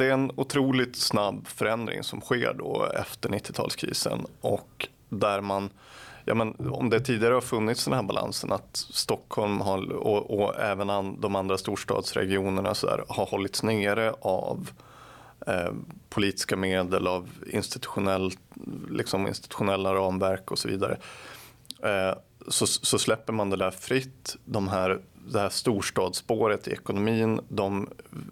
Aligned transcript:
det 0.00 0.06
är 0.06 0.12
en 0.12 0.32
otroligt 0.36 0.96
snabb 0.96 1.48
förändring 1.48 2.02
som 2.02 2.20
sker 2.20 2.54
då 2.54 2.86
efter 2.94 3.28
90-talskrisen 3.28 4.26
och 4.40 4.88
där 5.08 5.40
man 5.40 5.70
Ja, 6.24 6.34
men 6.34 6.54
om 6.70 6.90
det 6.90 7.00
tidigare 7.00 7.34
har 7.34 7.40
funnits 7.40 7.84
den 7.84 7.94
här 7.94 8.02
balansen 8.02 8.52
att 8.52 8.76
Stockholm 8.76 9.60
har, 9.60 9.92
och, 9.92 10.40
och 10.40 10.60
även 10.60 10.90
an, 10.90 11.20
de 11.20 11.36
andra 11.36 11.58
storstadsregionerna 11.58 12.74
så 12.74 12.86
där, 12.86 13.04
har 13.08 13.26
hållits 13.26 13.62
nere 13.62 14.14
av 14.20 14.70
eh, 15.46 15.72
politiska 16.08 16.56
medel, 16.56 17.06
av 17.06 17.28
institutionell, 17.52 18.32
liksom 18.90 19.26
institutionella 19.26 19.94
ramverk 19.94 20.50
och 20.50 20.58
så 20.58 20.68
vidare. 20.68 20.98
Eh, 21.82 22.18
så, 22.48 22.66
så, 22.66 22.98
släpper 22.98 23.32
man 23.32 23.50
det 23.50 23.56
där 23.56 23.70
fritt. 23.70 24.36
De 24.44 24.68
här, 24.68 25.00
det 25.26 25.40
här 25.40 25.48
storstadsspåret 25.48 26.68
i 26.68 26.70
ekonomin, 26.70 27.40
de 27.48 27.88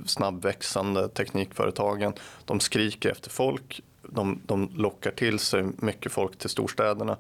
snabbväxande 0.07 1.09
teknikföretagen, 1.09 2.12
de 2.45 2.61
skriker 2.61 3.11
efter 3.11 3.30
folk. 3.30 3.81
De, 4.03 4.40
de 4.46 4.71
lockar 4.75 5.11
till 5.11 5.39
sig 5.39 5.67
mycket 5.76 6.12
folk 6.12 6.39
till 6.39 6.50
storstäderna. 6.50 7.17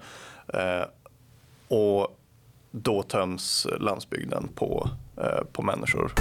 Eh, 0.48 0.84
och 1.68 2.18
då 2.70 3.02
töms 3.02 3.66
landsbygden 3.80 4.48
på, 4.54 4.90
eh, 5.16 5.44
på 5.52 5.62
människor. 5.62 6.12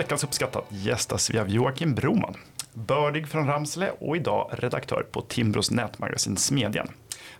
Veckans 0.00 0.24
uppskattat 0.24 0.64
gästas 0.68 1.30
vi 1.30 1.38
av 1.38 1.48
Joakim 1.48 1.94
Broman, 1.94 2.34
bördig 2.72 3.28
från 3.28 3.46
Ramsele 3.46 3.90
och 3.98 4.16
idag 4.16 4.50
redaktör 4.52 5.06
på 5.12 5.20
Timbros 5.20 5.70
nätmagasin 5.70 6.36
Smedjan. 6.36 6.88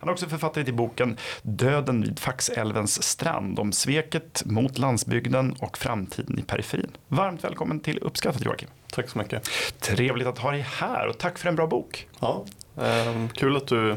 Han 0.01 0.09
är 0.09 0.13
också 0.13 0.29
författare 0.29 0.65
till 0.65 0.75
boken 0.75 1.17
Döden 1.43 2.03
vid 2.03 2.19
Faxälvens 2.19 3.03
strand 3.03 3.59
om 3.59 3.73
sveket 3.73 4.43
mot 4.45 4.79
landsbygden 4.79 5.53
och 5.61 5.79
framtiden 5.79 6.39
i 6.39 6.43
periferin. 6.43 6.91
Varmt 7.09 7.45
välkommen 7.45 7.81
till 7.81 7.99
Uppskattat 7.99 8.45
Joakim. 8.45 8.69
Tack 8.93 9.09
så 9.09 9.19
mycket. 9.19 9.49
Trevligt 9.79 10.27
att 10.27 10.39
ha 10.39 10.51
dig 10.51 10.61
här 10.61 11.07
och 11.07 11.19
tack 11.19 11.39
för 11.39 11.49
en 11.49 11.57
bra 11.57 11.67
bok. 11.67 12.09
Ja, 12.21 12.45
eh, 12.77 13.29
kul 13.33 13.57
att 13.57 13.67
du 13.67 13.97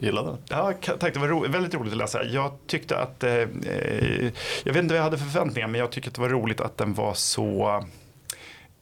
gillade 0.00 0.28
den. 0.28 0.38
Ja, 0.48 0.72
tack. 0.98 1.14
Det 1.14 1.20
var 1.20 1.28
ro 1.28 1.48
väldigt 1.48 1.74
roligt 1.74 1.92
att 1.92 1.98
läsa. 1.98 2.24
Jag 2.24 2.52
tyckte 2.66 2.98
att, 2.98 3.24
eh, 3.24 3.32
eh, 3.32 4.32
jag 4.64 4.72
vet 4.72 4.76
inte 4.76 4.94
vad 4.94 4.98
jag 4.98 5.02
hade 5.02 5.18
för 5.18 5.24
förväntningar, 5.24 5.68
men 5.68 5.80
jag 5.80 5.90
tyckte 5.90 6.08
att 6.08 6.14
det 6.14 6.20
var 6.20 6.28
roligt 6.28 6.60
att 6.60 6.76
den 6.76 6.94
var 6.94 7.14
så 7.14 7.84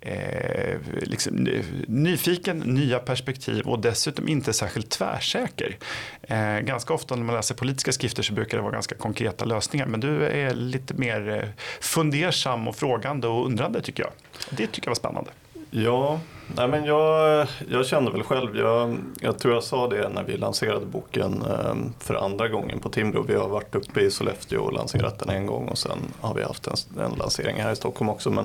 eh, 0.06 0.78
liksom, 1.02 1.46
eh, 1.46 1.64
nyfiken, 1.88 2.58
nya 2.58 2.98
perspektiv 2.98 3.66
och 3.66 3.78
dessutom 3.78 4.28
inte 4.28 4.52
särskilt 4.52 4.90
tvärsäker. 4.90 5.76
Eh, 6.22 6.58
ganska 6.58 6.94
ofta 6.94 7.16
när 7.16 7.24
man 7.24 7.34
läser 7.34 7.54
politiska 7.54 7.92
skrifter 7.92 8.22
så 8.22 8.32
brukar 8.32 8.56
det 8.56 8.62
vara 8.62 8.72
ganska 8.72 8.94
konkreta 8.94 9.44
lösningar 9.44 9.86
men 9.86 10.00
du 10.00 10.26
är 10.26 10.54
lite 10.54 10.94
mer 10.94 11.28
eh, 11.28 11.48
fundersam 11.80 12.68
och 12.68 12.76
frågande 12.76 13.26
och 13.26 13.46
undrande 13.46 13.82
tycker 13.82 14.02
jag. 14.02 14.12
Det 14.50 14.66
tycker 14.66 14.88
jag 14.88 14.90
var 14.90 14.94
spännande. 14.94 15.30
Ja, 15.78 16.20
nej 16.56 16.68
men 16.68 16.84
jag, 16.84 17.46
jag 17.68 17.86
kände 17.86 18.10
väl 18.10 18.22
själv, 18.22 18.56
jag, 18.56 18.98
jag 19.20 19.38
tror 19.38 19.54
jag 19.54 19.62
sa 19.62 19.88
det 19.88 20.08
när 20.08 20.22
vi 20.22 20.36
lanserade 20.36 20.86
boken 20.86 21.42
ehm, 21.42 21.92
för 21.98 22.14
andra 22.14 22.48
gången 22.48 22.80
på 22.80 22.88
Timbro. 22.88 23.22
Vi 23.22 23.34
har 23.34 23.48
varit 23.48 23.74
uppe 23.74 24.00
i 24.00 24.10
Sollefteå 24.10 24.62
och 24.62 24.72
lanserat 24.72 25.18
den 25.18 25.28
en 25.28 25.46
gång 25.46 25.68
och 25.68 25.78
sen 25.78 25.98
har 26.20 26.34
vi 26.34 26.42
haft 26.42 26.66
en, 26.66 27.02
en 27.04 27.18
lansering 27.18 27.56
här 27.56 27.72
i 27.72 27.76
Stockholm 27.76 28.10
också. 28.10 28.30
Men 28.30 28.44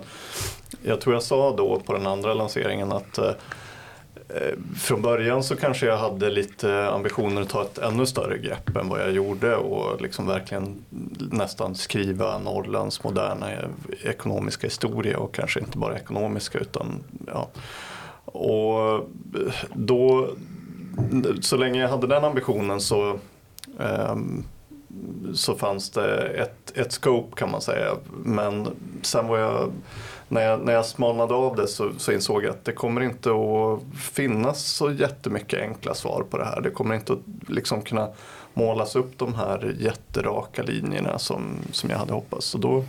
jag 0.82 1.02
tror 1.02 1.16
jag 1.16 1.24
sa 1.24 1.56
då 1.56 1.80
på 1.80 1.94
den 1.94 2.08
andra 2.08 2.34
lanseringen 2.34 2.92
att 2.92 3.18
Eh, 3.18 3.32
Eh, 4.36 4.58
från 4.78 5.02
början 5.02 5.44
så 5.44 5.56
kanske 5.56 5.86
jag 5.86 5.98
hade 5.98 6.30
lite 6.30 6.90
ambitioner 6.90 7.42
att 7.42 7.50
ta 7.50 7.62
ett 7.62 7.78
ännu 7.78 8.06
större 8.06 8.38
grepp 8.38 8.78
än 8.78 8.90
vad 8.90 9.02
jag 9.02 9.12
gjorde 9.12 9.56
och 9.56 10.02
liksom 10.02 10.28
verkligen 10.28 10.86
nästan 11.32 11.76
skriva 11.76 12.38
Norrlands 12.38 13.04
moderna 13.04 13.48
ekonomiska 14.04 14.68
historia 14.68 15.18
och 15.18 15.34
kanske 15.34 15.60
inte 15.60 15.78
bara 15.78 15.96
ekonomiska 15.96 16.60
utan 16.60 17.04
ja. 17.28 17.50
Och 18.26 18.96
eh, 18.96 19.54
då, 19.74 20.30
så 21.42 21.58
länge 21.58 21.82
jag 21.82 21.90
hade 21.90 22.08
den 22.08 22.24
ambitionen 22.24 22.82
så 22.82 23.20
um, 23.78 24.44
så 25.34 25.56
fanns 25.56 25.90
det 25.90 26.18
ett, 26.18 26.78
ett 26.78 26.92
scope 26.92 27.36
kan 27.36 27.52
man 27.52 27.62
säga. 27.62 27.96
Men 28.24 28.68
sen 29.02 29.28
var 29.28 29.38
jag 29.38 29.72
när 30.32 30.42
jag, 30.42 30.66
när 30.66 30.74
jag 30.74 30.86
smalnade 30.86 31.34
av 31.34 31.56
det 31.56 31.68
så, 31.68 31.92
så 31.98 32.12
insåg 32.12 32.44
jag 32.44 32.50
att 32.50 32.66
det 32.66 32.72
kommer 32.72 33.02
inte 33.02 33.30
att 33.30 34.00
finnas 34.00 34.66
så 34.66 34.92
jättemycket 34.92 35.60
enkla 35.60 35.94
svar 35.94 36.26
på 36.30 36.38
det 36.38 36.46
här. 36.46 36.62
Det 36.62 36.70
kommer 36.72 36.96
inte 36.96 37.14
att 37.14 37.20
liksom 37.48 37.82
kunna 37.82 38.10
målas 38.54 38.96
upp 38.96 39.18
de 39.18 39.34
här 39.36 39.76
jätteraka 39.80 40.64
linjerna 40.64 41.20
som, 41.20 41.56
som 41.72 41.90
jag 41.90 41.98
hade 41.98 42.14
hoppats. 42.14 42.46
Så 42.46 42.58
då, 42.58 42.84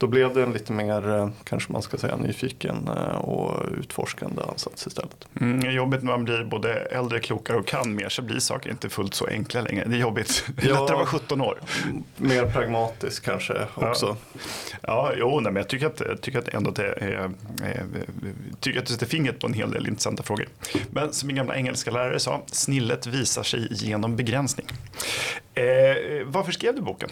då 0.00 0.06
blev 0.06 0.34
det 0.34 0.42
en 0.42 0.52
lite 0.52 0.72
mer, 0.72 1.10
eh, 1.10 1.28
kanske 1.44 1.72
man 1.72 1.82
ska 1.82 1.98
säga, 1.98 2.16
nyfiken 2.16 2.88
eh, 2.88 3.16
och 3.16 3.68
utforskande 3.78 4.42
ansats 4.42 4.86
istället. 4.86 5.28
Mm, 5.40 5.70
jobbigt 5.70 6.02
när 6.02 6.12
man 6.12 6.24
blir 6.24 6.44
både 6.44 6.74
äldre, 6.74 7.20
klokare 7.20 7.56
och 7.56 7.66
kan 7.66 7.94
mer 7.94 8.08
så 8.08 8.22
blir 8.22 8.38
saker 8.38 8.70
inte 8.70 8.88
fullt 8.88 9.14
så 9.14 9.26
enkla 9.26 9.60
längre. 9.60 9.84
Det 9.84 9.96
är 9.96 10.00
jobbigt. 10.00 10.44
Ja, 10.62 10.68
lättare 10.68 10.84
att 10.84 10.90
vara 10.90 11.06
17 11.06 11.40
år. 11.40 11.58
Mer 12.16 12.46
pragmatisk 12.46 13.24
kanske 13.24 13.66
också. 13.74 14.16
Ja, 14.70 14.78
ja 14.82 15.12
jo, 15.16 15.40
nej, 15.40 15.52
men 15.52 15.60
jag 15.60 15.68
tycker 15.68 15.86
att, 15.86 16.00
jag 16.00 16.20
tycker 16.20 16.38
att 16.38 16.48
ändå 16.48 16.70
det 16.70 16.82
är, 16.86 17.30
är, 17.62 17.90
tycker 18.60 18.78
att 18.78 18.86
du 18.86 18.92
sätter 18.92 19.06
fingret 19.06 19.38
på 19.38 19.46
en 19.46 19.54
hel 19.54 19.70
del 19.70 19.88
intressanta 19.88 20.22
frågor. 20.22 20.46
Men 20.90 21.12
som 21.12 21.26
min 21.26 21.36
gamla 21.36 21.56
engelska 21.56 21.90
lärare 21.90 22.20
sa, 22.20 22.42
snillet 22.46 23.06
visar 23.06 23.42
sig 23.42 23.68
genom 23.70 24.16
begränsning. 24.16 24.66
Eh, 25.54 25.64
varför 26.24 26.52
skrev 26.52 26.74
du 26.74 26.82
boken? 26.82 27.10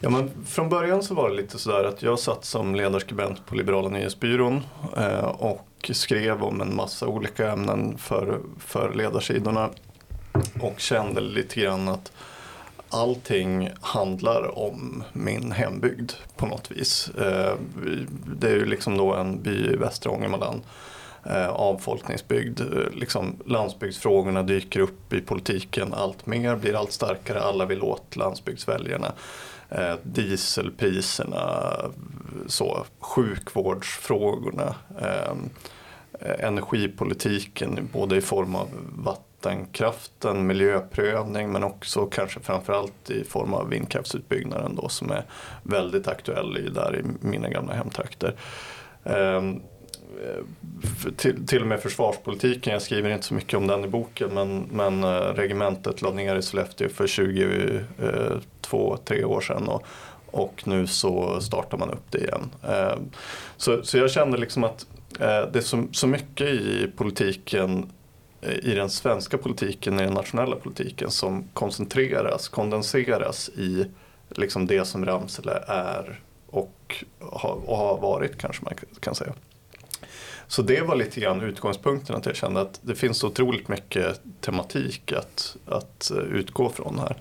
Ja, 0.00 0.10
men 0.10 0.44
från 0.46 0.68
början 0.68 1.02
så 1.02 1.14
var 1.14 1.30
det 1.30 1.36
lite 1.36 1.58
sådär 1.58 1.84
att 1.84 2.02
jag 2.02 2.18
satt 2.18 2.44
som 2.44 2.74
ledarskribent 2.74 3.46
på 3.46 3.54
Liberala 3.54 3.88
nyhetsbyrån 3.88 4.62
eh, 4.96 5.24
och 5.24 5.90
skrev 5.92 6.42
om 6.42 6.60
en 6.60 6.76
massa 6.76 7.06
olika 7.06 7.52
ämnen 7.52 7.98
för, 7.98 8.40
för 8.58 8.94
ledarsidorna 8.94 9.70
och 10.60 10.80
kände 10.80 11.20
lite 11.20 11.60
grann 11.60 11.88
att 11.88 12.12
allting 12.88 13.70
handlar 13.80 14.58
om 14.58 15.04
min 15.12 15.52
hembygd 15.52 16.12
på 16.36 16.46
något 16.46 16.70
vis. 16.70 17.08
Eh, 17.08 17.54
det 18.36 18.48
är 18.48 18.54
ju 18.54 18.66
liksom 18.66 18.96
då 18.96 19.14
en 19.14 19.42
by 19.42 19.72
i 19.72 19.76
västra 19.76 20.12
Ångermanland 20.12 20.60
eh, 21.28 21.48
avfolkningsbygd. 21.48 22.60
Eh, 22.60 22.66
liksom, 22.92 23.36
landsbygdsfrågorna 23.46 24.42
dyker 24.42 24.80
upp 24.80 25.12
i 25.12 25.20
politiken 25.20 25.94
allt 25.94 26.26
mer, 26.26 26.56
blir 26.56 26.74
allt 26.74 26.92
starkare, 26.92 27.40
alla 27.40 27.64
vill 27.64 27.82
åt 27.82 28.16
landsbygdsväljarna 28.16 29.12
eh, 29.68 29.94
dieselpriserna, 30.02 31.72
så, 32.46 32.86
sjukvårdsfrågorna, 32.98 34.74
eh, 35.00 35.34
energipolitiken 36.38 37.88
både 37.92 38.16
i 38.16 38.20
form 38.20 38.54
av 38.54 38.68
vattenkraften, 38.96 40.46
miljöprövning 40.46 41.52
men 41.52 41.64
också 41.64 42.06
kanske 42.06 42.40
framförallt 42.40 43.10
i 43.10 43.24
form 43.24 43.54
av 43.54 43.68
vindkraftsutbyggnaden 43.68 44.76
då 44.76 44.88
som 44.88 45.10
är 45.10 45.24
väldigt 45.62 46.08
aktuell 46.08 46.74
där 46.74 46.96
i 46.96 47.26
mina 47.26 47.48
gamla 47.48 47.74
hemtrakter. 47.74 48.34
Eh, 49.04 49.42
Eh, 50.24 50.44
till, 51.16 51.46
till 51.46 51.62
och 51.62 51.68
med 51.68 51.80
försvarspolitiken, 51.80 52.72
jag 52.72 52.82
skriver 52.82 53.10
inte 53.10 53.26
så 53.26 53.34
mycket 53.34 53.54
om 53.54 53.66
den 53.66 53.84
i 53.84 53.88
boken 53.88 54.34
men, 54.34 54.68
men 54.72 55.04
eh, 55.04 55.34
regementet 55.34 56.02
lade 56.02 56.16
ner 56.16 56.36
i 56.36 56.42
Sollefteå 56.42 56.88
för 56.88 57.06
22-3 57.06 57.82
eh, 59.08 59.30
år 59.30 59.40
sedan 59.40 59.68
och, 59.68 59.82
och 60.26 60.62
nu 60.66 60.86
så 60.86 61.40
startar 61.40 61.78
man 61.78 61.90
upp 61.90 62.10
det 62.10 62.18
igen. 62.18 62.50
Så, 63.56 63.82
så 63.82 63.98
jag 63.98 64.10
kände 64.10 64.38
liksom 64.38 64.64
att 64.64 64.86
det 65.18 65.56
är 65.56 65.60
så, 65.60 65.86
så 65.92 66.06
mycket 66.06 66.48
i 66.48 66.90
politiken 66.96 67.90
i 68.62 68.74
den 68.74 68.90
svenska 68.90 69.38
politiken, 69.38 70.00
i 70.00 70.02
den 70.02 70.14
nationella 70.14 70.56
politiken 70.56 71.10
som 71.10 71.48
koncentreras, 71.54 72.48
kondenseras 72.48 73.48
i 73.48 73.86
liksom 74.28 74.66
det 74.66 74.84
som 74.84 75.06
Ramsele 75.06 75.62
är 75.66 76.20
och 76.46 77.04
har, 77.20 77.60
och 77.66 77.76
har 77.76 77.98
varit 77.98 78.38
kanske 78.38 78.64
man 78.64 78.74
kan 79.00 79.14
säga. 79.14 79.32
Så 80.48 80.62
det 80.62 80.80
var 80.80 80.96
lite 80.96 81.20
grann 81.20 81.40
utgångspunkten 81.40 82.16
att 82.16 82.26
jag 82.26 82.36
kände 82.36 82.60
att 82.60 82.80
det 82.82 82.94
finns 82.94 83.18
så 83.18 83.26
otroligt 83.26 83.68
mycket 83.68 84.20
tematik 84.40 85.12
att, 85.12 85.56
att 85.66 86.10
eh, 86.10 86.16
utgå 86.16 86.68
från 86.68 86.98
här. 86.98 87.16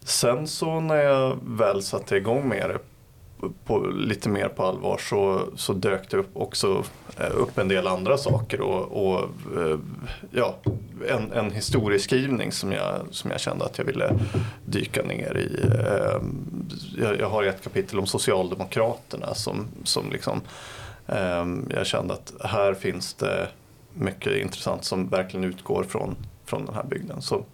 Sen 0.00 0.46
så 0.46 0.80
när 0.80 0.96
jag 0.96 1.38
väl 1.46 1.82
satte 1.82 2.16
igång 2.16 2.48
med 2.48 2.70
det 2.70 2.78
på, 3.64 3.78
lite 3.78 4.28
mer 4.28 4.48
på 4.48 4.64
allvar 4.64 4.98
så, 4.98 5.42
så 5.56 5.72
dök 5.72 6.10
det 6.10 6.16
upp 6.16 6.30
också 6.32 6.84
eh, 7.18 7.30
upp 7.34 7.58
en 7.58 7.68
del 7.68 7.86
andra 7.86 8.18
saker 8.18 8.60
och, 8.60 9.06
och 9.06 9.20
eh, 9.56 9.78
ja, 10.30 10.56
en, 11.08 11.32
en 11.32 11.50
historieskrivning 11.50 12.52
som 12.52 12.72
jag, 12.72 13.00
som 13.10 13.30
jag 13.30 13.40
kände 13.40 13.64
att 13.64 13.78
jag 13.78 13.84
ville 13.84 14.18
dyka 14.64 15.02
ner 15.02 15.36
i. 15.36 15.66
Jag, 17.02 17.20
jag 17.20 17.30
har 17.30 17.42
ett 17.42 17.64
kapitel 17.64 17.98
om 17.98 18.06
Socialdemokraterna 18.06 19.34
som, 19.34 19.66
som 19.84 20.10
liksom 20.10 20.40
jag 21.70 21.86
kände 21.86 22.14
att 22.14 22.32
här 22.44 22.74
finns 22.74 23.14
det 23.14 23.48
mycket 23.94 24.32
intressant 24.32 24.84
som 24.84 25.08
verkligen 25.08 25.44
utgår 25.44 25.84
från, 25.84 26.16
från 26.44 26.66
den 26.66 26.74
här 26.74 26.84
bygden. 26.84 27.22
Så, 27.22 27.44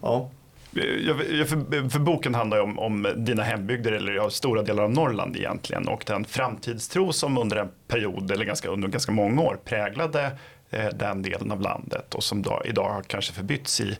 ja. 0.00 0.30
För, 0.72 1.88
för, 1.90 1.98
boken 1.98 2.34
handlar 2.34 2.56
ju 2.56 2.62
om, 2.62 2.78
om 2.78 3.08
dina 3.16 3.42
hembygder, 3.42 3.92
eller 3.92 4.12
ja, 4.12 4.30
stora 4.30 4.62
delar 4.62 4.82
av 4.82 4.90
Norrland 4.90 5.36
egentligen, 5.36 5.88
och 5.88 6.04
den 6.06 6.24
framtidstro 6.24 7.12
som 7.12 7.38
under 7.38 7.56
en 7.56 7.68
period, 7.88 8.30
eller 8.30 8.44
ganska, 8.44 8.68
under 8.68 8.88
ganska 8.88 9.12
många 9.12 9.42
år, 9.42 9.58
präglade 9.64 10.30
eh, 10.70 10.88
den 10.88 11.22
delen 11.22 11.52
av 11.52 11.60
landet 11.60 12.14
och 12.14 12.24
som 12.24 12.42
då, 12.42 12.62
idag 12.64 12.92
har 12.92 13.02
kanske 13.02 13.32
förbytts 13.32 13.80
i 13.80 13.96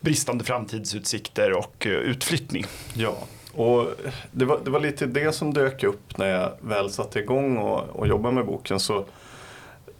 bristande 0.00 0.44
framtidsutsikter 0.44 1.52
och 1.52 1.86
eh, 1.86 1.92
utflyttning. 1.92 2.64
Ja, 2.94 3.16
och 3.54 3.90
det 4.30 4.44
var, 4.44 4.60
det 4.64 4.70
var 4.70 4.80
lite 4.80 5.06
det 5.06 5.32
som 5.32 5.54
dök 5.54 5.82
upp 5.82 6.18
när 6.18 6.26
jag 6.26 6.52
väl 6.60 6.90
satte 6.90 7.18
igång 7.18 7.56
och, 7.56 7.88
och 7.88 8.06
jobbade 8.06 8.34
med 8.34 8.46
boken. 8.46 8.80
Så, 8.80 9.04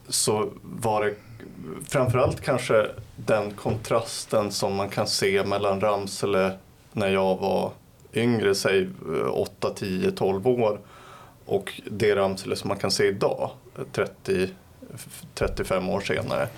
så 0.09 0.49
var 0.63 1.05
det 1.05 1.15
framförallt 1.89 2.41
kanske 2.41 2.87
den 3.17 3.51
kontrasten 3.51 4.53
som 4.53 4.75
man 4.75 4.89
kan 4.89 5.07
se 5.07 5.45
mellan 5.45 5.81
Ramsele 5.81 6.53
när 6.93 7.09
jag 7.09 7.37
var 7.37 7.71
yngre, 8.15 8.55
säg 8.55 8.89
8, 9.31 9.71
10, 9.75 10.11
12 10.11 10.49
år 10.49 10.79
och 11.47 11.81
det 11.91 12.17
Ramsele 12.17 12.57
som 12.57 12.69
man 12.69 12.79
kan 12.79 12.91
se 12.91 13.07
idag, 13.07 13.51
30, 13.93 14.49
35 15.35 15.89
år 15.89 16.01
senare. 16.01 16.49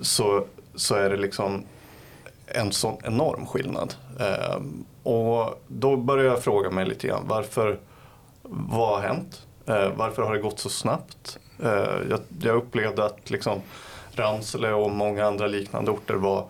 Så, 0.00 0.44
så 0.74 0.94
är 0.94 1.10
det 1.10 1.16
liksom 1.16 1.64
en 2.46 2.72
sån 2.72 2.96
enorm 3.04 3.46
skillnad. 3.46 3.94
Ehm, 4.20 4.84
och 5.08 5.62
då 5.68 5.96
började 5.96 6.28
jag 6.28 6.42
fråga 6.42 6.70
mig 6.70 6.86
lite 6.86 7.06
grann 7.06 7.24
varför, 7.26 7.78
vad 8.42 8.88
har 8.88 9.08
hänt? 9.08 9.46
Eh, 9.66 9.92
varför 9.96 10.22
har 10.22 10.34
det 10.34 10.40
gått 10.40 10.58
så 10.58 10.68
snabbt? 10.68 11.38
Eh, 11.62 11.96
jag, 12.10 12.20
jag 12.40 12.56
upplevde 12.56 13.04
att 13.04 13.30
liksom, 13.30 13.60
Ramsele 14.12 14.72
och 14.72 14.90
många 14.90 15.26
andra 15.26 15.46
liknande 15.46 15.90
orter 15.90 16.14
var 16.14 16.46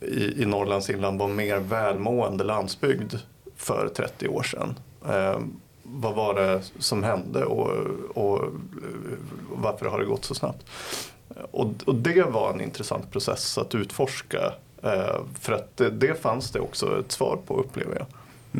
i, 0.00 0.42
i 0.42 0.46
Norrlands 0.46 0.90
inland 0.90 1.18
var 1.18 1.28
mer 1.28 1.58
välmående 1.58 2.44
landsbygd 2.44 3.14
för 3.56 3.88
30 3.88 4.28
år 4.28 4.42
sedan. 4.42 4.74
Eh, 5.08 5.38
vad 5.82 6.14
var 6.14 6.34
det 6.34 6.62
som 6.78 7.02
hände 7.02 7.44
och, 7.44 7.70
och, 8.14 8.40
varför 9.52 9.86
har 9.86 9.98
det 9.98 10.04
gått 10.04 10.24
så 10.24 10.34
snabbt? 10.34 10.66
Och, 11.50 11.72
och, 11.86 11.94
det 11.94 12.22
var 12.22 12.52
en 12.52 12.60
intressant 12.60 13.10
process 13.12 13.58
att 13.58 13.74
utforska 13.74 14.38
eh, 14.38 14.52
för 15.40 15.52
att 15.52 15.76
det, 15.76 15.90
det, 15.90 16.22
fanns 16.22 16.50
det 16.50 16.60
också 16.60 17.00
ett 17.00 17.12
svar 17.12 17.38
på 17.46 17.56
upplever 17.56 17.96
jag. 17.96 18.06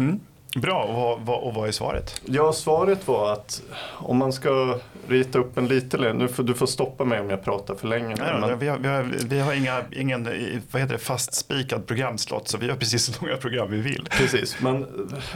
Mm. 0.02 0.20
Bra, 0.56 0.84
och 0.84 0.94
vad, 0.94 1.20
vad, 1.20 1.42
och 1.42 1.54
vad 1.54 1.68
är 1.68 1.72
svaret? 1.72 2.20
Ja, 2.24 2.52
svaret 2.52 3.08
var 3.08 3.32
att 3.32 3.62
om 3.92 4.16
man 4.16 4.32
ska 4.32 4.78
rita 5.08 5.38
upp 5.38 5.58
en 5.58 5.68
liten, 5.68 6.18
nu 6.18 6.28
får 6.28 6.42
du 6.42 6.54
får 6.54 6.66
stoppa 6.66 7.04
mig 7.04 7.20
om 7.20 7.30
jag 7.30 7.44
pratar 7.44 7.74
för 7.74 7.88
länge. 7.88 8.16
Nej, 8.18 8.40
men... 8.40 8.58
vi, 8.58 8.68
har, 8.68 8.78
vi, 8.78 8.88
har, 8.88 9.02
vi 9.02 9.40
har 9.40 9.54
inga, 9.54 9.82
ingen 9.92 10.24
vad 10.70 10.82
heter 10.82 10.94
det, 10.94 10.98
fastspikad 10.98 11.86
programslott 11.86 12.48
så 12.48 12.58
vi 12.58 12.68
har 12.68 12.76
precis 12.76 13.04
så 13.04 13.12
många 13.20 13.36
program 13.36 13.70
vi 13.70 13.80
vill. 13.80 14.08
Precis, 14.10 14.60
men 14.60 14.86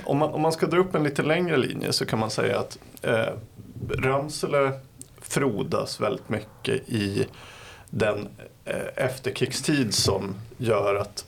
om 0.04 0.18
man, 0.18 0.30
om 0.30 0.42
man 0.42 0.52
ska 0.52 0.66
dra 0.66 0.78
upp 0.78 0.94
en 0.94 1.02
lite 1.02 1.22
längre 1.22 1.56
linje 1.56 1.92
så 1.92 2.06
kan 2.06 2.18
man 2.18 2.30
säga 2.30 2.58
att 2.58 2.78
eh, 3.02 3.34
Ramsele 3.88 4.72
frodas 5.20 6.00
väldigt 6.00 6.28
mycket 6.28 6.88
i 6.88 7.26
den 7.90 8.18
eh, 8.18 8.44
Eh, 8.70 9.04
efterkrigstid 9.04 9.94
som 9.94 10.34
gör 10.58 10.94
att 10.94 11.24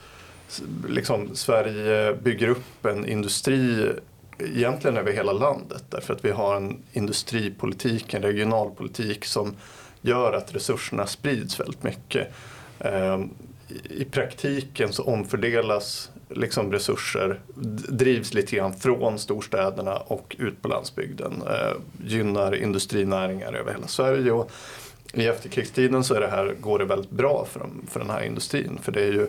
liksom, 0.88 1.36
Sverige 1.36 2.14
bygger 2.14 2.48
upp 2.48 2.86
en 2.86 3.06
industri 3.08 3.92
egentligen 4.38 4.96
över 4.96 5.12
hela 5.12 5.32
landet 5.32 5.84
därför 5.90 6.14
att 6.14 6.24
vi 6.24 6.30
har 6.30 6.56
en 6.56 6.82
industripolitik, 6.92 8.14
en 8.14 8.22
regionalpolitik 8.22 9.24
som 9.24 9.54
gör 10.00 10.32
att 10.32 10.54
resurserna 10.54 11.06
sprids 11.06 11.60
väldigt 11.60 11.82
mycket. 11.82 12.28
Ehm, 12.78 13.30
I 13.90 14.04
praktiken 14.04 14.92
så 14.92 15.02
omfördelas 15.02 16.10
liksom 16.28 16.72
resurser, 16.72 17.40
drivs 17.88 18.34
lite 18.34 18.56
grann 18.56 18.74
från 18.74 19.18
storstäderna 19.18 19.96
och 19.96 20.36
ut 20.38 20.62
på 20.62 20.68
landsbygden. 20.68 21.42
Eh, 21.46 21.76
gynnar 22.06 22.54
industrinäringar 22.54 23.52
över 23.52 23.72
hela 23.72 23.86
Sverige. 23.86 24.32
Och 24.32 24.50
i 25.12 25.26
efterkrigstiden 25.26 26.04
så 26.04 26.14
är 26.14 26.20
det 26.20 26.28
här, 26.28 26.54
går 26.60 26.78
det 26.78 26.84
väldigt 26.84 27.10
bra 27.10 27.46
för, 27.50 27.66
för 27.88 28.00
den 28.00 28.10
här 28.10 28.22
industrin. 28.22 28.78
För 28.82 28.92
det 28.92 29.00
är 29.00 29.12
ju 29.12 29.26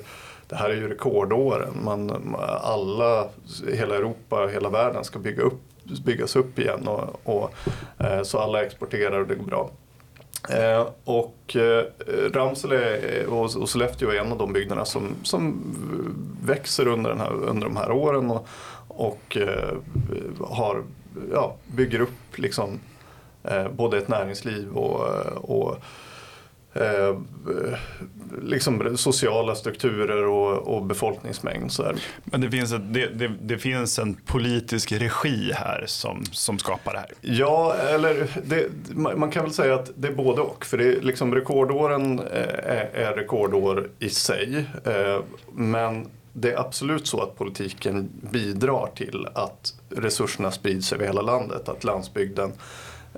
det 0.47 0.55
här 0.55 0.69
är 0.69 0.75
ju 0.75 0.87
rekordåren. 0.87 1.73
Man, 1.83 2.35
alla, 2.61 3.27
hela 3.73 3.95
Europa, 3.95 4.47
hela 4.53 4.69
världen 4.69 5.03
ska 5.03 5.19
bygga 5.19 5.43
upp, 5.43 5.61
byggas 6.05 6.35
upp 6.35 6.59
igen 6.59 6.87
och, 6.87 7.19
och 7.23 7.53
eh, 7.97 8.23
så 8.23 8.39
alla 8.39 8.63
exporterar 8.63 9.19
och 9.19 9.27
det 9.27 9.35
går 9.35 9.45
bra. 9.45 9.69
Eh, 10.49 10.87
och 11.03 11.55
eh, 11.55 11.85
Ramsele 12.33 13.25
och, 13.25 13.55
och 13.55 13.69
Sollefteå 13.69 14.09
är 14.09 14.15
en 14.15 14.31
av 14.31 14.37
de 14.37 14.53
byggnaderna 14.53 14.85
som, 14.85 15.15
som 15.23 15.61
växer 16.43 16.87
under, 16.87 17.09
den 17.09 17.19
här, 17.19 17.33
under 17.33 17.67
de 17.67 17.77
här 17.77 17.91
åren 17.91 18.31
och, 18.31 18.47
och 18.87 19.37
eh, 19.37 19.73
har, 20.39 20.83
ja, 21.31 21.55
bygger 21.67 22.01
upp 22.01 22.37
liksom, 22.37 22.79
både 23.71 23.97
ett 23.97 24.07
näringsliv 24.07 24.69
och, 24.73 25.01
och 25.37 25.77
eh, 26.73 27.17
liksom 28.41 28.97
sociala 28.97 29.55
strukturer 29.55 30.25
och, 30.25 30.75
och 30.75 30.83
befolkningsmängd. 30.85 31.71
Så. 31.71 31.93
Men 32.23 32.41
det 32.41 32.51
finns, 32.51 32.73
ett, 32.73 32.93
det, 32.93 33.07
det, 33.07 33.31
det, 33.41 33.57
finns 33.57 33.99
en 33.99 34.13
politisk 34.13 34.91
regi 34.91 35.51
här 35.55 35.83
som, 35.87 36.25
som 36.31 36.59
skapar 36.59 36.93
det 36.93 36.99
här? 36.99 37.09
Ja, 37.21 37.73
eller 37.73 38.27
det, 38.43 38.67
man 38.95 39.31
kan 39.31 39.43
väl 39.43 39.53
säga 39.53 39.75
att 39.75 39.91
det 39.95 40.07
är 40.07 40.13
både 40.13 40.41
och. 40.41 40.65
För 40.65 40.77
det 40.77 40.85
är 40.85 41.01
liksom 41.01 41.35
rekordåren 41.35 42.19
eh, 42.19 42.25
är, 42.63 42.89
är 42.93 43.15
rekordår 43.15 43.89
i 43.99 44.09
sig. 44.09 44.65
Eh, 44.85 45.19
men 45.51 46.07
det 46.33 46.51
är 46.51 46.59
absolut 46.59 47.07
så 47.07 47.21
att 47.21 47.37
politiken 47.37 48.09
bidrar 48.31 48.89
till 48.95 49.27
att 49.33 49.73
resurserna 49.89 50.51
sprids 50.51 50.93
över 50.93 51.05
hela 51.05 51.21
landet. 51.21 51.69
Att 51.69 51.83
landsbygden 51.83 52.51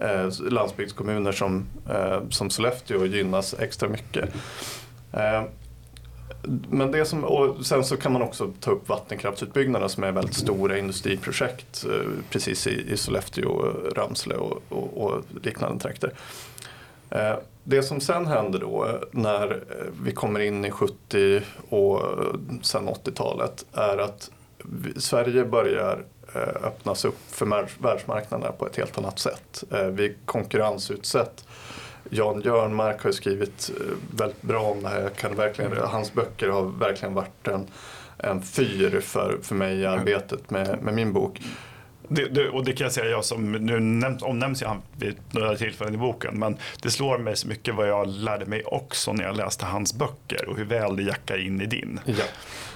eh, 0.01 0.29
landsbygdskommuner 0.51 1.31
som, 1.31 1.65
eh, 1.89 2.19
som 2.29 2.49
Sollefteå 2.49 3.05
gynnas 3.05 3.55
extra 3.59 3.89
mycket. 3.89 4.29
Eh, 5.13 5.43
men 6.69 6.91
det 6.91 7.05
som, 7.05 7.23
och 7.23 7.65
sen 7.65 7.83
så 7.83 7.97
kan 7.97 8.13
man 8.13 8.21
också 8.21 8.53
ta 8.59 8.71
upp 8.71 8.89
vattenkraftsutbyggnaderna 8.89 9.89
som 9.89 10.03
är 10.03 10.11
väldigt 10.11 10.35
stora 10.35 10.77
industriprojekt 10.77 11.85
eh, 11.85 12.07
precis 12.29 12.67
i, 12.67 12.91
i 12.91 12.97
Sollefteå, 12.97 13.73
Ramsle 13.95 14.35
och, 14.35 14.61
och, 14.69 15.03
och 15.03 15.23
liknande 15.43 15.79
trakter. 15.79 16.13
Eh, 17.09 17.35
det 17.63 17.83
som 17.83 18.01
sen 18.01 18.27
händer 18.27 18.59
då 18.59 18.99
när 19.11 19.63
vi 20.03 20.11
kommer 20.11 20.39
in 20.39 20.65
i 20.65 20.71
70 20.71 21.41
och 21.69 21.99
eh, 21.99 22.35
sen 22.61 22.89
80-talet 22.89 23.65
är 23.73 23.97
att 23.97 24.31
Sverige 24.97 25.45
börjar 25.45 26.03
Eh, 26.35 26.67
öppnas 26.67 27.05
upp 27.05 27.19
för 27.27 27.45
världsmarknaderna 27.81 28.51
på 28.51 28.67
ett 28.67 28.75
helt 28.75 28.97
annat 28.97 29.19
sätt. 29.19 29.63
Eh, 29.71 29.85
vi 29.85 30.15
konkurrensutsätt. 30.25 31.45
Jan 32.09 32.41
Jörnmark 32.41 33.03
har 33.03 33.11
skrivit 33.11 33.71
eh, 33.79 33.85
väldigt 34.17 34.41
bra 34.41 34.61
om 34.61 34.83
det 34.83 34.89
här. 34.89 35.09
kan 35.09 35.35
verkligen, 35.35 35.77
hans 35.77 36.13
böcker 36.13 36.49
har 36.49 36.63
verkligen 36.63 37.13
varit 37.13 37.47
en, 37.47 37.67
en 38.17 38.41
fyr 38.41 38.99
för, 38.99 39.37
för 39.41 39.55
mig 39.55 39.79
i 39.79 39.85
arbetet 39.85 40.49
med, 40.49 40.81
med 40.81 40.93
min 40.93 41.13
bok. 41.13 41.41
Det, 42.07 42.25
det, 42.25 42.49
och 42.49 42.65
det 42.65 42.73
kan 42.73 42.85
jag 42.85 42.93
säga, 42.93 43.09
jag 43.09 43.25
som 43.25 43.51
nu 43.51 43.79
nämnt, 43.79 44.21
omnämns 44.21 44.61
jag 44.61 44.81
vid 44.97 45.15
några 45.31 45.55
tillfällen 45.55 45.95
i 45.95 45.97
boken, 45.97 46.39
men 46.39 46.57
det 46.81 46.91
slår 46.91 47.17
mig 47.17 47.35
så 47.35 47.47
mycket 47.47 47.75
vad 47.75 47.87
jag 47.87 48.07
lärde 48.07 48.45
mig 48.45 48.63
också 48.63 49.13
när 49.13 49.23
jag 49.23 49.37
läste 49.37 49.65
hans 49.65 49.93
böcker 49.93 50.49
och 50.49 50.57
hur 50.57 50.65
väl 50.65 50.95
det 50.95 51.03
jackar 51.03 51.37
in 51.37 51.61
i 51.61 51.65
din. 51.65 51.99
Ja. 52.05 52.23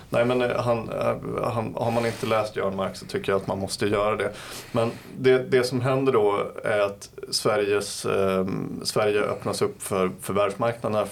Nej 0.09 0.25
men 0.25 0.41
eh, 0.41 0.61
han, 0.61 0.89
eh, 0.89 1.15
han, 1.43 1.75
har 1.75 1.91
man 1.91 2.05
inte 2.05 2.25
läst 2.25 2.55
Göran 2.55 2.75
Mark 2.75 2.95
så 2.95 3.05
tycker 3.05 3.31
jag 3.31 3.41
att 3.41 3.47
man 3.47 3.59
måste 3.59 3.85
göra 3.85 4.15
det. 4.15 4.31
Men 4.71 4.91
det, 5.17 5.37
det 5.37 5.63
som 5.63 5.81
händer 5.81 6.13
då 6.13 6.51
är 6.63 6.79
att 6.79 7.09
Sveriges, 7.29 8.05
eh, 8.05 8.47
Sverige 8.83 9.21
öppnas 9.21 9.61
upp 9.61 9.81
för, 9.81 10.11
för 10.21 10.33
världsmarknaderna. 10.33 11.07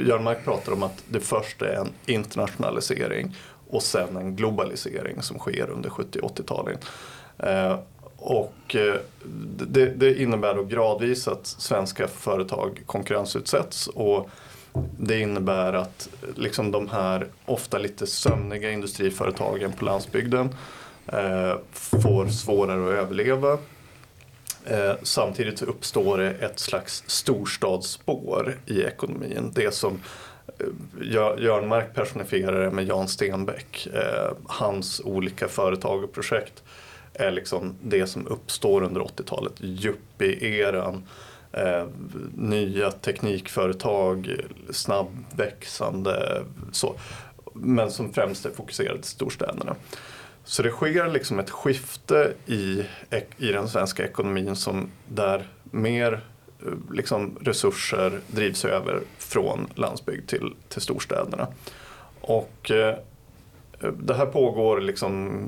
Göran 0.00 0.24
Mark 0.24 0.44
pratar 0.44 0.72
om 0.72 0.82
att 0.82 1.02
det 1.08 1.20
först 1.20 1.62
är 1.62 1.74
en 1.74 1.88
internationalisering 2.06 3.36
och 3.70 3.82
sen 3.82 4.16
en 4.16 4.36
globalisering 4.36 5.22
som 5.22 5.38
sker 5.38 5.70
under 5.70 5.90
70 5.90 6.20
80-talet. 6.20 6.84
Eh, 7.38 7.78
och 8.16 8.76
eh, 8.76 8.94
det, 9.68 9.86
det, 9.86 10.22
innebär 10.22 10.54
då 10.54 10.64
gradvis 10.64 11.28
att 11.28 11.46
svenska 11.46 12.08
företag 12.08 12.82
konkurrensutsätts 12.86 13.86
och 13.86 14.30
det 14.98 15.20
innebär 15.20 15.72
att 15.72 16.08
liksom 16.36 16.70
de 16.70 16.88
här 16.88 17.26
ofta 17.44 17.78
lite 17.78 18.06
sömniga 18.06 18.70
industriföretagen 18.70 19.72
på 19.72 19.84
landsbygden 19.84 20.54
eh, 21.06 21.54
får 21.72 22.28
svårare 22.28 22.88
att 22.88 23.04
överleva. 23.04 23.58
Eh, 24.64 24.94
samtidigt 25.02 25.62
uppstår 25.62 26.18
det 26.18 26.30
ett 26.30 26.58
slags 26.58 27.04
storstadsspår 27.06 28.58
i 28.66 28.82
ekonomin. 28.82 29.52
Det 29.54 29.74
som 29.74 30.00
eh, 30.58 30.66
Jörn 31.38 31.68
Mark 31.68 31.94
personifierar 31.94 32.64
det 32.64 32.70
med 32.70 32.86
Jan 32.86 33.08
Stenbeck. 33.08 33.88
Eh, 33.94 34.32
hans 34.46 35.00
olika 35.04 35.48
företag 35.48 36.04
och 36.04 36.12
projekt 36.12 36.62
är 37.14 37.30
liksom 37.30 37.74
det 37.82 38.06
som 38.06 38.26
uppstår 38.26 38.82
under 38.82 39.00
80-talet. 39.00 39.52
Yuppie-eran, 39.60 41.02
eh, 41.56 41.86
nya 42.34 42.90
teknikföretag, 42.90 44.36
snabbväxande 44.70 46.44
så. 46.72 46.94
Men 47.52 47.90
som 47.90 48.12
främst 48.12 48.46
är 48.46 48.50
fokuserade 48.50 49.02
till 49.02 49.10
storstäderna. 49.10 49.76
Så 50.44 50.62
det 50.62 50.70
sker 50.70 51.08
liksom 51.08 51.38
ett 51.38 51.50
skifte 51.50 52.32
i, 52.46 52.84
i 53.38 53.52
den 53.52 53.68
svenska 53.68 54.04
ekonomin 54.04 54.56
som 54.56 54.90
där 55.08 55.48
mer 55.70 56.12
eh, 56.66 56.72
liksom, 56.92 57.38
resurser 57.40 58.20
drivs 58.26 58.64
över 58.64 59.00
från 59.18 59.68
landsbygd 59.74 60.28
till, 60.28 60.54
till 60.68 60.82
storstäderna. 60.82 61.48
Och 62.20 62.70
eh, 62.70 62.94
det 63.98 64.14
här 64.14 64.26
pågår 64.26 64.80
liksom, 64.80 65.40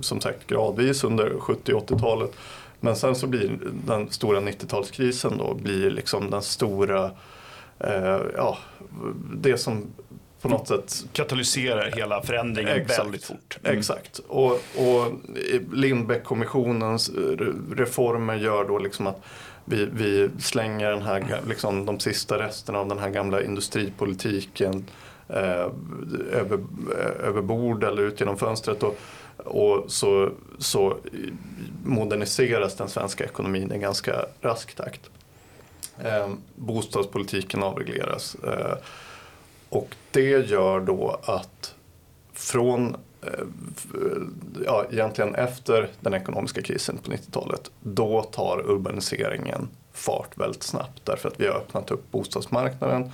som 0.00 0.20
sagt 0.20 0.46
gradvis 0.46 1.04
under 1.04 1.38
70 1.38 1.72
80-talet. 1.72 2.30
Men 2.84 2.96
sen 2.96 3.14
så 3.14 3.26
blir 3.26 3.58
den 3.86 4.10
stora 4.10 4.40
90-talskrisen 4.40 5.38
då 5.38 5.54
blir 5.54 5.90
liksom 5.90 6.30
den 6.30 6.42
stora, 6.42 7.10
eh, 7.78 8.20
ja, 8.36 8.58
det 9.34 9.58
som 9.58 9.86
på 10.40 10.48
något 10.48 10.68
sätt 10.68 11.04
katalyserar 11.12 11.90
hela 11.90 12.22
förändringen 12.22 12.76
exakt, 12.76 12.98
väldigt 12.98 13.24
fort. 13.24 13.58
Mm. 13.64 13.78
Exakt. 13.78 14.18
Och, 14.18 14.52
och 14.52 15.12
Lindbeckkommissionens 15.72 17.10
reformer 17.76 18.34
gör 18.34 18.64
då 18.64 18.78
liksom 18.78 19.06
att 19.06 19.22
vi, 19.64 19.88
vi 19.92 20.30
slänger 20.40 20.90
den 20.90 21.02
här, 21.02 21.40
liksom, 21.48 21.86
de 21.86 22.00
sista 22.00 22.38
resterna 22.38 22.78
av 22.78 22.88
den 22.88 22.98
här 22.98 23.10
gamla 23.10 23.42
industripolitiken 23.42 24.84
eh, 25.28 25.66
över, 26.32 26.58
över 27.22 27.42
bord 27.42 27.84
eller 27.84 28.02
ut 28.02 28.20
genom 28.20 28.38
fönstret. 28.38 28.82
Och, 28.82 28.98
och 29.36 29.84
så, 29.88 30.30
så 30.58 30.96
moderniseras 31.84 32.76
den 32.76 32.88
svenska 32.88 33.24
ekonomin 33.24 33.72
i 33.72 33.78
ganska 33.78 34.26
rask 34.40 34.74
takt. 34.74 35.10
Eh, 36.04 36.28
bostadspolitiken 36.54 37.62
avregleras. 37.62 38.34
Eh, 38.34 38.76
och 39.68 39.94
det 40.10 40.50
gör 40.50 40.80
då 40.80 41.20
att 41.24 41.74
från 42.32 42.96
eh, 43.22 43.30
ja, 44.64 44.84
egentligen 44.90 45.34
efter 45.34 45.90
den 46.00 46.14
ekonomiska 46.14 46.62
krisen 46.62 46.98
på 46.98 47.10
90-talet, 47.10 47.70
då 47.80 48.22
tar 48.22 48.70
urbaniseringen 48.70 49.68
fart 49.92 50.38
väldigt 50.38 50.62
snabbt 50.62 51.04
därför 51.04 51.28
att 51.28 51.40
vi 51.40 51.46
har 51.46 51.54
öppnat 51.54 51.90
upp 51.90 52.10
bostadsmarknaden. 52.10 53.12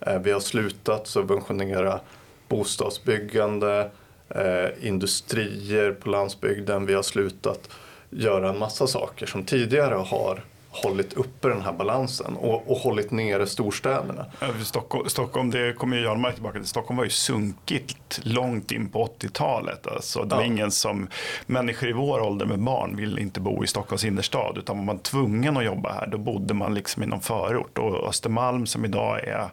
Eh, 0.00 0.18
vi 0.18 0.32
har 0.32 0.40
slutat 0.40 1.06
subventionera 1.06 2.00
bostadsbyggande, 2.48 3.90
eh, 4.34 4.88
industrier 4.88 5.92
på 5.92 6.10
landsbygden. 6.10 6.86
Vi 6.86 6.94
har 6.94 7.02
slutat 7.02 7.68
göra 8.10 8.48
en 8.48 8.58
massa 8.58 8.86
saker 8.86 9.26
som 9.26 9.44
tidigare 9.44 9.94
har 9.94 10.44
hållit 10.74 11.12
uppe 11.12 11.48
den 11.48 11.62
här 11.62 11.72
balansen 11.72 12.36
och, 12.36 12.70
och 12.70 12.76
hållit 12.76 13.10
nere 13.10 13.46
storstäderna. 13.46 14.26
Stockholm, 14.64 15.08
Stockholm, 15.08 15.50
det 15.50 15.72
kommer 15.72 15.96
ju 15.96 16.02
Jan 16.02 16.20
Mark 16.20 16.34
tillbaka 16.34 16.58
till, 16.58 16.68
Stockholm 16.68 16.96
var 16.96 17.04
ju 17.04 17.10
sunkigt 17.10 18.20
långt 18.22 18.70
in 18.70 18.88
på 18.88 19.06
80-talet. 19.20 19.86
Alltså, 19.86 20.22
det 20.22 20.34
var 20.34 20.42
ja. 20.42 20.46
ingen 20.46 20.70
som, 20.70 21.08
människor 21.46 21.88
i 21.88 21.92
vår 21.92 22.20
ålder 22.20 22.46
med 22.46 22.58
barn 22.58 22.96
ville 22.96 23.20
inte 23.20 23.40
bo 23.40 23.64
i 23.64 23.66
Stockholms 23.66 24.04
innerstad 24.04 24.58
utan 24.58 24.76
var 24.76 24.84
man 24.84 24.98
tvungen 24.98 25.56
att 25.56 25.64
jobba 25.64 25.92
här 25.92 26.06
då 26.06 26.18
bodde 26.18 26.54
man 26.54 26.74
liksom 26.74 27.02
i 27.02 27.06
någon 27.06 27.20
förort. 27.20 27.78
Och 27.78 28.08
Östermalm 28.08 28.66
som 28.66 28.84
idag 28.84 29.20
är, 29.24 29.48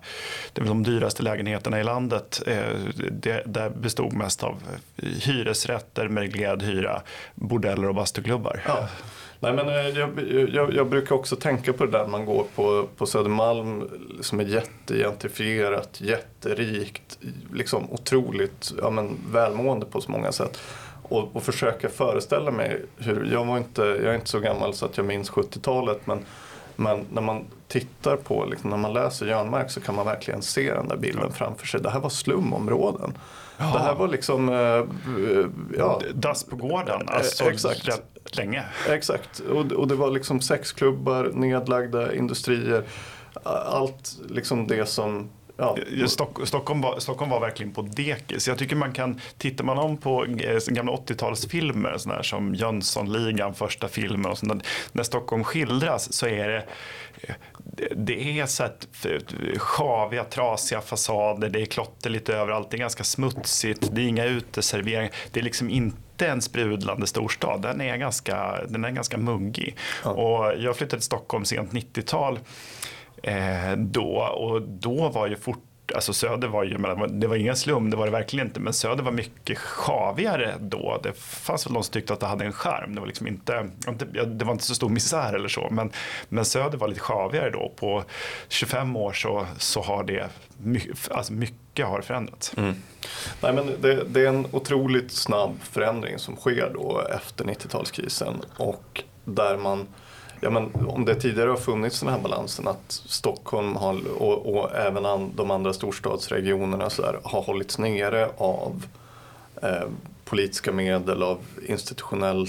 det 0.53 0.61
är 0.61 0.65
de 0.65 0.83
dyraste 0.83 1.23
lägenheterna 1.23 1.79
i 1.79 1.83
landet, 1.83 2.41
eh, 2.47 2.61
det, 3.11 3.43
det 3.45 3.71
bestod 3.75 4.13
mest 4.13 4.43
av 4.43 4.55
hyresrätter 4.95 6.07
med 6.07 6.21
reglerad 6.21 6.63
hyra, 6.63 7.01
bordeller 7.35 7.87
och 7.87 7.95
bastuklubbar. 7.95 8.61
Ja. 8.67 8.87
Nej, 9.43 9.53
men 9.53 9.69
eh, 9.69 9.89
jag, 9.89 10.10
jag, 10.53 10.74
jag, 10.74 10.89
brukar 10.89 11.15
också 11.15 11.36
tänka 11.36 11.74
på 11.74 11.86
det 11.86 11.91
där 11.91 12.07
man 12.07 12.25
går 12.25 12.45
på, 12.55 12.88
på 12.98 13.05
Södermalm 13.05 13.89
som 14.21 14.39
är 14.39 14.43
jättegentrifierat, 14.43 16.01
jätterikt, 16.01 17.19
liksom 17.53 17.91
otroligt 17.91 18.74
ja, 18.81 18.89
men, 18.89 19.17
välmående 19.31 19.86
på 19.86 20.01
så 20.01 20.12
många 20.12 20.31
sätt. 20.31 20.60
Och, 21.03 21.36
och 21.36 21.43
försöka 21.43 21.89
föreställa 21.89 22.51
mig 22.51 22.86
hur, 22.98 23.29
jag, 23.33 23.45
var 23.45 23.57
inte, 23.57 23.81
jag 23.81 24.05
är 24.05 24.15
inte 24.15 24.29
så 24.29 24.39
gammal 24.39 24.74
så 24.74 24.86
att 24.86 24.98
jag 24.98 25.05
minns 25.05 25.31
70-talet 25.31 26.07
men, 26.07 26.25
men 26.75 27.05
när 27.13 27.21
man 27.21 27.45
tittar 27.67 28.15
på, 28.17 28.45
liksom, 28.45 28.69
när 28.69 28.77
man 28.77 28.93
läser 28.93 29.25
Jörnmark 29.25 29.71
så 29.71 29.81
kan 29.81 29.95
man 29.95 30.05
verkligen 30.05 30.41
se 30.41 30.74
den 30.74 30.88
där 30.88 30.98
bilden 30.98 31.24
ja. 31.27 31.31
framför 31.31 31.67
sig. 31.67 31.81
Det 31.81 31.89
här 31.89 32.00
var 32.00 32.10
slumområden. 32.10 33.13
Ja. 33.57 33.71
Det 33.74 33.79
här 33.79 33.95
var 33.95 34.07
liksom... 34.07 34.50
Eh, 34.50 34.86
ja. 35.77 36.01
Dass 36.13 36.43
på 36.43 36.55
gården, 36.55 37.01
eh, 37.07 37.15
alltså 37.15 37.50
Exakt. 37.50 38.11
Länge. 38.31 38.63
Exakt, 38.89 39.39
och, 39.39 39.71
och 39.71 39.87
det 39.87 39.95
var 39.95 40.11
liksom 40.11 40.41
sexklubbar, 40.41 41.31
nedlagda 41.33 42.15
industrier. 42.15 42.83
Allt 43.43 44.17
liksom 44.29 44.67
det 44.67 44.85
som 44.85 45.29
Ja. 45.57 45.77
Stock, 46.07 46.47
Stockholm, 46.47 46.81
var, 46.81 46.99
Stockholm 46.99 47.31
var 47.31 47.39
verkligen 47.39 47.73
på 47.73 47.81
dekis. 47.81 48.47
Jag 48.47 48.57
tycker 48.57 48.75
man 48.75 48.93
kan, 48.93 49.19
tittar 49.37 49.63
man 49.63 49.77
om 49.77 49.97
på 49.97 50.25
eh, 50.25 50.57
gamla 50.67 50.91
80-talsfilmer 50.91 51.97
sådär 51.97 52.21
som 52.21 52.55
Jönssonligan, 52.55 53.53
första 53.53 53.87
filmen 53.87 54.31
och 54.31 54.37
sånt, 54.37 54.63
när 54.91 55.03
Stockholm 55.03 55.43
skildras 55.43 56.13
så 56.13 56.27
är 56.27 56.47
det 56.47 56.65
det 57.95 58.39
är 58.39 58.45
så 58.45 58.63
att 58.63 58.87
sjaviga, 59.57 60.23
trasiga 60.23 60.81
fasader, 60.81 61.49
det 61.49 61.61
är 61.61 61.65
klotter 61.65 62.09
lite 62.09 62.35
överallt, 62.35 62.71
det 62.71 62.77
är 62.77 62.79
ganska 62.79 63.03
smutsigt, 63.03 63.89
det 63.91 64.01
är 64.01 64.05
inga 64.05 64.25
uteserveringar. 64.25 65.11
Det 65.31 65.39
är 65.39 65.43
liksom 65.43 65.69
inte 65.69 65.97
en 66.27 66.41
sprudlande 66.41 67.07
storstad, 67.07 67.61
den 67.61 67.81
är 67.81 67.97
ganska, 67.97 68.55
den 68.67 68.85
är 68.85 68.91
ganska 68.91 69.17
muggig. 69.17 69.77
Ja. 70.03 70.09
Och 70.09 70.53
jag 70.57 70.75
flyttade 70.75 70.99
till 70.99 71.05
Stockholm 71.05 71.45
sent 71.45 71.71
90-tal 71.71 72.39
eh, 73.23 73.71
då 73.77 74.07
och 74.21 74.61
då 74.61 75.09
var 75.09 75.27
ju 75.27 75.35
fort 75.35 75.63
alltså 75.95 76.13
Söder 76.13 76.47
var 76.47 76.63
ju, 76.63 76.77
det 77.09 77.27
var 77.27 77.35
ingen 77.35 77.55
slum, 77.55 77.89
det 77.89 77.97
var 77.97 78.05
det 78.05 78.11
verkligen 78.11 78.47
inte, 78.47 78.59
men 78.59 78.73
Söder 78.73 79.03
var 79.03 79.11
mycket 79.11 79.57
sjavigare 79.57 80.55
då. 80.59 80.99
Det 81.03 81.17
fanns 81.17 81.65
väl 81.65 81.73
de 81.73 81.83
som 81.83 81.91
tyckte 81.91 82.13
att 82.13 82.19
det 82.19 82.25
hade 82.25 82.45
en 82.45 82.53
charm. 82.53 82.95
Det 82.95 82.99
var 82.99 83.07
liksom 83.07 83.27
inte, 83.27 83.69
det 84.25 84.45
var 84.45 84.51
inte 84.51 84.63
så 84.63 84.75
stor 84.75 84.89
misär 84.89 85.33
eller 85.33 85.49
så, 85.49 85.67
men, 85.71 85.91
men 86.29 86.45
Söder 86.45 86.77
var 86.77 86.87
lite 86.87 86.99
sjavigare 86.99 87.49
då. 87.49 87.71
På 87.75 88.03
25 88.49 88.95
år 88.95 89.13
så, 89.13 89.45
så 89.57 89.81
har 89.81 90.03
det, 90.03 90.29
alltså 91.11 91.33
mycket 91.33 91.61
mycket 91.71 91.87
har 91.87 92.01
förändrats. 92.01 92.53
Mm. 92.57 92.73
Nej, 93.41 93.53
men 93.53 93.81
det, 93.81 94.03
det, 94.03 94.21
är 94.21 94.27
en 94.27 94.47
otroligt 94.51 95.11
snabb 95.11 95.61
förändring 95.61 96.19
som 96.19 96.35
sker 96.35 96.71
då 96.73 97.01
efter 97.15 97.45
90-talskrisen 97.45 98.35
och 98.57 99.03
där 99.25 99.57
man 99.57 99.87
Ja, 100.43 100.49
men 100.49 100.71
om 100.87 101.05
det 101.05 101.15
tidigare 101.15 101.49
har 101.49 101.57
funnits 101.57 101.99
den 101.99 102.09
här 102.09 102.19
balansen 102.19 102.67
att 102.67 102.91
Stockholm 102.91 103.75
har, 103.75 104.21
och, 104.21 104.55
och 104.55 104.75
även 104.75 105.05
an, 105.05 105.31
de 105.35 105.51
andra 105.51 105.73
storstadsregionerna 105.73 106.89
så 106.89 107.01
där, 107.01 107.19
har 107.23 107.41
hållits 107.41 107.77
nere 107.77 108.29
av 108.37 108.85
eh, 109.61 109.87
politiska 110.25 110.71
medel, 110.71 111.23
av 111.23 111.37
institutionell, 111.67 112.47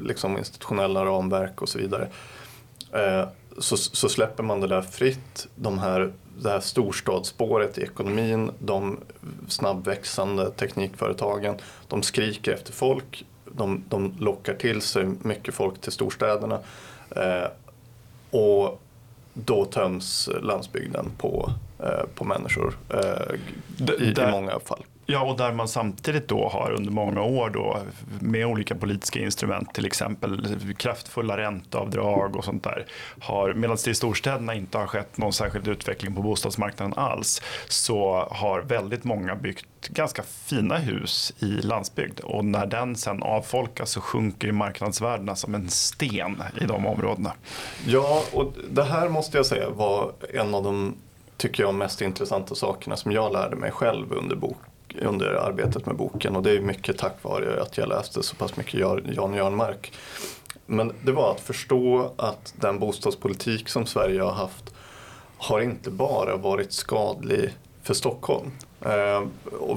liksom 0.00 0.38
institutionella 0.38 1.04
ramverk 1.04 1.62
och 1.62 1.68
så 1.68 1.78
vidare. 1.78 2.08
Eh, 2.92 3.28
så, 3.58 3.76
så, 3.76 4.08
släpper 4.08 4.42
man 4.42 4.60
det 4.60 4.66
där 4.66 4.82
fritt, 4.82 5.46
de 5.54 5.78
här, 5.78 6.12
det 6.38 6.50
här 6.50 6.60
storstadsspåret 6.60 7.78
i 7.78 7.82
ekonomin, 7.82 8.50
de 8.58 9.00
snabbväxande 9.48 10.50
teknikföretagen, 10.50 11.56
de 11.88 12.02
skriker 12.02 12.52
efter 12.52 12.72
folk, 12.72 13.24
de, 13.44 13.84
de 13.88 14.14
lockar 14.18 14.54
till 14.54 14.82
sig 14.82 15.06
mycket 15.22 15.54
folk 15.54 15.80
till 15.80 15.92
storstäderna. 15.92 16.58
Eh, 17.10 17.48
och 18.30 18.80
då 19.34 19.64
töms 19.64 20.28
landsbygden 20.42 21.10
på, 21.18 21.52
eh, 21.78 22.06
på 22.14 22.24
människor 22.24 22.76
eh, 22.90 23.34
i, 24.00 24.10
i 24.20 24.30
många 24.30 24.60
fall. 24.60 24.84
Ja, 25.08 25.22
och 25.22 25.36
där 25.36 25.52
man 25.52 25.68
samtidigt 25.68 26.28
då 26.28 26.48
har 26.48 26.72
under 26.72 26.90
många 26.90 27.22
år 27.22 27.50
då 27.50 27.78
med 28.20 28.46
olika 28.46 28.74
politiska 28.74 29.20
instrument, 29.20 29.74
till 29.74 29.86
exempel 29.86 30.58
kraftfulla 30.76 31.36
ränteavdrag 31.36 32.36
och 32.36 32.44
sånt 32.44 32.64
där, 32.64 32.86
har, 33.20 33.54
medan 33.54 33.76
det 33.84 33.90
i 33.90 33.94
storstäderna 33.94 34.54
inte 34.54 34.78
har 34.78 34.86
skett 34.86 35.18
någon 35.18 35.32
särskild 35.32 35.68
utveckling 35.68 36.14
på 36.14 36.22
bostadsmarknaden 36.22 36.94
alls, 36.98 37.42
så 37.68 38.28
har 38.30 38.60
väldigt 38.60 39.04
många 39.04 39.34
byggt 39.34 39.88
ganska 39.88 40.22
fina 40.22 40.76
hus 40.76 41.32
i 41.38 41.46
landsbygd 41.46 42.20
och 42.20 42.44
när 42.44 42.66
den 42.66 42.96
sen 42.96 43.22
avfolkas 43.22 43.90
så 43.90 44.00
sjunker 44.00 44.52
marknadsvärdena 44.52 45.36
som 45.36 45.54
en 45.54 45.68
sten 45.68 46.42
i 46.60 46.64
de 46.64 46.86
områdena. 46.86 47.32
Ja, 47.86 48.22
och 48.32 48.52
det 48.70 48.84
här 48.84 49.08
måste 49.08 49.36
jag 49.36 49.46
säga 49.46 49.70
var 49.70 50.12
en 50.34 50.54
av 50.54 50.62
de 50.62 50.96
tycker 51.36 51.62
jag 51.62 51.74
mest 51.74 52.02
intressanta 52.02 52.54
sakerna 52.54 52.96
som 52.96 53.12
jag 53.12 53.32
lärde 53.32 53.56
mig 53.56 53.70
själv 53.70 54.12
under 54.12 54.36
bok 54.36 54.56
under 55.02 55.26
arbetet 55.26 55.86
med 55.86 55.96
boken 55.96 56.36
och 56.36 56.42
det 56.42 56.50
är 56.50 56.60
mycket 56.60 56.98
tack 56.98 57.16
vare 57.22 57.62
att 57.62 57.78
jag 57.78 57.88
läste 57.88 58.22
så 58.22 58.36
pass 58.36 58.56
mycket 58.56 58.74
Jan 58.74 59.34
Jörnmark. 59.34 59.92
Men 60.66 60.92
det 61.02 61.12
var 61.12 61.30
att 61.30 61.40
förstå 61.40 62.12
att 62.16 62.54
den 62.56 62.78
bostadspolitik 62.78 63.68
som 63.68 63.86
Sverige 63.86 64.22
har 64.22 64.32
haft 64.32 64.74
har 65.38 65.60
inte 65.60 65.90
bara 65.90 66.36
varit 66.36 66.72
skadlig 66.72 67.50
för 67.82 67.94
Stockholm. 67.94 68.50
Eh, 68.80 69.22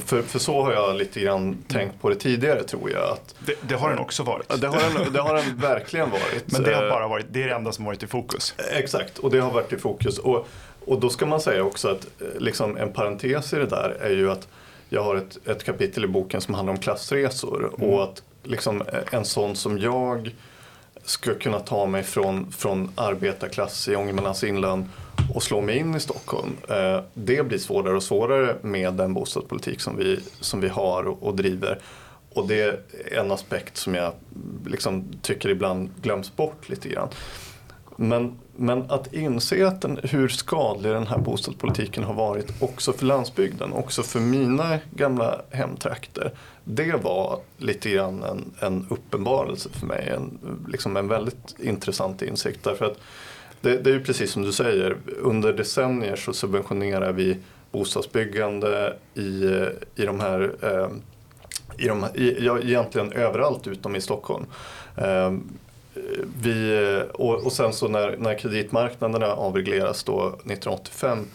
för, 0.06 0.22
för 0.22 0.40
så 0.40 0.64
har 0.64 0.74
jag 0.74 0.96
lite 0.96 1.20
grann 1.20 1.58
tänkt 1.68 2.02
på 2.02 2.10
det 2.10 2.16
tidigare 2.16 2.64
tror 2.64 2.92
jag. 2.92 3.04
Att, 3.04 3.36
det, 3.40 3.56
det 3.62 3.76
har 3.76 3.90
den 3.90 4.00
också 4.00 4.24
varit. 4.24 4.62
Det 4.62 4.68
har 4.68 4.78
den, 4.78 5.14
det 5.14 5.22
har 5.22 5.36
den 5.36 5.58
verkligen 5.58 6.10
varit. 6.12 6.52
Men 6.52 6.64
det 6.64 6.76
har 6.76 6.90
bara 6.90 7.08
varit, 7.08 7.26
det 7.30 7.44
är 7.44 7.48
det 7.48 7.56
enda 7.56 7.72
som 7.72 7.86
varit 7.86 8.04
i 8.04 8.08
fokus. 8.08 8.56
Exakt, 8.72 9.18
och 9.18 9.32
det 9.32 9.40
har 9.40 9.52
varit 9.52 9.74
i 9.74 9.78
fokus. 9.78 10.18
Och, 10.18 10.48
och 10.86 11.00
då 11.00 11.10
ska 11.10 11.26
man 11.26 11.42
säga 11.42 11.64
också 11.64 11.90
att 11.90 12.08
liksom 12.38 12.78
en 12.78 12.94
parentes 12.94 13.54
i 13.54 13.56
det 13.56 13.66
där 13.66 13.98
är 14.02 14.10
ju 14.10 14.32
att 14.32 14.48
jag 14.90 15.04
har 15.04 15.16
ett, 15.16 15.48
ett 15.48 15.64
kapitel 15.64 16.04
i 16.04 16.08
boken 16.08 16.42
som 16.42 16.54
handlar 16.54 16.74
om 16.74 16.80
klassresor 16.80 17.74
mm. 17.78 17.90
och 17.90 18.04
att 18.04 18.24
liksom 18.44 18.84
en 19.12 19.26
sån 19.26 19.56
som 19.56 19.80
jag 19.80 20.36
ska 21.04 21.36
kunna 21.36 21.60
ta 21.60 21.86
mig 21.86 22.04
från, 22.04 22.52
från 22.52 22.92
arbetarklass 22.96 23.88
i 23.88 23.96
Ångermanlands 23.96 24.44
inland 24.44 24.86
och 25.34 25.44
slå 25.44 25.62
mig 25.62 25.78
in 25.78 25.96
i 25.96 26.00
Stockholm. 26.00 26.58
Eh, 26.70 27.02
det 27.14 27.48
blir 27.48 27.58
svårare 27.58 27.96
och 27.96 28.04
svårare 28.04 28.56
med 28.62 28.94
den 28.94 29.14
bostadspolitik 29.14 29.82
som 29.82 29.98
vi, 29.98 30.20
som 30.40 30.62
vi 30.62 30.68
har 30.68 31.04
och, 31.04 31.24
och 31.24 31.36
driver. 31.36 31.80
Och 32.34 32.48
det 32.48 32.62
är 32.62 32.80
en 33.12 33.32
aspekt 33.32 33.78
som 33.78 33.96
jag 33.96 34.14
liksom 34.66 35.06
tycker 35.22 35.50
ibland 35.50 35.90
glöms 36.02 36.36
bort 36.36 36.70
lite 36.70 36.90
grann. 36.90 37.08
Men, 38.02 38.40
men 38.56 38.92
att 38.92 39.14
inse 39.14 39.68
att 39.68 39.82
den, 39.82 40.00
hur 40.04 40.28
skadlig 40.28 40.92
den 40.92 41.08
här 41.08 41.18
bostadspolitiken 41.18 42.04
har 42.04 42.14
varit 42.14 42.62
också 42.62 42.94
för 42.94 43.06
landsbygden, 43.06 43.74
också 43.74 44.04
för 44.04 44.20
mina 44.20 44.80
gamla 44.96 45.42
hemtrakter. 45.50 46.32
Det 46.64 47.04
var 47.04 47.40
lite 47.58 47.90
grann 47.90 48.24
en, 48.24 48.52
en 48.60 48.88
uppenbarelse 48.90 49.70
för 49.70 49.86
mig, 49.86 50.10
en, 50.16 50.40
liksom 50.68 50.98
en 50.98 51.08
väldigt 51.08 51.56
intressant 51.60 52.22
insikt. 52.22 52.64
Därför 52.64 52.86
att 52.86 52.98
det, 53.62 53.78
det 53.78 53.90
är 53.90 53.94
ju 53.94 54.04
precis 54.04 54.32
som 54.32 54.42
du 54.42 54.52
säger, 54.52 54.98
under 55.22 55.54
decennier 55.54 56.16
så 56.16 56.34
subventionerar 56.34 57.12
vi 57.12 57.38
bostadsbyggande 57.72 58.96
i, 59.14 59.44
i 59.96 60.06
de 60.06 60.20
här 60.20 60.52
eh, 60.62 60.90
i 61.78 61.88
de, 61.88 62.06
i, 62.16 62.46
ja, 62.46 62.60
egentligen 62.60 63.12
överallt 63.12 63.68
utom 63.68 63.96
i 63.96 64.02
Stockholm. 64.02 64.46
Eh, 64.96 65.32
vi, 66.42 67.04
och, 67.14 67.46
och 67.46 67.52
sen 67.52 67.74
så 67.74 67.88
när, 67.88 68.18
när 68.18 68.38
kreditmarknaderna 68.38 69.28
avregleras 69.28 70.04
då 70.04 70.28
1985 70.28 71.26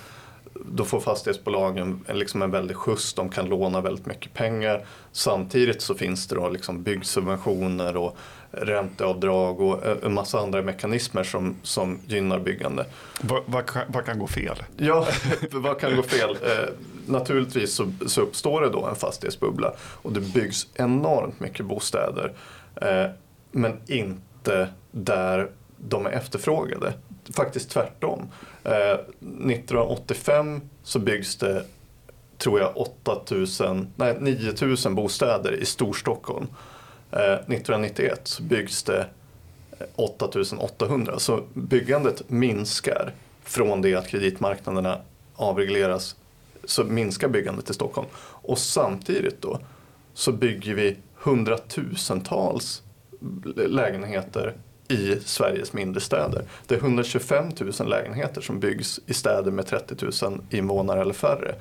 då 0.66 0.85
får 0.85 1.00
fastighetsbolagen 1.00 2.04
liksom 2.09 2.42
en 2.42 2.50
väldig 2.50 2.76
skjuts, 2.76 3.14
de 3.14 3.28
kan 3.28 3.47
låna 3.47 3.80
väldigt 3.80 4.06
mycket 4.06 4.35
pengar. 4.35 4.87
Samtidigt 5.12 5.83
så 5.83 5.94
finns 5.94 6.28
det 6.28 6.35
då 6.35 6.49
liksom 6.49 6.83
byggsubventioner 6.83 7.97
och 7.97 8.16
ränteavdrag 8.50 9.61
och 9.61 10.04
en 10.04 10.14
massa 10.14 10.40
andra 10.40 10.62
mekanismer 10.62 11.25
som, 11.25 11.56
som 11.62 11.99
gynnar 12.06 12.38
byggande. 12.38 12.87
Vad, 13.21 13.42
vad, 13.47 13.64
vad 13.88 14.04
kan 14.04 14.18
gå 14.18 14.26
fel? 14.26 14.62
Ja, 14.76 15.06
vad 15.50 15.80
kan 15.80 15.97
gå 15.97 16.02
fel? 16.02 16.30
Eh, 16.30 16.68
naturligtvis 17.06 17.75
så, 17.75 17.92
så, 18.06 18.21
uppstår 18.21 18.61
det 18.61 18.68
då 18.68 18.87
en 18.87 18.94
fastighetsbubbla 18.94 19.73
och 19.78 20.12
det 20.12 20.21
byggs 20.21 20.66
enormt 20.75 21.40
mycket 21.40 21.66
bostäder. 21.66 22.33
Eh, 22.76 23.06
men 23.52 23.80
inte 23.87 24.21
där 24.91 25.51
de 25.77 26.07
är 26.07 26.11
efterfrågade. 26.11 26.93
Faktiskt 27.35 27.71
tvärtom. 27.71 28.29
Eh, 28.65 28.73
1985 28.73 30.61
så 30.83 30.99
byggs 30.99 31.37
det, 31.37 31.65
tror 32.39 32.61
jag, 32.61 32.77
8000, 32.77 33.87
nej 33.97 34.17
9000 34.21 34.95
bostäder 34.95 35.53
i 35.53 35.65
Storstockholm. 35.65 36.47
Eh, 37.11 37.33
1991 37.33 38.21
så 38.25 38.43
byggs 38.43 38.83
det 38.83 39.07
eh, 39.79 39.87
8800. 39.97 41.19
Så 41.19 41.43
byggandet 41.55 42.31
minskar 42.31 43.13
från 43.43 43.83
det 43.83 43.95
att 43.95 44.09
kreditmarknaderna 44.09 44.99
avregleras 45.35 46.17
så 46.65 46.85
minskar 46.85 47.29
byggandet 47.29 47.71
i 47.71 47.75
Stockholm. 47.75 48.09
Och 48.17 48.59
samtidigt 48.59 49.43
då 49.43 49.59
så 50.15 50.33
bygger 50.33 50.75
vi 50.75 50.97
hundratusentals 51.15 52.83
lägenheter 53.57 54.54
i 54.88 55.21
Sveriges 55.21 55.73
mindre 55.73 56.00
städer. 56.00 56.45
Det 56.66 56.75
är 56.75 56.78
125 56.78 57.50
000 57.81 57.88
lägenheter 57.88 58.40
som 58.40 58.61
byggs 58.61 59.00
i 59.07 59.14
städer 59.14 59.50
med 59.50 59.66
30 59.66 60.25
000 60.25 60.40
invånare 60.50 61.00
eller 61.00 61.14
färre. 61.14 61.54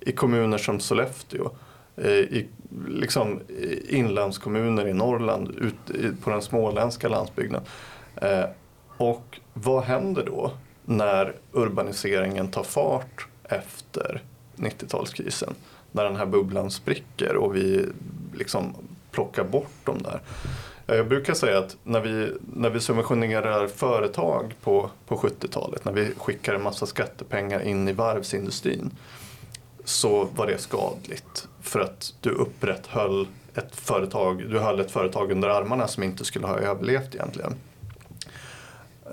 I 0.00 0.12
kommuner 0.12 0.58
som 0.58 0.80
Sollefteå, 0.80 1.50
eh, 1.96 2.10
i 2.10 2.48
liksom, 2.88 3.40
inlandskommuner 3.88 4.88
i 4.88 4.92
Norrland, 4.92 5.50
ut 5.50 6.20
på 6.24 6.30
den 6.30 6.42
småländska 6.42 7.08
landsbygden. 7.08 7.60
Eh, 8.16 8.44
och 8.96 9.40
vad 9.52 9.84
händer 9.84 10.24
då 10.26 10.52
när 10.84 11.34
urbaniseringen 11.52 12.48
tar 12.48 12.62
fart 12.62 13.26
efter 13.44 14.22
90-talskrisen? 14.56 15.54
När 15.92 16.04
den 16.04 16.16
här 16.16 16.26
bubblan 16.26 16.70
spricker 16.70 17.36
och 17.36 17.56
vi 17.56 17.86
liksom 18.34 18.74
plockar 19.10 19.44
bort 19.44 19.84
dem 19.84 20.02
där. 20.02 20.20
Jag 20.96 21.08
brukar 21.08 21.34
säga 21.34 21.58
att 21.58 21.76
när 21.84 22.00
vi, 22.00 22.32
när 22.40 22.70
vi 22.70 22.80
subventionerar 22.80 23.66
företag 23.66 24.54
på, 24.62 24.90
på 25.06 25.16
70-talet, 25.16 25.84
när 25.84 25.92
vi 25.92 26.12
skickar 26.16 26.54
en 26.54 26.62
massa 26.62 26.86
skattepengar 26.86 27.60
in 27.60 27.88
i 27.88 27.92
varvsindustrin, 27.92 28.90
så 29.84 30.24
var 30.24 30.46
det 30.46 30.58
skadligt 30.58 31.48
för 31.60 31.80
att 31.80 32.14
du 32.20 32.30
upprätthöll 32.30 33.26
ett 33.54 33.76
företag, 33.76 34.50
du 34.50 34.58
höll 34.58 34.80
ett 34.80 34.90
företag 34.90 35.32
under 35.32 35.48
armarna 35.48 35.88
som 35.88 36.02
inte 36.02 36.24
skulle 36.24 36.46
ha 36.46 36.58
överlevt 36.58 37.14
egentligen. 37.14 37.54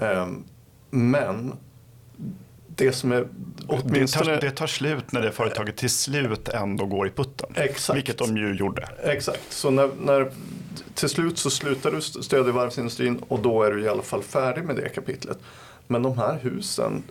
Ehm, 0.01 0.43
men 0.89 1.53
det 2.67 2.91
som 2.91 3.11
är 3.11 3.27
åtminstone... 3.67 4.31
Det 4.31 4.37
tar, 4.37 4.47
det 4.47 4.51
tar 4.51 4.67
slut 4.67 5.11
när 5.11 5.21
det 5.21 5.31
företaget 5.31 5.77
till 5.77 5.89
slut 5.89 6.49
ändå 6.49 6.85
går 6.85 7.07
i 7.07 7.11
putten. 7.11 7.49
Exakt. 7.55 7.97
Vilket 7.97 8.17
de 8.17 8.37
ju 8.37 8.55
gjorde. 8.55 8.89
Exakt, 9.03 9.41
så 9.49 9.69
när, 9.69 9.89
när 10.01 10.31
till 10.93 11.09
slut 11.09 11.37
så 11.37 11.49
slutar 11.49 11.91
du 11.91 12.01
stödja 12.01 12.51
varvsindustrin 12.51 13.23
och 13.27 13.39
då 13.39 13.63
är 13.63 13.71
du 13.71 13.83
i 13.83 13.89
alla 13.89 14.01
fall 14.01 14.23
färdig 14.23 14.63
med 14.63 14.75
det 14.75 14.89
kapitlet. 14.89 15.39
Men 15.87 16.03
de 16.03 16.17
här 16.17 16.39
husen 16.41 17.03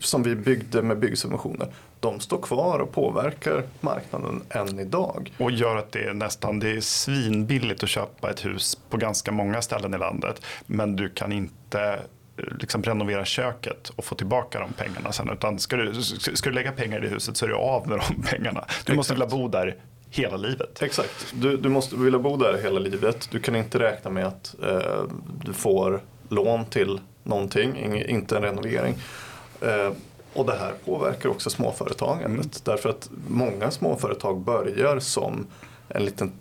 som 0.00 0.22
vi 0.22 0.34
byggde 0.34 0.82
med 0.82 0.98
byggsubventioner, 0.98 1.68
de 2.00 2.20
står 2.20 2.42
kvar 2.42 2.78
och 2.78 2.92
påverkar 2.92 3.62
marknaden 3.80 4.42
än 4.50 4.78
idag. 4.78 5.32
Och 5.38 5.50
gör 5.50 5.76
att 5.76 5.92
det 5.92 6.04
är 6.04 6.14
nästan 6.14 6.58
det 6.58 6.70
är 6.70 6.80
svinbilligt 6.80 7.82
att 7.82 7.88
köpa 7.88 8.30
ett 8.30 8.44
hus 8.44 8.78
på 8.90 8.96
ganska 8.96 9.32
många 9.32 9.62
ställen 9.62 9.94
i 9.94 9.98
landet. 9.98 10.42
Men 10.66 10.96
du 10.96 11.08
kan 11.08 11.32
inte 11.32 12.00
liksom 12.36 12.82
renovera 12.82 13.24
köket 13.24 13.88
och 13.88 14.04
få 14.04 14.14
tillbaka 14.14 14.60
de 14.60 14.72
pengarna 14.72 15.12
sen. 15.12 15.30
Utan 15.30 15.58
ska 15.58 15.76
du, 15.76 16.02
ska 16.02 16.50
du 16.50 16.54
lägga 16.54 16.72
pengar 16.72 16.98
i 16.98 17.00
det 17.00 17.08
huset 17.08 17.36
så 17.36 17.44
är 17.44 17.48
du 17.48 17.54
av 17.54 17.88
med 17.88 17.98
de 17.98 18.22
pengarna. 18.30 18.64
Du 18.84 18.94
måste 18.94 19.12
vilja 19.12 19.26
bo 19.26 19.48
där 19.48 19.76
hela 20.12 20.36
livet. 20.36 20.82
Exakt, 20.82 21.32
du, 21.32 21.56
du 21.56 21.68
måste 21.68 21.96
vilja 21.96 22.18
bo 22.18 22.36
där 22.36 22.58
hela 22.62 22.80
livet. 22.80 23.28
Du 23.30 23.40
kan 23.40 23.56
inte 23.56 23.78
räkna 23.78 24.10
med 24.10 24.26
att 24.26 24.54
eh, 24.62 25.02
du 25.44 25.52
får 25.52 26.00
lån 26.28 26.64
till 26.64 27.00
någonting, 27.22 28.02
inte 28.08 28.36
en 28.36 28.42
renovering. 28.42 28.94
Eh, 29.60 29.92
och 30.34 30.46
det 30.46 30.56
här 30.56 30.72
påverkar 30.84 31.28
också 31.28 31.50
småföretagandet. 31.50 32.30
Mm. 32.30 32.50
Därför 32.64 32.88
att 32.88 33.10
många 33.28 33.70
småföretag 33.70 34.40
börjar 34.40 34.98
som 34.98 35.46
en 35.88 36.04
liten 36.04 36.32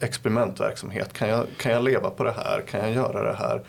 experimentverksamhet. 0.00 1.12
Kan 1.12 1.28
jag, 1.28 1.46
kan 1.56 1.72
jag 1.72 1.84
leva 1.84 2.10
på 2.10 2.24
det 2.24 2.32
här? 2.32 2.62
Kan 2.70 2.80
jag 2.80 2.92
göra 2.92 3.22
det 3.22 3.36
här? 3.36 3.62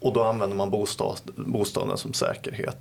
Och 0.00 0.12
då 0.12 0.22
använder 0.22 0.56
man 0.56 0.70
bostad, 0.70 1.20
bostaden 1.36 1.98
som 1.98 2.12
säkerhet. 2.12 2.76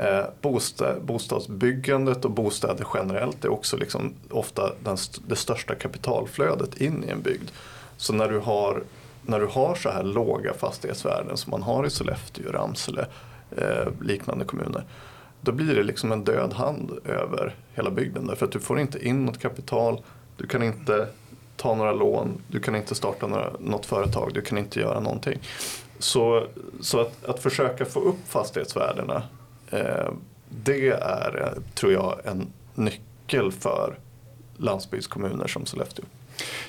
Eh, 0.00 0.24
Bostad, 0.40 1.02
bostadsbyggandet 1.02 2.24
och 2.24 2.30
bostäder 2.30 2.86
generellt 2.94 3.44
är 3.44 3.48
också 3.48 3.76
liksom 3.76 4.14
ofta 4.30 4.72
den, 4.84 4.96
det 5.26 5.36
största 5.36 5.74
kapitalflödet 5.74 6.80
in 6.80 7.04
i 7.04 7.10
en 7.10 7.22
bygd. 7.22 7.50
Så 7.96 8.12
när 8.12 8.28
du 8.28 8.38
har, 8.38 8.82
när 9.22 9.40
du 9.40 9.46
har 9.46 9.74
så 9.74 9.90
här 9.90 10.02
låga 10.02 10.54
fastighetsvärden 10.54 11.36
som 11.36 11.50
man 11.50 11.62
har 11.62 11.86
i 11.86 11.90
Sollefteå, 11.90 12.52
Ramsele, 12.52 13.06
eh, 13.56 13.88
liknande 14.00 14.44
kommuner 14.44 14.84
då 15.40 15.52
blir 15.52 15.74
det 15.74 15.82
liksom 15.82 16.12
en 16.12 16.24
död 16.24 16.52
hand 16.52 16.98
över 17.04 17.54
hela 17.74 17.90
bygden. 17.90 18.26
Därför 18.26 18.46
att 18.46 18.52
du 18.52 18.60
får 18.60 18.80
inte 18.80 19.06
in 19.06 19.26
något 19.26 19.38
kapital, 19.38 20.00
du 20.36 20.46
kan 20.46 20.62
inte 20.62 21.08
ta 21.56 21.74
några 21.74 21.92
lån, 21.92 22.42
du 22.48 22.60
kan 22.60 22.76
inte 22.76 22.94
starta 22.94 23.26
några, 23.26 23.50
något 23.58 23.86
företag, 23.86 24.30
du 24.34 24.40
kan 24.40 24.58
inte 24.58 24.80
göra 24.80 25.00
någonting. 25.00 25.38
Så, 25.98 26.46
så 26.80 27.00
att, 27.00 27.24
att 27.24 27.40
försöka 27.40 27.84
få 27.84 28.00
upp 28.00 28.28
fastighetsvärdena, 28.28 29.22
Eh, 29.70 30.12
det 30.48 30.88
är, 30.88 31.42
eh, 31.42 31.62
tror 31.74 31.92
jag, 31.92 32.20
en 32.24 32.52
nyckel 32.74 33.52
för 33.52 33.98
landsbygdskommuner 34.56 35.46
som 35.46 35.66
Sollefteå. 35.66 36.04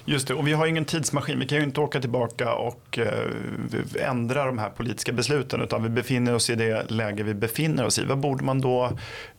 Just 0.06 0.28
det, 0.28 0.34
och 0.34 0.48
vi 0.48 0.54
har 0.54 0.68
ingen 0.68 0.86
tidsmaskin. 0.86 1.40
Vi 1.40 1.48
kan 1.48 1.58
ju 1.58 1.64
inte 1.64 1.82
åka 1.82 2.02
tillbaka 2.02 2.54
och 2.54 3.00
eh, 3.00 4.10
ändra 4.10 4.46
de 4.46 4.58
här 4.58 4.70
politiska 4.70 5.12
besluten 5.12 5.62
utan 5.62 5.84
vi 5.84 5.90
befinner 5.90 6.36
oss 6.36 6.50
i 6.50 6.56
det 6.56 6.92
läge 6.92 7.24
vi 7.24 7.34
befinner 7.34 7.86
oss 7.86 8.00
i. 8.00 8.06
Vad 8.06 8.18
borde 8.18 8.44
man 8.44 8.62
då, 8.62 8.98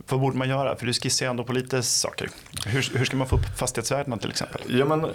vad 0.09 0.21
borde 0.21 0.37
man 0.37 0.49
göra? 0.49 0.77
För 0.77 0.87
du 0.87 0.93
skissar 0.93 1.27
ju 1.27 1.31
ändå 1.31 1.45
på 1.45 1.53
lite 1.53 1.83
saker. 1.83 2.29
Hur, 2.67 2.99
hur 2.99 3.05
ska 3.05 3.17
man 3.17 3.29
få 3.29 3.37
upp 3.37 3.59
fastighetsvärdena 3.59 4.17
till 4.17 4.31
exempel? 4.31 4.61
Ja, 4.69 4.85
men, 4.85 5.07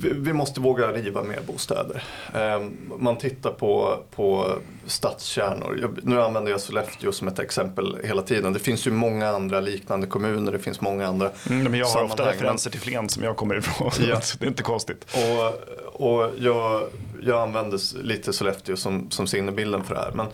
vi 0.00 0.32
måste 0.32 0.60
våga 0.60 0.92
riva 0.92 1.22
mer 1.22 1.40
bostäder. 1.46 2.02
Ehm, 2.34 2.76
man 2.98 3.18
tittar 3.18 3.50
på, 3.50 3.98
på 4.10 4.58
stadskärnor. 4.86 5.94
Nu 6.02 6.22
använder 6.22 6.50
jag 6.50 6.60
Sollefteå 6.60 7.12
som 7.12 7.28
ett 7.28 7.38
exempel 7.38 7.98
hela 8.04 8.22
tiden. 8.22 8.52
Det 8.52 8.58
finns 8.58 8.86
ju 8.86 8.90
många 8.90 9.28
andra 9.28 9.60
liknande 9.60 10.06
kommuner. 10.06 10.52
Det 10.52 10.58
finns 10.58 10.80
många 10.80 11.06
andra 11.06 11.30
mm, 11.50 11.64
men 11.64 11.74
Jag 11.74 11.86
har 11.86 12.04
ofta 12.04 12.30
referenser 12.30 12.70
till 12.70 12.80
Flen 12.80 13.08
som 13.08 13.24
jag 13.24 13.36
kommer 13.36 13.58
ifrån. 13.58 13.90
Ja. 14.08 14.20
det 14.38 14.46
är 14.46 14.48
inte 14.48 14.62
konstigt. 14.62 15.06
Och, 15.14 16.08
och 16.08 16.30
jag, 16.38 16.88
jag 17.22 17.42
använder 17.42 18.02
lite 18.02 18.32
Sollefteå 18.32 18.76
som, 18.76 19.10
som 19.10 19.26
sinnebilden 19.26 19.84
för 19.84 19.94
det 19.94 20.00
här. 20.00 20.12
Men 20.12 20.26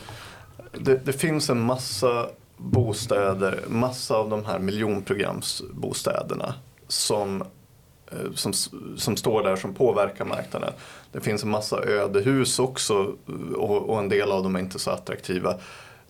det, 0.73 1.05
det 1.05 1.13
finns 1.13 1.51
en 1.51 1.61
massa 1.61 2.27
bostäder, 2.57 3.65
massa 3.69 4.17
av 4.17 4.31
de 4.31 4.45
här 4.45 4.59
miljonprogramsbostäderna 4.59 6.55
som, 6.89 7.43
eh, 8.11 8.33
som, 8.35 8.53
som 8.97 9.17
står 9.17 9.43
där 9.43 9.57
som 9.57 9.75
påverkar 9.75 10.25
marknaden. 10.25 10.73
Det 11.13 11.21
finns 11.21 11.43
en 11.43 11.51
massa 11.51 11.83
ödehus 11.85 12.59
också 12.59 13.15
eh, 13.29 13.55
och, 13.55 13.91
och 13.91 13.99
en 13.99 14.09
del 14.09 14.33
av 14.33 14.43
dem 14.43 14.57
är 14.57 14.61
inte 14.61 14.79
så 14.79 14.91
attraktiva. 14.91 15.55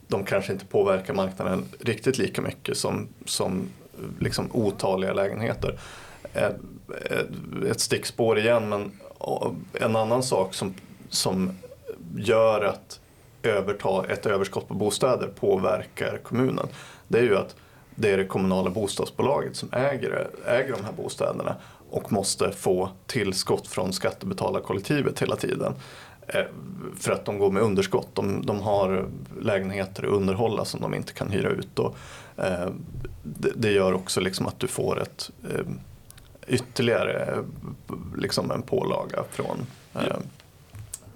De 0.08 0.24
kanske 0.24 0.52
inte 0.52 0.66
påverkar 0.66 1.14
marknaden 1.14 1.64
riktigt 1.80 2.18
lika 2.18 2.42
mycket 2.42 2.76
som, 2.76 3.08
som 3.24 3.68
eh, 3.98 4.04
liksom 4.18 4.48
otaliga 4.52 5.12
lägenheter. 5.12 5.78
Eh, 7.10 7.70
ett 7.70 7.80
stickspår 7.80 8.38
igen 8.38 8.68
men 8.68 8.92
en 9.72 9.96
annan 9.96 10.22
sak 10.22 10.54
som, 10.54 10.74
som 11.08 11.50
gör 12.16 12.64
att 12.64 13.00
överta 13.42 14.04
ett 14.08 14.26
överskott 14.26 14.68
på 14.68 14.74
bostäder 14.74 15.26
påverkar 15.26 16.18
kommunen. 16.22 16.66
Det 17.08 17.18
är 17.18 17.22
ju 17.22 17.36
att 17.36 17.56
det 17.94 18.10
är 18.10 18.16
det 18.16 18.24
kommunala 18.24 18.70
bostadsbolaget 18.70 19.56
som 19.56 19.68
äger, 19.72 20.28
äger 20.46 20.72
de 20.72 20.84
här 20.84 20.92
bostäderna 20.92 21.56
och 21.90 22.12
måste 22.12 22.52
få 22.52 22.88
tillskott 23.06 23.66
från 23.68 23.92
skattebetalarkollektivet 23.92 25.22
hela 25.22 25.36
tiden. 25.36 25.74
Eh, 26.26 26.44
för 26.96 27.12
att 27.12 27.24
de 27.24 27.38
går 27.38 27.50
med 27.50 27.62
underskott. 27.62 28.08
De, 28.14 28.46
de 28.46 28.60
har 28.60 29.08
lägenheter 29.40 30.02
att 30.02 30.10
underhålla 30.10 30.64
som 30.64 30.80
de 30.80 30.94
inte 30.94 31.12
kan 31.12 31.30
hyra 31.30 31.48
ut. 31.48 31.78
Och, 31.78 31.96
eh, 32.36 32.68
det, 33.22 33.52
det, 33.56 33.70
gör 33.70 33.92
också 33.92 34.20
liksom 34.20 34.46
att 34.46 34.60
du 34.60 34.66
får 34.66 35.02
ett 35.02 35.30
eh, 35.54 35.66
ytterligare 36.46 37.44
liksom 38.16 38.50
en 38.50 38.62
pålaga 38.62 39.24
från 39.30 39.66
eh, 39.94 40.16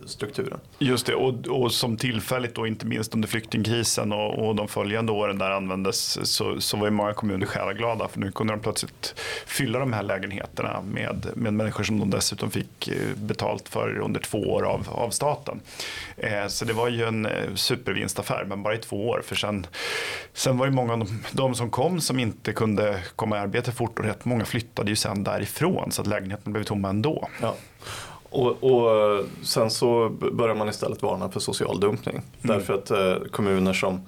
strukturen. 0.06 0.60
Just 0.78 1.06
det, 1.06 1.14
och, 1.14 1.46
och 1.46 1.72
som 1.72 1.96
tillfälligt 1.96 2.54
då, 2.54 2.66
inte 2.66 2.86
minst 2.86 3.14
under 3.14 3.28
flyktingkrisen 3.28 4.12
och, 4.12 4.48
och 4.48 4.54
de 4.54 4.68
följande 4.68 5.12
åren 5.12 5.38
där 5.38 5.50
användes 5.50 6.18
så, 6.32 6.60
så 6.60 6.76
var 6.76 6.84
ju 6.84 6.90
många 6.90 7.14
kommuner 7.14 7.46
själaglada 7.46 8.08
för 8.08 8.20
nu 8.20 8.32
kunde 8.32 8.52
de 8.52 8.60
plötsligt 8.60 9.14
fylla 9.46 9.78
de 9.78 9.92
här 9.92 10.02
lägenheterna 10.02 10.82
med, 10.82 11.26
med 11.34 11.54
människor 11.54 11.84
som 11.84 11.98
de 11.98 12.10
dessutom 12.10 12.50
fick 12.50 12.88
eh, 12.88 13.16
betalt 13.16 13.68
för 13.68 13.98
under 13.98 14.20
två 14.20 14.38
år 14.38 14.62
av, 14.62 14.88
av 14.90 15.10
staten. 15.10 15.60
Eh, 16.16 16.46
så 16.48 16.64
det 16.64 16.72
var 16.72 16.88
ju 16.88 17.04
en 17.04 17.26
eh, 17.26 17.54
supervinstaffär, 17.54 18.44
men 18.44 18.62
bara 18.62 18.74
i 18.74 18.78
två 18.78 19.08
år. 19.08 19.22
För 19.24 19.36
sen, 19.36 19.66
sen 20.32 20.58
var 20.58 20.66
det 20.66 20.72
många 20.72 20.92
av 20.92 20.98
de, 20.98 21.22
de 21.32 21.54
som 21.54 21.70
kom 21.70 22.00
som 22.00 22.18
inte 22.18 22.52
kunde 22.52 23.02
komma 23.16 23.36
i 23.36 23.38
arbete 23.40 23.72
fort 23.72 23.98
och 23.98 24.04
rätt 24.04 24.24
många 24.24 24.44
flyttade 24.44 24.90
ju 24.90 24.96
sen 24.96 25.24
därifrån 25.24 25.92
så 25.92 26.02
att 26.02 26.08
lägenheten 26.08 26.52
blev 26.52 26.64
tomma 26.64 26.88
ändå. 26.88 27.28
Ja. 27.42 27.56
Och, 28.30 28.64
och, 28.64 29.24
sen 29.42 29.70
så 29.70 30.08
börjar 30.08 30.54
man 30.54 30.68
istället 30.68 31.02
varna 31.02 31.28
för 31.28 31.40
social 31.40 31.80
dumpning. 31.80 32.14
Mm. 32.14 32.56
Därför 32.56 32.74
att 32.74 32.90
eh, 32.90 33.30
kommuner 33.30 33.72
som 33.72 34.00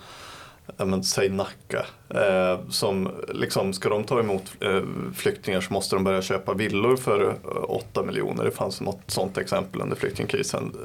men, 0.77 1.05
säg 1.05 1.29
Nacka, 1.29 1.87
eh, 2.09 2.59
som 2.69 3.11
liksom, 3.29 3.73
ska 3.73 3.89
de 3.89 4.05
ta 4.05 4.21
emot 4.21 4.43
eh, 4.61 4.83
flyktingar 5.15 5.61
så 5.61 5.73
måste 5.73 5.97
de 5.97 6.05
börja 6.05 6.23
köpa 6.23 6.55
villor 6.55 6.97
för 6.97 7.37
8 7.71 8.03
miljoner. 8.03 8.45
Det 8.45 8.51
fanns 8.51 8.81
något 8.81 9.01
sånt 9.07 9.39
exempel 9.39 9.81
under 9.81 9.97
flyktingkrisen. 9.97 10.77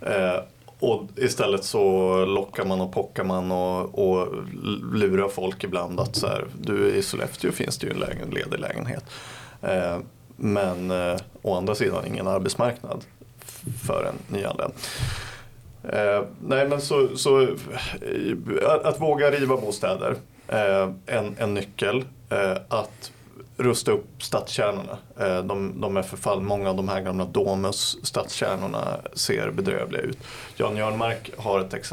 Eh, 0.00 0.36
och 0.78 1.02
istället 1.16 1.64
så 1.64 2.16
lockar 2.24 2.64
man 2.64 2.80
och 2.80 2.92
pockar 2.92 3.24
man 3.24 3.52
och, 3.52 3.98
och 3.98 4.28
lurar 4.92 5.28
folk 5.28 5.64
ibland 5.64 6.00
att 6.00 6.16
så 6.16 6.26
här, 6.26 6.46
du 6.60 6.90
i 6.90 7.02
Sollefteå 7.02 7.52
finns 7.52 7.78
det 7.78 7.86
ju 7.86 7.92
en 7.92 7.98
lägen, 7.98 8.30
ledig 8.30 8.58
lägenhet. 8.60 9.04
Men 10.36 10.90
eh, 10.90 11.16
å 11.42 11.54
andra 11.54 11.74
sidan 11.74 12.06
ingen 12.06 12.28
arbetsmarknad 12.28 13.04
för 13.86 14.04
en 14.04 14.36
nyanländ. 14.36 14.72
Eh, 15.88 16.22
nej 16.40 16.68
men 16.68 16.80
så, 16.80 17.16
så 17.16 17.48
att, 18.66 18.84
att, 18.84 19.00
våga 19.00 19.30
riva 19.30 19.56
bostäder, 19.56 20.16
eh, 20.48 20.90
en, 21.06 21.36
en 21.38 21.54
nyckel. 21.54 22.04
Eh, 22.30 22.56
att 22.68 23.12
rusta 23.62 23.92
upp 23.92 24.22
stadskärnorna. 24.22 24.98
Eh, 25.20 25.44
de, 25.44 25.80
de 25.80 25.96
är 25.96 26.02
förfall. 26.02 26.40
Många 26.40 26.70
av 26.70 26.76
de 26.76 26.88
här 26.88 27.00
gamla 27.00 27.24
Domus 27.24 27.98
stadskärnorna 28.02 28.98
ser 29.12 29.50
bedrövliga 29.50 30.02
ut. 30.02 30.18
Jan 30.56 30.76
Jörnmark 30.76 31.30
har 31.36 31.60
ett 31.60 31.92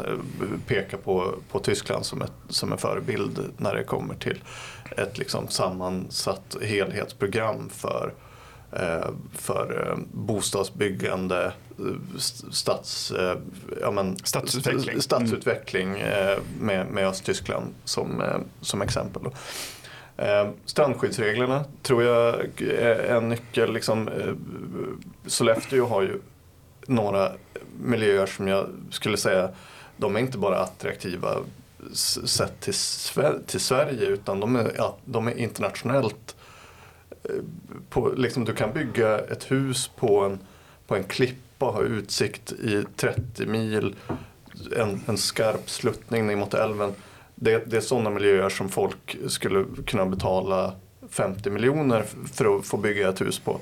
pekar 0.68 0.98
på, 0.98 1.34
på 1.52 1.60
Tyskland 1.60 2.06
som, 2.06 2.22
ett, 2.22 2.34
som 2.50 2.72
en 2.72 2.78
förebild 2.78 3.40
när 3.58 3.76
det 3.76 3.84
kommer 3.84 4.16
till 4.16 4.44
ett 4.98 5.18
liksom 5.18 5.48
sammansatt 5.48 6.58
helhetsprogram 6.62 7.70
för 7.70 8.14
Eh, 8.72 9.10
för 9.34 9.88
eh, 9.88 9.98
bostadsbyggande, 10.12 11.52
stads, 12.52 13.14
ja 13.82 13.92
men, 13.92 14.18
stadsutveckling, 14.24 15.02
stadsutveckling 15.02 15.92
med, 16.60 16.88
med 16.88 17.08
Östtyskland 17.08 17.74
som, 17.84 18.24
som 18.62 18.82
exempel. 18.82 19.22
Eh, 20.22 20.50
strandskyddsreglerna 20.66 21.66
tror 21.82 22.04
jag 22.04 22.36
är 22.62 23.16
en 23.16 23.30
nyckel. 23.30 23.74
Liksom, 23.74 24.08
eh, 24.08 24.34
Sollefteå 25.26 25.86
har 25.86 26.02
ju 26.02 26.20
några 26.88 27.32
miljöer 27.84 28.26
som 28.26 28.48
jag 28.48 28.68
skulle 28.92 29.18
säga, 29.18 29.50
de 29.98 30.16
är 30.16 30.20
inte 30.20 30.38
bara 30.38 30.60
attraktiva 30.60 31.38
sett 32.26 32.60
till, 32.60 32.74
till 33.46 33.60
Sverige 33.60 34.06
utan 34.06 34.40
de 34.40 34.56
är, 34.56 34.72
de 35.06 35.28
är 35.28 35.38
internationellt 35.38 36.36
eh, 37.24 37.36
på, 37.90 38.10
liksom, 38.10 38.46
du 38.46 38.54
kan 38.54 38.74
bygga 38.74 39.20
ett 39.20 39.52
hus 39.52 39.92
på 39.96 40.24
en, 40.24 40.40
på 40.88 40.96
en 40.96 41.04
klippa 41.04 41.66
och 41.66 41.74
ha 41.74 41.82
utsikt 41.82 42.52
i 42.52 42.84
30 42.96 43.46
mil, 43.46 43.96
en, 44.78 45.02
en 45.06 45.18
skarp 45.18 45.70
sluttning 45.70 46.28
ner 46.28 46.36
mot 46.36 46.54
älven. 46.54 46.94
Det, 47.42 47.64
det 47.66 47.78
är 47.78 47.82
sådana 47.82 48.10
miljöer 48.10 48.50
som 48.50 48.70
folk 48.70 49.18
skulle 49.28 49.66
kunna 49.86 50.06
betala 50.06 50.74
50 51.10 51.50
miljoner 51.50 52.04
för 52.34 52.58
att 52.58 52.66
få 52.66 52.78
bygga 52.78 53.10
ett 53.10 53.22
hus 53.22 53.40
på. 53.40 53.60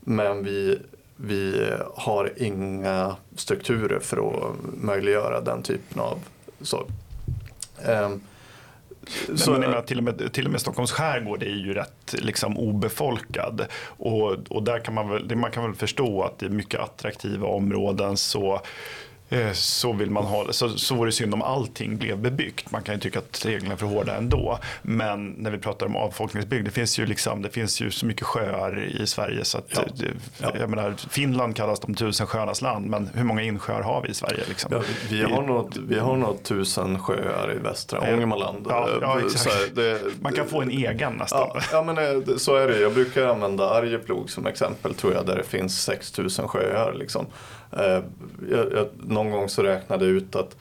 Men 0.00 0.44
vi, 0.44 0.78
vi 1.16 1.70
har 1.94 2.32
inga 2.36 3.16
strukturer 3.36 3.98
för 3.98 4.16
att 4.16 4.56
möjliggöra 4.82 5.40
den 5.40 5.62
typen 5.62 6.00
av 6.00 6.18
så. 6.60 6.86
Um, 7.88 8.20
så, 9.34 9.50
men, 9.50 9.60
men, 9.60 9.84
till, 9.84 9.98
och 9.98 10.04
med, 10.04 10.32
till 10.32 10.44
och 10.46 10.52
med 10.52 10.60
Stockholms 10.60 10.92
skärgård 10.92 11.42
är 11.42 11.46
ju 11.46 11.74
rätt 11.74 12.14
liksom, 12.18 12.58
obefolkad. 12.58 13.66
Och, 13.86 14.32
och 14.32 14.62
där 14.62 14.78
kan 14.78 14.94
man, 14.94 15.08
väl, 15.08 15.36
man 15.36 15.50
kan 15.50 15.64
väl 15.64 15.74
förstå 15.74 16.22
att 16.22 16.42
i 16.42 16.48
mycket 16.48 16.80
attraktiva 16.80 17.46
områden 17.46 18.16
så 18.16 18.60
så, 19.52 19.92
vill 19.92 20.10
man 20.10 20.24
ha, 20.24 20.52
så, 20.52 20.68
så 20.68 20.94
vore 20.94 21.08
det 21.08 21.12
synd 21.12 21.34
om 21.34 21.42
allting 21.42 21.96
blev 21.96 22.18
bebyggt. 22.18 22.70
Man 22.70 22.82
kan 22.82 22.94
ju 22.94 23.00
tycka 23.00 23.18
att 23.18 23.46
reglerna 23.46 23.72
är 23.74 23.76
för 23.76 23.86
hårda 23.86 24.16
ändå. 24.16 24.58
Men 24.82 25.26
när 25.26 25.50
vi 25.50 25.58
pratar 25.58 25.86
om 25.86 25.96
avfolkningsbygd, 25.96 26.64
det 26.64 26.70
finns 26.70 26.98
ju, 26.98 27.06
liksom, 27.06 27.42
det 27.42 27.50
finns 27.50 27.80
ju 27.80 27.90
så 27.90 28.06
mycket 28.06 28.26
sjöar 28.26 28.84
i 29.02 29.06
Sverige 29.06 29.44
så 29.44 29.58
att 29.58 29.66
ja. 29.74 29.82
Ja. 30.38 30.52
Jag 30.58 30.70
menar, 30.70 30.94
Finland 31.10 31.56
kallas 31.56 31.80
de 31.80 31.94
tusen 31.94 32.26
sjöarnas 32.26 32.62
land, 32.62 32.86
men 32.86 33.10
hur 33.14 33.24
många 33.24 33.42
insjöar 33.42 33.82
har 33.82 34.02
vi 34.02 34.08
i 34.08 34.14
Sverige? 34.14 34.42
Liksom? 34.48 34.70
Ja, 34.72 34.82
vi, 35.10 35.22
har 35.22 35.42
något, 35.42 35.76
vi 35.76 35.98
har 35.98 36.16
nog 36.16 36.42
tusen 36.42 36.98
sjöar 36.98 37.54
i 37.56 37.58
västra 37.58 38.00
Ångermanland. 38.00 38.66
Ja, 38.68 38.88
det, 39.74 40.00
Man 40.20 40.32
kan 40.32 40.46
få 40.46 40.62
en 40.62 40.70
egen 40.70 41.12
nästan. 41.12 41.48
Ja, 41.72 41.82
men 41.82 41.98
eh, 41.98 42.36
så 42.36 42.56
är 42.56 42.68
det. 42.68 42.80
Jag 42.80 42.94
brukar 42.94 43.26
använda 43.26 43.70
Arjeplog 43.70 44.30
som 44.30 44.46
exempel, 44.46 44.94
tror 44.94 45.14
jag, 45.14 45.26
där 45.26 45.36
det 45.36 45.44
finns 45.44 45.82
6000 45.82 46.48
sjöar. 46.48 46.94
Liksom. 46.94 47.26
Eh, 47.76 48.02
jag, 48.50 48.72
jag, 48.72 48.88
någon 49.06 49.30
gång 49.30 49.48
så 49.48 49.62
räknade 49.62 50.04
jag 50.04 50.14
ut 50.14 50.36
att 50.36 50.56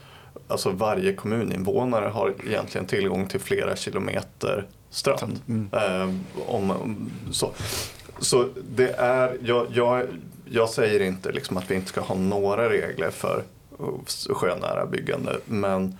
alltså 0.47 0.69
varje 0.69 1.13
kommuninvånare 1.13 2.09
har 2.09 2.33
egentligen 2.45 2.87
tillgång 2.87 3.27
till 3.27 3.39
flera 3.39 3.75
kilometer 3.75 4.67
strand. 4.89 5.39
Mm. 5.47 5.69
Eh, 5.71 6.15
om, 6.47 7.09
så. 7.31 7.51
så 8.19 8.47
det 8.75 8.89
är, 8.89 9.37
jag, 9.41 9.67
jag, 9.73 10.07
jag 10.45 10.69
säger 10.69 10.99
inte 10.99 11.31
liksom 11.31 11.57
att 11.57 11.71
vi 11.71 11.75
inte 11.75 11.87
ska 11.87 12.01
ha 12.01 12.15
några 12.15 12.69
regler 12.69 13.09
för 13.09 13.43
sjönära 14.29 14.85
byggande 14.85 15.39
men 15.45 15.97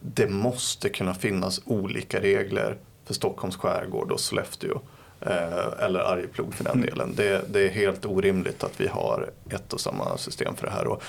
det 0.00 0.28
måste 0.28 0.88
kunna 0.88 1.14
finnas 1.14 1.60
olika 1.64 2.20
regler 2.20 2.76
för 3.04 3.14
Stockholms 3.14 3.56
skärgård 3.56 4.12
och 4.12 4.20
Sollefteå. 4.20 4.80
Eh, 5.20 5.84
eller 5.84 6.00
Arjeplog 6.00 6.54
för 6.54 6.64
den 6.64 6.72
mm. 6.72 6.86
delen. 6.86 7.14
Det, 7.16 7.44
det, 7.52 7.60
är 7.60 7.68
helt 7.68 8.04
orimligt 8.04 8.64
att 8.64 8.80
vi 8.80 8.86
har 8.86 9.30
ett 9.50 9.72
och 9.72 9.80
samma 9.80 10.18
system 10.18 10.56
för 10.56 10.66
det 10.66 10.72
här. 10.72 10.86
Och 10.86 11.02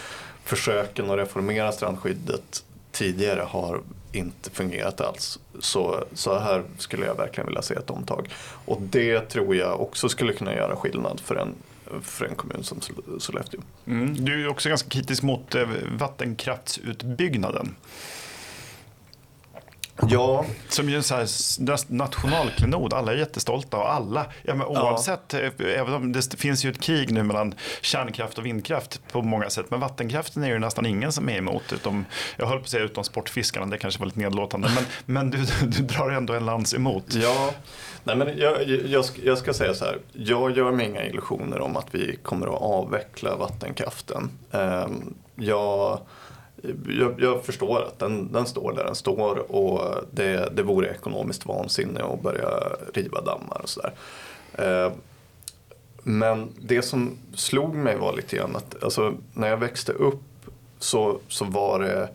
försöken 0.43 1.11
att 1.11 1.17
reformera 1.17 1.71
strandskyddet 1.71 2.63
tidigare 2.91 3.41
har 3.41 3.81
inte 4.11 4.49
fungerat 4.49 5.01
alls. 5.01 5.39
Så, 5.59 6.03
så 6.13 6.39
här 6.39 6.63
skulle 6.77 7.05
jag 7.05 7.15
verkligen 7.15 7.47
vilja 7.47 7.61
se 7.61 7.75
ett 7.75 7.89
omtag. 7.89 8.29
Och 8.65 8.81
det 8.81 9.19
tror 9.19 9.55
jag 9.55 9.81
också 9.81 10.09
skulle 10.09 10.33
kunna 10.33 10.55
göra 10.55 10.75
skillnad 10.75 11.19
för 11.19 11.35
en, 11.35 11.55
för 12.01 12.25
en 12.25 12.35
kommun 12.35 12.63
som 12.63 12.79
Sollefteå. 13.19 13.61
Mm. 13.85 14.25
Du 14.25 14.43
är 14.43 14.47
också 14.47 14.69
ganska 14.69 14.89
kritisk 14.89 15.23
mot 15.23 15.55
eh, 15.55 15.67
vattenkraftsutbyggnaden. 15.99 17.75
Ja. 20.09 20.45
Som 20.69 20.89
ju 20.89 20.93
är 20.93 20.97
en 20.97 21.03
så 21.03 21.15
här 21.15 21.93
nationalklenod, 21.93 22.93
alla 22.93 23.11
är 23.11 23.17
jättestolta 23.17 23.77
och 23.77 23.93
alla, 23.93 24.25
ja, 24.43 24.55
men 24.55 24.67
oavsett, 24.67 25.33
ja. 25.33 25.39
Eh, 25.39 25.79
även 25.79 25.93
om 25.93 26.11
det 26.11 26.35
finns 26.37 26.65
ju 26.65 26.69
ett 26.69 26.81
krig 26.81 27.11
nu 27.11 27.23
mellan 27.23 27.53
kärnkraft 27.81 28.37
och 28.37 28.45
vindkraft 28.45 29.01
på 29.11 29.21
många 29.21 29.49
sätt, 29.49 29.65
men 29.69 29.79
vattenkraften 29.79 30.43
är 30.43 30.47
ju 30.47 30.59
nästan 30.59 30.85
ingen 30.85 31.11
som 31.11 31.29
är 31.29 31.37
emot, 31.37 31.73
utom, 31.73 32.05
jag 32.37 32.45
höll 32.45 32.57
på 32.57 32.63
att 32.63 32.69
säga 32.69 32.83
utom 32.83 33.03
sportfiskarna, 33.03 33.65
det 33.65 33.77
kanske 33.77 33.99
var 33.99 34.05
lite 34.05 34.19
nedlåtande, 34.19 34.69
men, 34.75 34.85
men 35.05 35.29
du, 35.29 35.37
du 35.67 35.83
drar 35.83 36.09
ändå 36.09 36.33
en 36.33 36.45
lans 36.45 36.73
emot. 36.73 37.05
Ja, 37.09 37.53
Nej, 38.03 38.15
men 38.15 38.37
jag, 38.37 38.67
jag, 38.67 39.05
jag 39.23 39.37
ska 39.37 39.53
säga 39.53 39.73
så 39.73 39.85
här, 39.85 39.97
jag 40.13 40.57
gör 40.57 40.71
mig 40.71 40.85
inga 40.85 41.05
illusioner 41.05 41.61
om 41.61 41.77
att 41.77 41.87
vi 41.91 42.19
kommer 42.23 42.47
att 42.47 42.61
avveckla 42.61 43.35
vattenkraften. 43.35 44.29
Ehm, 44.51 45.13
jag 45.35 45.99
jag, 46.99 47.15
jag, 47.17 47.43
förstår 47.45 47.81
att 47.81 47.99
den, 47.99 48.31
den, 48.31 48.45
står 48.45 48.73
där 48.73 48.83
den 48.83 48.95
står 48.95 49.51
och 49.55 49.95
det, 50.11 50.49
det 50.55 50.63
vore 50.63 50.87
ekonomiskt 50.87 51.45
vansinne 51.45 52.03
att 52.03 52.21
börja 52.21 52.49
riva 52.93 53.21
dammar 53.21 53.61
och 53.63 53.69
sådär. 53.69 53.93
Eh, 54.53 54.91
men 56.03 56.49
det 56.59 56.81
som 56.81 57.17
slog 57.35 57.75
mig 57.75 57.97
var 57.97 58.15
lite 58.15 58.35
grann 58.35 58.55
att 58.55 58.83
alltså, 58.83 59.13
när 59.33 59.47
jag 59.47 59.57
växte 59.57 59.91
upp 59.91 60.21
så, 60.79 61.19
så 61.27 61.45
var 61.45 61.79
det 61.79 62.09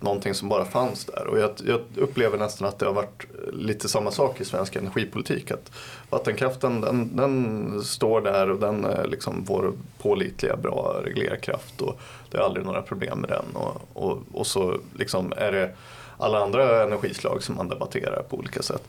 någonting 0.00 0.34
som 0.34 0.48
bara 0.48 0.64
fanns 0.64 1.04
där. 1.04 1.26
Och 1.26 1.38
jag, 1.38 1.50
jag, 1.66 1.80
upplever 1.96 2.38
nästan 2.38 2.68
att 2.68 2.78
det 2.78 2.86
har 2.86 2.92
varit 2.92 3.26
lite 3.52 3.88
samma 3.88 4.10
sak 4.10 4.40
i 4.40 4.44
svensk 4.44 4.76
energipolitik. 4.76 5.50
Att 5.50 5.72
vattenkraften 6.10 6.80
den, 6.80 7.16
den 7.16 7.84
står 7.84 8.20
där 8.20 8.50
och 8.50 8.60
den 8.60 8.84
är 8.84 9.06
liksom 9.06 9.44
vår 9.44 9.72
pålitliga 9.98 10.56
bra 10.56 11.00
reglerkraft. 11.04 11.80
Och 11.80 12.00
det 12.30 12.38
är 12.38 12.42
aldrig 12.42 12.66
några 12.66 12.82
problem 12.82 13.18
med 13.20 13.30
den. 13.30 13.44
Och, 13.54 13.76
och, 13.92 14.18
och 14.32 14.46
så 14.46 14.76
liksom 14.98 15.32
är 15.36 15.52
det 15.52 15.70
alla 16.18 16.38
andra 16.38 16.82
energislag 16.82 17.42
som 17.42 17.56
man 17.56 17.68
debatterar 17.68 18.22
på 18.22 18.36
olika 18.36 18.62
sätt. 18.62 18.88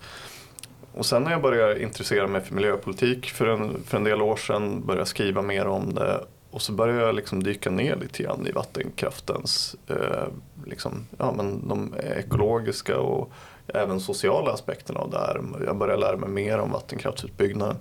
Och 0.93 1.05
sen 1.05 1.23
när 1.23 1.31
jag 1.31 1.41
började 1.41 1.83
intressera 1.83 2.27
mig 2.27 2.41
för 2.41 2.55
miljöpolitik 2.55 3.29
för 3.29 3.47
en, 3.47 3.83
för 3.85 3.97
en 3.97 4.03
del 4.03 4.21
år 4.21 4.35
sedan, 4.35 4.85
började 4.85 5.05
skriva 5.05 5.41
mer 5.41 5.67
om 5.67 5.93
det 5.93 6.23
och 6.51 6.61
så 6.61 6.71
började 6.71 7.01
jag 7.01 7.15
liksom 7.15 7.43
dyka 7.43 7.69
ner 7.69 7.95
lite 7.95 8.23
grann 8.23 8.47
i 8.47 8.51
vattenkraftens, 8.51 9.75
eh, 9.87 10.27
liksom, 10.65 11.07
ja, 11.17 11.33
men 11.37 11.67
de 11.67 11.95
ekologiska 12.17 12.99
och 12.99 13.31
även 13.67 13.99
sociala 13.99 14.51
aspekterna 14.51 14.99
av 14.99 15.09
det 15.09 15.17
här. 15.17 15.41
Jag 15.65 15.75
började 15.75 16.01
lära 16.01 16.17
mig 16.17 16.29
mer 16.29 16.59
om 16.59 16.71
vattenkraftsutbyggnaden. 16.71 17.75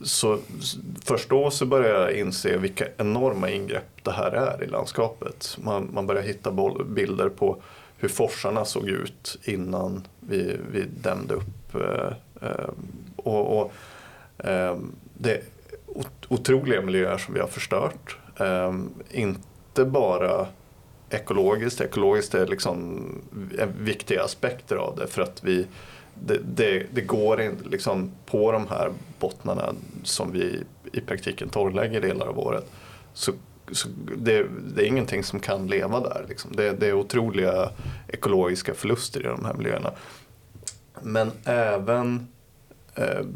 Så 0.00 0.38
först 1.04 1.28
då 1.28 1.50
så 1.50 1.66
började 1.66 2.00
jag 2.00 2.18
inse 2.18 2.56
vilka 2.56 2.86
enorma 2.96 3.50
ingrepp 3.50 4.04
det 4.04 4.12
här 4.12 4.30
är 4.32 4.64
i 4.64 4.66
landskapet. 4.66 5.56
Man, 5.62 5.90
man 5.92 6.06
började 6.06 6.26
hitta 6.26 6.52
bilder 6.84 7.28
på 7.28 7.56
hur 7.98 8.08
forsarna 8.08 8.64
såg 8.64 8.88
ut 8.88 9.38
innan 9.44 10.06
vi, 10.20 10.56
vi 10.72 10.84
dämde 11.02 11.34
upp. 11.34 11.74
Eh, 11.74 12.12
eh 12.48 12.68
och, 13.16 13.60
och 13.60 13.72
eh, 14.46 14.76
det 15.14 15.42
otroliga 16.28 16.82
miljöer 16.82 17.18
som 17.18 17.34
vi 17.34 17.40
har 17.40 17.46
förstört. 17.46 18.16
Eh, 18.40 18.72
inte 19.10 19.84
bara 19.84 20.46
ekologiskt, 21.12 21.80
ekologiskt 21.80 22.34
är 22.34 22.46
liksom 22.46 23.04
viktiga 23.78 24.24
aspekter 24.24 24.76
av 24.76 24.96
det 24.96 25.06
för 25.06 25.22
att 25.22 25.44
vi 25.44 25.66
det, 26.14 26.38
det, 26.44 26.86
det 26.92 27.00
går 27.00 27.40
in, 27.40 27.58
liksom 27.70 28.10
på 28.26 28.52
de 28.52 28.66
här 28.68 28.92
bottnarna 29.18 29.74
som 30.04 30.32
vi 30.32 30.62
i 30.92 31.00
praktiken 31.00 31.48
torrlägger 31.48 32.00
delar 32.00 32.26
av 32.26 32.38
året. 32.38 32.70
Så, 33.14 33.32
så 33.72 33.88
det, 34.16 34.46
det, 34.74 34.82
är 34.82 34.86
ingenting 34.86 35.24
som 35.24 35.40
kan 35.40 35.66
leva 35.66 36.00
där. 36.00 36.24
Liksom. 36.28 36.56
Det, 36.56 36.72
det 36.72 36.86
är 36.86 36.92
otroliga 36.92 37.70
ekologiska 38.08 38.74
förluster 38.74 39.20
i 39.20 39.24
de 39.24 39.44
här 39.44 39.54
miljöerna. 39.54 39.92
Men 41.02 41.30
även 41.44 42.28
eh, 42.94 43.26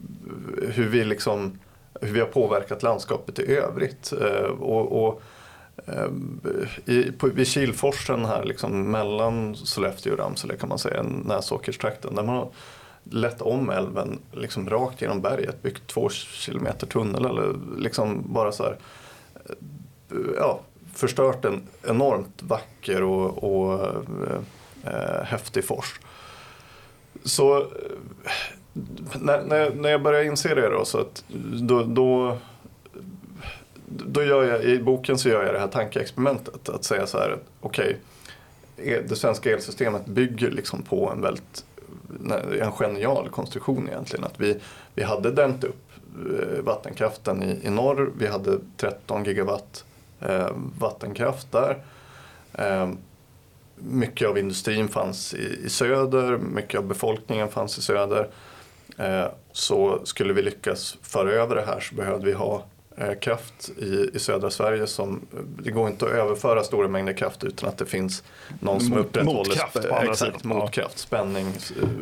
hur 0.62 0.88
vi 0.88 1.04
liksom 1.04 1.58
hur 2.00 2.12
vi 2.12 2.20
har 2.20 2.26
påverkat 2.26 2.82
landskapet 2.82 3.38
i 3.38 3.52
övrigt. 3.52 4.12
Eh, 4.12 4.46
och, 4.46 5.06
och 5.06 5.22
Eh, 5.86 6.08
i, 6.84 7.12
på, 7.12 7.26
vid 7.26 7.46
Kilforsen 7.46 8.24
här 8.24 8.44
liksom, 8.44 8.90
mellan 8.90 9.56
Sollefteå 9.56 10.12
och 10.12 10.18
Ramsele 10.18 10.56
kan 10.56 10.68
man 10.68 10.78
säga, 10.78 11.02
Näsåkerstrakten, 11.02 12.14
där 12.14 12.22
man 12.22 12.36
har 12.36 12.48
lett 13.10 13.42
om 13.42 13.70
älven 13.70 14.18
liksom 14.32 14.70
rakt 14.70 15.02
genom 15.02 15.20
berget, 15.20 15.62
byggt 15.62 15.86
två 15.86 16.08
kilometer 16.10 16.86
tunnel 16.86 17.24
eller 17.24 17.54
liksom 17.78 18.22
bara 18.26 18.52
så 18.52 18.62
här, 18.62 18.76
eh, 19.44 20.18
ja, 20.36 20.60
förstört 20.94 21.44
en 21.44 21.62
enormt 21.82 22.42
vacker 22.42 23.02
och, 23.02 23.44
och 23.44 23.84
eh, 23.84 24.40
eh 24.84 25.24
häftig 25.24 25.64
fors. 25.64 26.00
Så 27.24 27.66
när, 29.20 29.42
när, 29.42 29.70
när 29.70 29.88
jag 29.88 30.02
började 30.02 30.26
inse 30.26 30.54
det 30.54 30.68
då, 30.68 30.84
så 30.84 30.98
att 30.98 31.24
då, 31.60 31.82
då, 31.82 32.38
då 33.88 34.22
gör 34.22 34.44
jag, 34.44 34.64
i 34.64 34.78
boken 34.78 35.18
så 35.18 35.28
gör 35.28 35.44
jag 35.44 35.54
det 35.54 35.58
här 35.58 35.68
tankeexperimentet. 35.68 36.68
Att 36.68 36.84
säga 36.84 37.06
så 37.06 37.18
här, 37.18 37.38
okej, 37.60 37.98
okay, 38.76 39.00
det 39.08 39.16
svenska 39.16 39.52
elsystemet 39.52 40.06
bygger 40.06 40.50
liksom 40.50 40.82
på 40.82 41.10
en 41.10 41.20
väldigt 41.20 41.64
en 42.60 42.72
genial 42.72 43.28
konstruktion 43.28 43.88
egentligen. 43.88 44.24
Att 44.24 44.40
vi, 44.40 44.56
vi 44.94 45.02
hade 45.02 45.30
dämt 45.30 45.64
upp 45.64 45.90
eh, 46.14 46.62
vattenkraften 46.62 47.42
i, 47.42 47.66
i 47.66 47.70
norr, 47.70 48.12
vi 48.18 48.26
hade 48.26 48.58
13 48.76 49.24
gigawatt 49.24 49.84
eh, 50.20 50.48
vattenkraft 50.78 51.52
där. 51.52 51.82
Eh, 52.52 52.88
mycket 53.76 54.28
av 54.28 54.38
industrin 54.38 54.88
fanns 54.88 55.34
i, 55.34 55.60
i 55.64 55.68
söder, 55.68 56.38
mycket 56.38 56.78
av 56.78 56.86
befolkningen 56.86 57.48
fanns 57.48 57.78
i 57.78 57.82
söder. 57.82 58.28
Eh, 58.98 59.26
så 59.52 60.00
skulle 60.04 60.32
vi 60.32 60.42
lyckas 60.42 60.98
föra 61.02 61.32
över 61.32 61.56
det 61.56 61.64
här 61.66 61.80
så 61.80 61.94
behövde 61.94 62.26
vi 62.26 62.32
ha 62.32 62.64
kraft 63.20 63.70
i, 63.78 64.10
i 64.14 64.18
södra 64.18 64.50
Sverige. 64.50 64.86
Som, 64.86 65.20
det 65.58 65.70
går 65.70 65.88
inte 65.88 66.04
att 66.04 66.10
överföra 66.10 66.64
stora 66.64 66.88
mängder 66.88 67.12
kraft 67.12 67.44
utan 67.44 67.68
att 67.68 67.78
det 67.78 67.86
finns 67.86 68.22
någon 68.60 68.80
som 68.80 68.90
Mot, 68.90 68.98
upprätthåller 68.98 69.38
motkraft, 69.38 69.88
på 69.88 69.94
andra 69.94 70.12
exakt, 70.12 70.40
sidan. 70.40 70.58
motkraft, 70.58 70.98
spänning, 70.98 71.46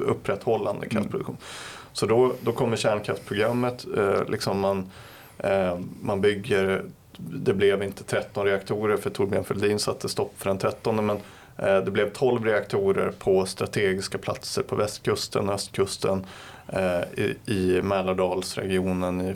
upprätthållande 0.07 0.89
kraftproduktion. 0.89 1.37
Mm. 1.37 1.45
Så 1.93 2.07
då, 2.07 2.35
då 2.41 2.53
kommer 2.53 2.77
kärnkraftprogrammet. 2.77 3.87
Eh, 3.97 4.29
liksom 4.29 4.61
man, 4.61 4.91
eh, 5.39 5.79
man 6.01 6.21
bygger, 6.21 6.85
det 7.17 7.55
blev 7.55 7.83
inte 7.83 8.05
13 8.05 8.45
reaktorer 8.45 8.97
för 8.97 9.11
Torbjörn 9.11 9.45
Fälldin 9.45 9.79
satte 9.79 10.09
stopp 10.09 10.33
för 10.37 10.51
den 10.51 10.59
13 10.59 11.07
men 11.07 11.17
eh, 11.59 11.85
det 11.85 11.91
blev 11.91 12.13
12 12.13 12.45
reaktorer 12.45 13.13
på 13.19 13.47
strategiska 13.47 14.19
platser 14.19 14.63
på 14.63 14.77
västkusten, 14.77 15.51
östkusten 15.51 16.27
Eh, 16.27 16.54
Eh, 16.69 17.03
i, 17.25 17.37
i 17.47 17.83
Mälardalsregionen 17.83 19.21
i 19.21 19.35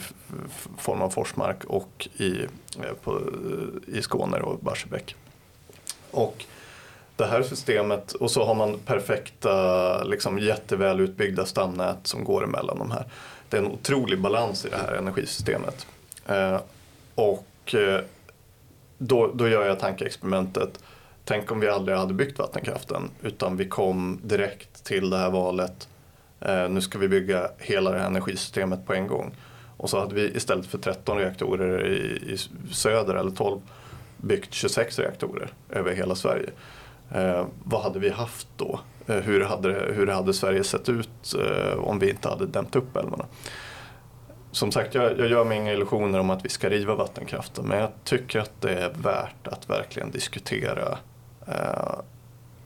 form 0.79 1.03
av 1.03 1.11
Forsmark 1.11 1.65
och 1.65 2.09
i, 2.17 2.43
eh, 2.79 2.95
på, 3.03 3.17
eh, 3.17 3.97
i 3.99 4.03
Skåne 4.03 4.37
och 4.37 4.59
Barsebäck. 4.59 5.17
Och 6.11 6.45
det 7.17 7.27
här 7.27 7.43
systemet 7.43 8.13
och 8.13 8.31
så 8.31 8.45
har 8.45 8.55
man 8.55 8.79
perfekta, 8.79 10.05
liksom 10.05 10.39
jätteväl 10.39 11.01
utbyggda 11.01 11.47
stamnät 11.47 12.07
som 12.07 12.25
går 12.25 12.45
emellan 12.45 12.79
de 12.79 12.91
här. 12.91 13.05
Det 13.49 13.57
är 13.57 13.61
en 13.63 13.73
otrolig 13.73 14.21
balans 14.21 14.65
i 14.65 14.69
det 14.69 14.77
här 14.77 14.93
energisystemet. 14.93 15.87
Eh, 16.27 16.61
och 17.15 17.75
eh, 17.75 18.01
då, 18.99 19.31
då 19.35 19.49
gör 19.49 19.67
jag 19.67 19.79
tankeexperimentet, 19.79 20.79
tänk 21.25 21.53
om 21.53 21.61
vi 21.61 21.69
aldrig 21.69 21.99
hade 21.99 22.15
byggt 22.15 22.39
vattenkraften 22.39 23.11
utan 23.23 23.57
vi 23.57 23.69
kom 23.69 24.21
direkt 24.23 24.85
till 24.85 25.11
det 25.11 25.17
här 25.17 25.31
valet 25.31 25.89
Eh, 26.41 26.69
nu 26.69 26.81
ska 26.81 26.99
vi 26.99 27.09
bygga 27.09 27.51
hela 27.59 27.91
det 27.91 27.99
här 27.99 28.07
energisystemet 28.07 28.87
på 28.87 28.95
en 28.95 29.07
gång. 29.07 29.35
Och 29.77 29.91
så 29.91 30.01
hade 30.01 30.15
vi 30.15 30.37
istället 30.37 30.67
för 30.67 30.79
13 30.79 31.19
reaktorer 31.19 31.87
i, 31.87 32.33
i 32.33 32.39
söder 32.75 33.15
eller 33.15 33.31
12 33.31 33.61
byggt 34.17 34.55
26 34.55 34.99
reaktorer 34.99 35.53
över 35.71 35.95
hela 35.95 36.15
Sverige. 36.15 36.51
Eh, 37.11 37.47
vad 37.65 37.83
hade 37.83 37.99
vi 37.99 38.11
haft 38.11 38.49
då? 38.57 38.81
Eh, 39.07 39.17
hur, 39.17 39.45
hade, 39.45 39.93
hur 39.95 40.07
hade 40.07 40.35
Sverige 40.35 40.65
sett 40.65 40.89
ut 40.89 41.35
eh, 41.35 41.79
om 41.79 41.99
vi 41.99 42.11
inte 42.11 42.29
hade 42.29 42.47
dämt 42.47 42.77
upp 42.77 42.97
älvarna? 42.97 43.27
Som 44.51 44.73
sagt, 44.73 44.95
jag, 44.95 45.19
jag 45.19 45.29
gör 45.29 45.45
mig 45.45 45.59
inga 45.59 45.73
illusioner 45.73 46.19
om 46.19 46.31
att 46.31 46.45
vi 46.45 46.49
ska 46.49 46.69
riva 46.69 46.95
vattenkraften 46.95 47.65
men 47.65 47.79
jag 47.79 47.91
tycker 48.05 48.41
att 48.41 48.61
det 48.61 48.75
är 48.75 48.91
värt 48.91 49.47
att 49.47 49.71
verkligen 49.71 50.11
diskutera 50.11 50.99
eh, 51.47 51.99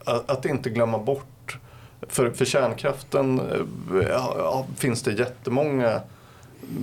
att, 0.05 0.31
att 0.31 0.45
inte 0.45 0.71
glömma 0.71 0.99
bort 0.99 1.59
för, 2.09 2.31
för 2.31 2.45
kärnkraften 2.45 3.41
eh, 3.41 4.09
ja, 4.09 4.67
finns 4.77 5.03
det 5.03 5.13
jättemånga 5.13 6.01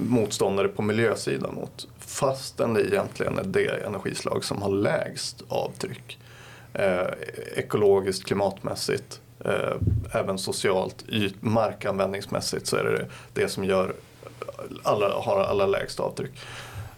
motståndare 0.07 0.67
på 0.67 0.81
miljösidan 0.81 1.55
mot. 1.55 1.87
Fastän 1.99 2.73
det 2.73 2.81
egentligen 2.81 3.37
är 3.37 3.43
det 3.43 3.85
energislag 3.85 4.43
som 4.43 4.61
har 4.61 4.69
lägst 4.69 5.43
avtryck. 5.47 6.19
Eh, 6.73 7.07
ekologiskt, 7.55 8.25
klimatmässigt. 8.25 9.21
eh, 9.45 9.75
även 10.11 10.37
socialt, 10.37 11.05
yt, 11.07 11.35
markanvändningsmässigt 11.39 12.67
så 12.67 12.77
är 12.77 12.83
det 12.83 13.05
det 13.33 13.47
som 13.47 13.65
gör 13.65 13.93
alla, 14.83 15.09
har 15.09 15.43
alla 15.43 15.65
lägst 15.65 15.99
avtryck. 15.99 16.31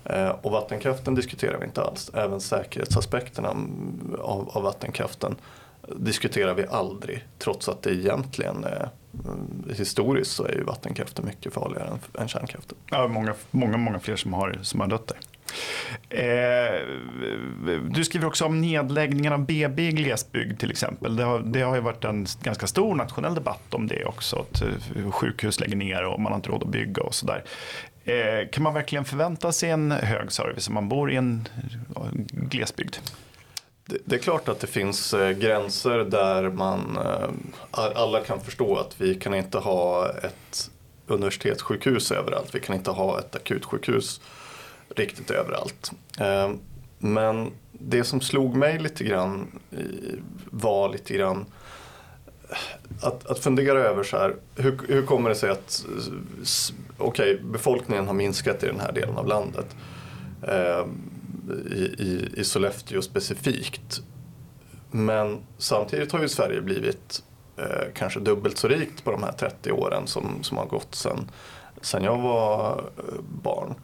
Eh, 0.06 0.30
och 0.30 0.52
vattenkraften 0.52 1.16
diskuterar 1.16 1.58
vi 1.58 1.66
inte 1.66 1.82
alls. 1.82 2.12
Även 2.14 2.42
säkerhetsaspekterna 2.42 3.50
av, 4.20 4.50
av 4.54 4.64
vattenkraften 4.64 5.36
diskuterar 5.96 6.54
vi 6.54 6.66
aldrig. 6.68 7.26
Trots 7.38 7.70
att 7.70 7.82
det 7.82 7.94
egentligen 7.94 8.64
är 8.64 8.90
historiskt 9.70 10.32
så 10.32 10.46
är 10.46 10.52
ju 10.52 10.64
vattenkraften 10.64 11.26
mycket 11.26 11.54
farligare 11.54 11.88
än, 11.88 12.22
än 12.22 12.28
kärnkraften. 12.28 12.78
Ja, 12.90 13.08
många, 13.08 13.34
många, 13.52 13.78
många 13.78 14.00
fler 14.00 14.16
som 14.16 14.34
har, 14.34 14.60
som 14.62 14.80
har 14.80 14.88
dött 14.88 15.08
där. 15.08 15.18
Eh, 16.10 16.88
du 17.92 18.04
skriver 18.04 18.28
också 18.28 18.46
om 18.46 18.62
nedläggningen 18.62 19.34
av 19.34 19.46
BB 19.46 19.88
i 19.88 19.92
glesbygd 19.92 20.60
till 20.60 20.72
exempel. 20.72 21.16
Det 21.16 21.24
har, 21.24 21.40
det 21.40 21.62
har 21.62 21.76
ju 21.76 21.82
varit 21.82 22.04
en 22.04 22.26
ganska 22.44 22.68
stor 22.68 22.96
nationell 22.96 23.36
debatt 23.36 23.74
om 23.74 23.88
det 23.88 24.06
också. 24.06 24.36
Att 24.40 24.62
eh, 24.62 25.12
sjukhus 25.12 25.60
lägger 25.60 25.76
ner 25.76 26.06
och 26.06 26.20
man 26.20 26.32
har 26.32 26.38
inte 26.38 26.50
råd 26.50 26.64
att 26.64 26.70
bygga 26.70 27.04
och 27.04 27.16
sådär. 27.16 27.44
Eh, 28.04 28.50
kan 28.52 28.64
man 28.64 28.74
verkligen 28.74 29.06
förvänta 29.06 29.52
sig 29.52 29.70
en 29.70 29.92
hög 29.92 30.32
service 30.32 30.68
om 30.68 30.74
man 30.74 30.90
bor 30.90 31.12
i 31.12 31.16
en 31.16 31.48
eh, 31.96 32.02
glesbygd? 32.32 32.96
Det 34.06 34.16
är 34.16 34.20
klart 34.20 34.50
att 34.50 34.60
det 34.60 34.68
finns 34.68 35.14
eh, 35.14 35.32
gränser 35.32 35.98
där 35.98 36.50
man 36.50 36.98
eh, 36.98 37.30
alla 37.72 38.22
kan 38.22 38.42
förstå 38.42 38.76
att 38.76 39.02
vi 39.02 39.16
kan 39.16 39.34
inte 39.34 39.58
ha 39.58 40.10
ett 40.10 40.72
universitetssjukhus 41.08 42.12
överallt. 42.12 42.56
Vi 42.56 42.60
kan 42.60 42.76
inte 42.76 42.92
ha 42.92 43.20
ett 43.20 43.36
akutsjukhus 43.36 44.22
riktigt 44.96 45.32
överallt. 45.32 45.92
Eh, 46.20 46.52
men 47.00 47.52
det 47.72 48.04
som 48.04 48.22
slog 48.22 48.56
mig 48.56 48.80
lite 48.80 49.04
grann 49.04 49.60
var 50.52 50.90
lite 50.90 51.14
grann 51.14 51.46
att, 53.02 53.26
att 53.26 53.40
fundera 53.40 53.80
över 53.80 54.04
så 54.04 54.18
här, 54.18 54.36
hur, 54.56 54.80
hur 54.88 55.06
kommer 55.06 55.30
det 55.30 55.36
sig 55.36 55.50
att 55.50 55.86
okay, 56.98 57.38
befolkningen 57.38 58.08
har 58.08 58.14
minskat 58.14 58.64
i 58.64 58.66
den 58.66 58.80
här 58.80 58.92
delen 58.92 59.18
av 59.18 59.28
landet. 59.28 59.66
I, 61.72 62.04
i, 62.04 62.30
I 62.38 62.44
Sollefteå 62.44 63.02
specifikt. 63.02 64.02
Men 64.92 65.40
samtidigt 65.58 66.12
har 66.12 66.22
ju 66.22 66.30
Sverige 66.30 66.62
blivit 66.62 67.24
eh, 67.58 67.88
kanske 67.94 68.20
dubbelt 68.20 68.58
så 68.58 68.68
rikt 68.68 69.04
på 69.04 69.12
de 69.12 69.24
här 69.24 69.32
30 69.32 69.72
åren 69.72 70.08
som, 70.08 70.44
som 70.44 70.58
har 70.58 70.66
gått 70.66 70.96
sedan 70.96 71.30
sen 71.82 72.04
jag 72.04 72.18
var 72.18 72.78
eh, 72.98 73.22
barn. 73.44 73.76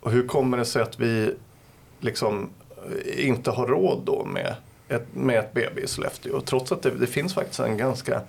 Och 0.00 0.10
hur 0.10 0.26
kommer 0.26 0.58
det 0.58 0.64
sig 0.64 0.82
att 0.82 1.00
vi 1.00 1.34
liksom 2.00 2.50
eh, 2.86 3.28
inte 3.28 3.50
har 3.50 3.66
råd 3.66 4.02
då 4.04 4.24
med 4.24 4.54
ett, 4.88 5.06
med 5.14 5.38
ett 5.38 5.54
BB 5.54 5.80
i 5.80 5.86
Sollefteå? 5.86 6.40
Trots 6.40 6.72
att 6.72 6.82
det, 6.82 6.90
det 6.90 7.06
finns 7.06 7.34
faktiskt 7.34 7.60
en 7.60 7.76
ganska 7.76 8.20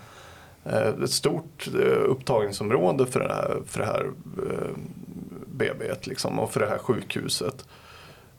eh, 0.65 0.88
ett 1.03 1.12
stort 1.12 1.67
upptagningsområde 2.05 3.05
för 3.05 3.19
det 3.19 3.27
här, 3.33 3.62
för 3.65 3.79
det 3.79 3.85
här 3.85 4.12
BB 5.45 5.93
liksom, 6.03 6.39
och 6.39 6.51
för 6.51 6.59
det 6.59 6.67
här 6.67 6.77
sjukhuset. 6.77 7.65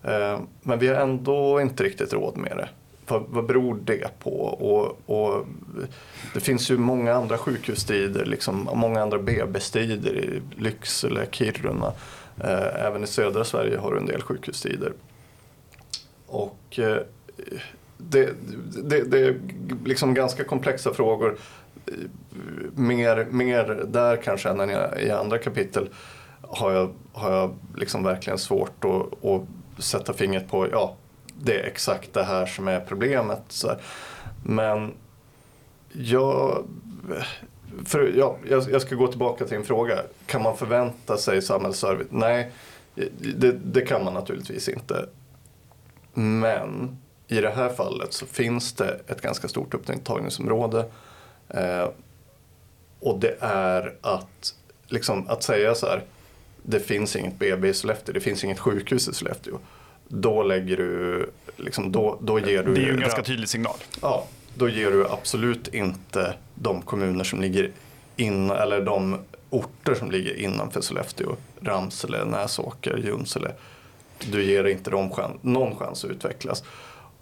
Eh, 0.03 0.41
men 0.63 0.79
vi 0.79 0.89
har 0.89 0.95
ändå 0.95 1.61
inte 1.61 1.85
riktigt 1.85 2.13
råd 2.13 2.37
med 2.37 2.57
det. 2.57 2.69
Vad, 3.07 3.25
vad 3.29 3.47
beror 3.47 3.79
det 3.85 4.19
på? 4.19 4.41
Och, 4.41 5.01
och, 5.07 5.47
det 6.35 6.41
finns 6.41 6.71
ju 6.71 6.79
många 6.79 7.15
andra 7.15 7.39
sjukhusstrider, 7.39 8.25
liksom, 8.25 8.69
många 8.75 9.03
andra 9.03 9.19
BB-strider 9.19 10.17
i 10.17 10.43
Lycksele, 10.57 11.27
Kiruna 11.31 11.93
eh, 12.41 12.87
även 12.87 13.05
i 13.05 13.07
södra 13.07 13.45
Sverige 13.45 13.79
har 13.79 13.93
du 13.93 13.99
en 13.99 14.07
del 14.07 14.23
sjukhustider. 14.23 14.93
Och 16.27 16.79
eh, 16.79 16.97
det, 17.99 18.33
det, 18.85 19.03
det 19.11 19.19
är 19.19 19.41
liksom 19.85 20.15
ganska 20.15 20.45
komplexa 20.45 20.95
frågor. 20.95 21.37
Mer, 22.75 23.27
mer 23.31 23.85
där 23.89 24.17
kanske 24.17 24.49
än 24.49 24.71
i 25.01 25.11
andra 25.11 25.39
kapitel 25.39 25.89
har 26.41 26.73
jag, 26.73 26.93
har 27.13 27.33
jag 27.33 27.55
liksom 27.77 28.05
verkligen 28.05 28.39
svårt 28.39 28.85
att, 28.85 29.25
att 29.25 29.43
sätta 29.81 30.13
fingret 30.13 30.49
på, 30.49 30.69
ja, 30.73 30.97
det 31.35 31.61
är 31.61 31.65
exakt 31.65 32.13
det 32.13 32.25
här 32.25 32.47
som 32.47 32.69
är 32.69 32.81
problemet. 32.81 33.65
Men 34.45 34.93
jag, 35.93 36.65
för, 37.87 38.13
ja, 38.17 38.37
jag, 38.49 38.71
jag, 38.71 38.83
ska 38.83 38.95
gå 38.95 39.07
tillbaka 39.07 39.45
till 39.45 39.57
en 39.57 39.65
fråga. 39.65 40.03
Kan 40.27 40.43
man 40.43 40.57
förvänta 40.57 41.17
sig 41.17 41.43
samhällsservice? 41.43 42.07
Nej, 42.11 42.51
det, 43.19 43.53
det, 43.53 43.81
kan 43.81 44.05
man 44.05 44.15
naturligtvis 44.15 44.69
inte. 44.69 45.07
Men 46.15 46.99
i 47.29 47.41
det 47.41 47.51
här 47.51 47.69
fallet 47.69 48.13
så 48.13 48.27
finns 48.27 48.73
det 48.73 49.01
ett 49.07 49.21
ganska 49.21 49.49
stort 49.49 49.75
upptagningsområde. 49.75 50.85
Eh, 51.49 51.89
och 53.01 53.19
det 53.19 53.37
är 53.41 53.95
att, 54.01 54.55
liksom, 54.87 55.29
att 55.29 55.43
säga 55.43 55.75
så 55.75 55.87
här, 55.87 56.05
det 56.71 56.81
finns 56.81 57.17
inget 57.17 57.39
BB 57.39 57.69
i 57.69 57.75
Sollefteå, 57.75 58.13
det 58.13 58.21
finns 58.21 58.45
inget 58.45 58.59
sjukhus 58.59 59.09
i 59.09 59.15
Sollefteå. 59.15 59.59
Då 60.09 60.43
lägger 60.43 60.77
du, 60.77 61.31
liksom, 61.57 61.93
då, 61.93 62.19
då 62.21 62.39
ger 62.39 62.63
du... 62.63 62.75
Det 62.75 62.81
är 62.81 62.85
ju 62.85 62.93
en 62.93 63.01
ganska 63.01 63.23
tydlig 63.23 63.49
signal. 63.49 63.77
Ja, 64.03 64.27
då 64.55 64.69
ger 64.69 64.91
du 64.91 65.09
absolut 65.09 65.75
inte 65.75 66.35
de 66.55 66.83
kommuner 66.83 67.25
som 67.25 67.41
ligger 67.41 67.71
in, 68.17 68.51
eller 68.51 68.81
de 68.81 69.19
orter 69.51 69.95
som 69.95 70.11
ligger 70.11 70.35
innanför 70.35 70.81
Sollefteå, 70.81 71.37
Ramsele, 71.61 72.25
Näsåker, 72.25 72.97
Junsele. 72.97 73.53
Du 74.31 74.45
ger 74.45 74.65
inte 74.65 74.91
dem 74.91 75.11
chans, 75.11 75.43
någon 75.43 75.77
chans 75.77 76.05
att 76.05 76.11
utvecklas. 76.11 76.65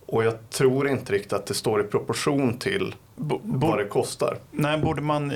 Och 0.06 0.24
jag 0.24 0.50
tror 0.50 0.88
inte 0.88 1.12
riktigt 1.12 1.32
att 1.32 1.46
det 1.46 1.54
står 1.54 1.80
i 1.80 1.84
proportion 1.84 2.58
till 2.58 2.94
Bo, 3.18 3.40
vad 3.44 3.78
det 3.78 3.85
kostar. 3.85 4.38
Nej, 4.50 4.78
borde 4.78 5.02
man, 5.02 5.33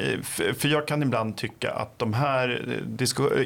för 0.57 0.67
jag 0.69 0.89
kan 0.89 1.03
ibland 1.03 1.37
tycka 1.37 1.71
att 1.71 1.99
de 1.99 2.15
här, 2.15 2.79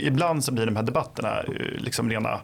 ibland 0.00 0.44
så 0.44 0.52
blir 0.52 0.66
de 0.66 0.76
här 0.76 0.82
debatterna 0.82 1.40
eh, 1.40 1.44
liksom 1.78 2.10
rena, 2.10 2.40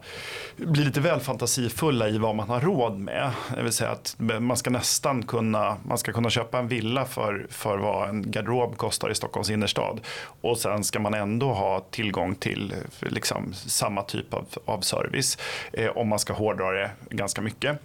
blir 0.57 0.85
lite 0.85 1.01
väl 1.01 1.19
fantasifulla 1.19 2.09
i 2.09 2.17
vad 2.17 2.35
man 2.35 2.49
har 2.49 2.59
råd 2.59 2.99
med. 2.99 3.31
Det 3.55 3.63
vill 3.63 3.71
säga 3.71 3.91
att 3.91 4.15
man 4.39 4.57
ska 4.57 4.69
nästan 4.69 5.23
kunna, 5.23 5.77
man 5.87 5.97
ska 5.97 6.11
kunna 6.11 6.29
köpa 6.29 6.59
en 6.59 6.67
villa 6.67 7.05
för, 7.05 7.47
för 7.49 7.77
vad 7.77 8.09
en 8.09 8.31
garderob 8.31 8.77
kostar 8.77 9.09
i 9.09 9.15
Stockholms 9.15 9.49
innerstad. 9.49 10.01
Och 10.41 10.57
sen 10.57 10.83
ska 10.83 10.99
man 10.99 11.13
ändå 11.13 11.53
ha 11.53 11.79
tillgång 11.79 12.35
till 12.35 12.73
liksom, 12.99 13.53
samma 13.53 14.01
typ 14.01 14.33
av, 14.33 14.45
av 14.65 14.81
service 14.81 15.37
eh, 15.73 15.89
om 15.97 16.07
man 16.07 16.19
ska 16.19 16.33
hårdra 16.33 16.71
det 16.71 16.91
ganska 17.09 17.41
mycket. 17.41 17.79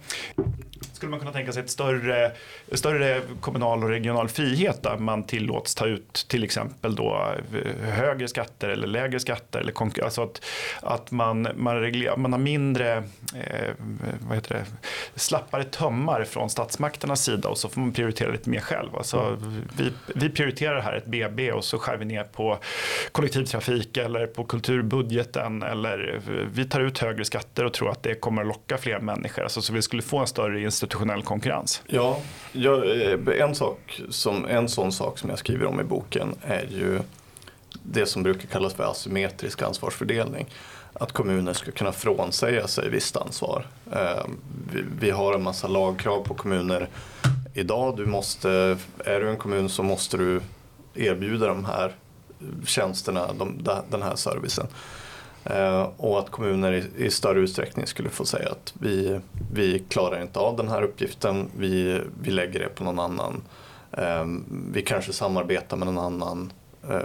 Skulle 0.99 1.09
man 1.09 1.19
kunna 1.19 1.31
tänka 1.31 1.51
sig 1.51 1.63
ett 1.63 1.69
större, 1.69 2.31
större 2.71 3.21
kommunal 3.41 3.83
och 3.83 3.89
regional 3.89 4.29
frihet 4.29 4.83
där 4.83 4.97
man 4.97 5.23
tillåts 5.23 5.75
ta 5.75 5.85
ut 5.85 6.25
till 6.27 6.43
exempel 6.43 6.95
då 6.95 7.33
eh, 7.53 7.89
högre 7.89 8.27
skatter 8.27 8.69
eller 8.69 8.87
lägre 8.87 9.19
skatter. 9.19 9.59
Eller 9.59 10.03
alltså 10.03 10.23
att, 10.23 10.45
att 10.81 11.11
man, 11.11 11.47
man, 11.55 11.81
reglerar, 11.81 12.17
man 12.17 12.33
har 12.33 12.39
mindre 12.39 12.95
eh, 13.35 13.69
vad 14.19 14.35
heter 14.35 14.55
det, 14.55 14.65
slappare 15.19 15.63
tömmar 15.63 16.23
från 16.23 16.49
statsmakternas 16.49 17.23
sida 17.23 17.49
och 17.49 17.57
så 17.57 17.69
får 17.69 17.81
man 17.81 17.91
prioritera 17.91 18.31
lite 18.31 18.49
mer 18.49 18.59
själv. 18.59 18.95
Alltså, 18.95 19.37
vi, 19.77 19.91
vi 20.15 20.29
prioriterar 20.29 20.81
här 20.81 20.93
ett 20.93 21.05
BB 21.05 21.51
och 21.51 21.63
så 21.63 21.79
skär 21.79 21.97
vi 21.97 22.05
ner 22.05 22.23
på 22.23 22.57
kollektivtrafik 23.11 23.97
eller 23.97 24.27
på 24.27 24.43
kulturbudgeten 24.43 25.63
eller 25.63 26.21
vi 26.53 26.65
tar 26.65 26.79
ut 26.79 26.99
högre 26.99 27.25
skatter 27.25 27.65
och 27.65 27.73
tror 27.73 27.91
att 27.91 28.03
det 28.03 28.15
kommer 28.15 28.41
att 28.41 28.47
locka 28.47 28.77
fler 28.77 28.99
människor. 28.99 29.43
Alltså, 29.43 29.61
så 29.61 29.73
vi 29.73 29.81
skulle 29.81 30.01
få 30.01 30.17
en 30.17 30.27
större 30.27 30.61
institutionell 30.89 31.23
konkurrens. 31.23 31.81
Ja, 31.87 32.19
jag, 32.51 33.01
eh, 33.11 33.41
en 33.41 33.55
sak 33.55 34.01
som, 34.09 34.45
en 34.45 34.69
sån 34.69 34.91
sak 34.91 35.17
som 35.17 35.29
jag 35.29 35.39
skriver 35.39 35.65
om 35.65 35.79
i 35.79 35.83
boken 35.83 36.35
är 36.41 36.67
ju 36.71 36.99
det 37.83 38.05
som 38.05 38.23
brukar 38.23 38.47
kallas 38.47 38.73
för 38.73 38.83
asymmetrisk 38.83 39.61
ansvarsfördelning. 39.61 40.45
Att 40.93 41.11
kommuner 41.11 41.53
ska 41.53 41.71
kunna 41.71 41.91
frånsäga 41.91 42.67
sig 42.67 42.89
visst 42.89 43.17
ansvar. 43.17 43.65
Eh, 43.91 44.25
vi 44.99 45.11
har 45.11 45.33
en 45.33 45.43
massa 45.43 45.67
lagkrav 45.67 46.23
på 46.23 46.33
kommuner 46.33 46.87
idag. 47.53 47.97
Du 47.97 48.05
måste, 48.05 48.77
är 49.05 49.19
du 49.19 49.29
en 49.29 49.37
kommun 49.37 49.69
så 49.69 49.83
måste 49.83 50.17
du 50.17 50.41
erbjuda 50.95 51.47
de 51.47 51.65
här 51.65 51.95
tjänsterna, 52.65 53.33
de, 53.33 53.61
den 53.89 54.01
här 54.01 54.15
servicen. 54.15 54.67
Eh, 55.43 55.89
och 55.97 56.19
att 56.19 56.29
kommuner 56.29 56.73
i, 56.73 57.05
i, 57.05 57.09
större 57.11 57.39
utsträckning 57.39 57.87
skulle 57.87 58.09
få 58.09 58.25
säga 58.25 58.49
att 58.49 58.73
vi, 58.79 59.19
vi 59.53 59.79
klarar 59.79 60.21
inte 60.21 60.39
av 60.39 60.57
den 60.57 60.67
här 60.67 60.81
uppgiften, 60.81 61.49
vi, 61.57 62.01
vi 62.21 62.31
lägger 62.31 62.59
det 62.59 62.69
på 62.69 62.83
någon 62.83 62.99
annan 62.99 63.41
eh, 63.91 64.25
vi 64.71 64.81
kanske 64.81 65.13
samarbetar 65.13 65.77
med 65.77 65.87
någon 65.87 66.05
annan. 66.05 66.53
Eh, 66.89 67.01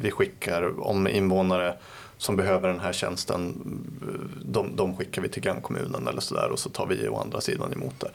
vi 0.00 0.10
skickar, 0.10 0.80
om 0.80 1.08
invånare 1.08 1.76
som 2.18 2.36
behöver 2.36 2.68
den 2.68 2.80
här 2.80 2.92
tjänsten, 2.92 3.54
de, 4.44 4.76
de 4.76 4.96
skickar 4.96 5.22
vi 5.22 5.28
till 5.28 5.42
grannkommunen 5.42 6.08
eller 6.08 6.20
sådär 6.20 6.50
och 6.52 6.58
så 6.58 6.68
tar 6.68 6.86
vi 6.86 7.08
å 7.08 7.16
andra 7.16 7.40
sidan 7.40 7.72
emot 7.72 7.94
det. 8.00 8.10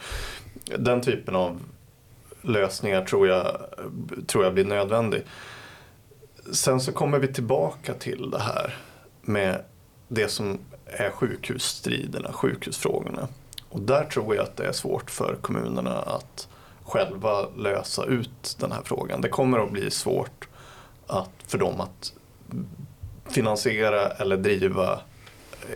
Den 0.78 1.02
typen 1.02 1.36
av 1.36 1.60
lösningar 2.42 3.06
tror 3.06 3.28
jag, 3.28 3.58
tror 4.28 4.44
jag 4.44 4.54
blir 4.54 4.66
nödvändig. 4.66 5.24
Sen 6.52 6.80
så 6.80 6.92
kommer 6.92 7.20
vi 7.20 7.34
tillbaka 7.34 7.94
till 7.94 8.30
det 8.32 8.40
här 8.40 8.78
med 9.22 9.64
det 10.08 10.28
som 10.28 10.60
är 10.86 11.10
sjukhusstriderna, 11.10 12.32
sjukhusfrågorna. 12.34 13.28
Och 13.70 13.82
där 13.82 14.04
tror 14.04 14.36
jag 14.36 14.44
att 14.44 14.58
det 14.58 14.66
är 14.66 14.72
svårt 14.72 15.12
för 15.12 15.38
kommunerna 15.42 16.00
att 16.00 16.48
själva 16.84 17.50
lösa 17.58 18.06
ut 18.06 18.58
den 18.60 18.72
här 18.72 18.82
frågan. 18.86 19.22
Det 19.22 19.30
kommer 19.30 19.60
att 19.60 19.72
bli 19.72 19.92
svårt 19.92 20.48
att, 21.08 21.30
för 21.48 21.58
dem 21.58 21.82
att 21.82 22.14
finansiera 23.26 24.08
eller 24.08 24.38
driva 24.38 25.00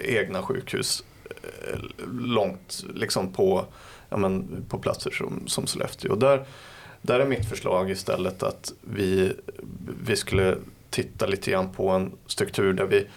egna 0.01 0.41
sjukhus 0.41 1.03
eh, 1.29 1.79
långt 2.11 2.85
liksom 2.93 3.33
på, 3.33 3.65
ja 4.09 4.17
men, 4.17 4.65
på 4.69 4.79
platser 4.79 5.11
som, 5.11 5.47
som 5.47 5.67
Sollefteå. 5.67 6.11
Och 6.11 6.19
där, 6.19 6.45
där 7.01 7.19
är 7.19 7.25
mitt 7.25 7.49
förslag 7.49 7.91
istället 7.91 8.43
att 8.43 8.73
vi, 8.81 9.33
vi 10.03 10.15
skulle 10.15 10.57
titta 10.95 11.25
lite 11.25 11.51
grann 11.51 11.69
på 11.69 11.89
en 11.89 12.11
struktur 12.27 12.73
där 12.73 12.85
vi, 12.85 13.07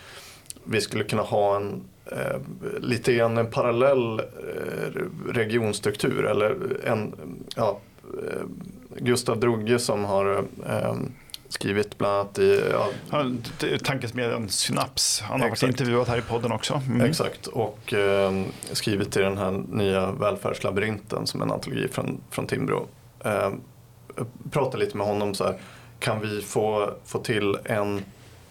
vi 0.65 0.81
skulle 0.81 1.05
kunna 1.05 1.23
ha 1.23 1.57
en 1.57 1.83
eh, 2.07 2.41
lite 2.81 3.15
grann 3.15 3.39
en 3.39 3.51
parallell 3.51 4.21
eh, 4.21 5.03
regionstruktur 5.33 6.25
eller 6.25 6.57
en, 6.85 7.15
ja, 7.57 7.81
eh, 8.05 8.43
Gustav 8.97 9.41
Drugge 9.41 9.79
som 9.79 10.05
har 10.05 10.45
eh, 10.67 10.95
skrivit 11.49 11.99
bland 11.99 12.15
annat 12.15 12.39
i... 12.39 12.63
Ja, 12.71 12.89
Tankesmedjan 13.85 14.49
Synaps, 14.49 15.21
han 15.21 15.41
har 15.41 15.49
varit 15.49 15.63
intervjuat 15.63 16.09
här 16.09 16.19
i 16.19 16.23
podden 16.23 16.53
också. 16.53 16.83
Mm. 16.87 17.01
Exakt, 17.01 17.47
och 17.47 17.95
eh, 17.95 18.33
skrivit 18.73 19.17
i 19.17 19.21
den 19.21 19.39
här 19.39 19.51
nya 19.69 20.13
välfärdslabyrinten 20.13 21.27
som 21.27 21.41
är 21.41 21.45
en 21.45 21.53
antologi 21.53 21.89
från, 21.89 22.21
från 22.31 22.47
Timbro. 22.47 22.87
Eh, 23.25 23.51
pratade 24.51 24.85
lite 24.85 24.97
med 24.97 25.07
honom 25.07 25.35
så 25.35 25.45
här, 25.45 25.59
kan 25.99 26.21
vi 26.21 26.43
få, 26.43 26.91
få 27.05 27.19
till 27.19 27.59
en 27.65 28.05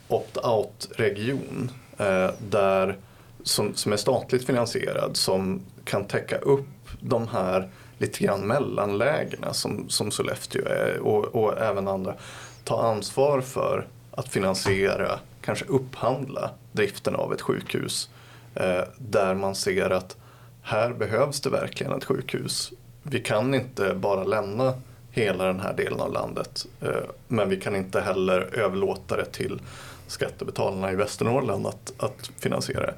opt-out-region 0.08 1.72
eh, 1.98 2.30
där, 2.50 2.98
som, 3.44 3.76
som 3.76 3.94
är 3.94 3.98
statligt 3.98 4.46
finansierad 4.46 5.18
som 5.18 5.62
kan 5.84 6.06
täcka 6.06 6.38
upp 6.38 6.68
de 7.00 7.28
här 7.28 7.70
lite 7.98 8.24
grann 8.24 8.48
mellanlägena 8.48 9.54
som, 9.54 9.90
som 9.90 10.12
Sollefteå 10.12 10.66
är 10.66 11.00
och, 11.00 11.26
och 11.26 11.58
även 11.58 11.88
andra 11.88 12.16
ta 12.64 12.82
ansvar 12.82 13.42
för 13.42 13.88
att 14.12 14.30
finansiera, 14.30 15.20
kanske 15.42 15.66
upphandla 15.66 16.50
driften 16.72 17.16
av 17.16 17.34
ett 17.34 17.42
sjukhus 17.42 18.10
eh, 18.56 18.84
där 18.98 19.36
man 19.36 19.56
ser 19.56 19.90
att 19.90 20.18
här 20.62 20.94
behövs 20.94 21.42
det 21.42 21.50
verkligen 21.50 21.94
ett 21.94 22.06
sjukhus. 22.06 22.72
Vi 23.04 23.20
kan 23.20 23.54
inte 23.54 23.94
bara 23.94 24.24
lämna 24.24 24.74
hela 25.18 25.46
den 25.46 25.60
här 25.60 25.74
delen 25.74 26.00
av 26.00 26.14
landet 26.14 26.66
eh, 26.82 26.90
men 27.28 27.50
vi 27.50 27.58
kan 27.58 27.76
inte 27.76 28.02
heller 28.02 28.50
överlåta 28.54 29.18
det 29.18 29.26
till 29.26 29.62
skattebetalarna 30.08 30.92
i 30.92 30.96
Västernorrland 30.96 31.68
att, 31.68 31.94
att 31.98 32.32
finansiera 32.40 32.86
det. 32.86 32.96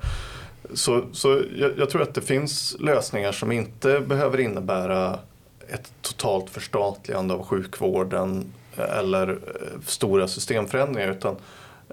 Så, 0.74 1.04
så 1.12 1.42
jag, 1.56 1.78
jag, 1.78 1.90
tror 1.90 2.02
att 2.02 2.14
det 2.14 2.22
finns 2.22 2.76
lösningar 2.80 3.32
som 3.32 3.52
inte 3.52 4.00
behöver 4.00 4.40
innebära 4.40 5.20
ett 5.68 5.92
totalt 6.02 6.50
förstatligande 6.50 7.34
av 7.34 7.46
sjukvården 7.46 8.54
eller 8.76 9.30
eh, 9.30 9.82
stora 9.86 10.28
systemförändringar 10.28 11.12
utan 11.12 11.36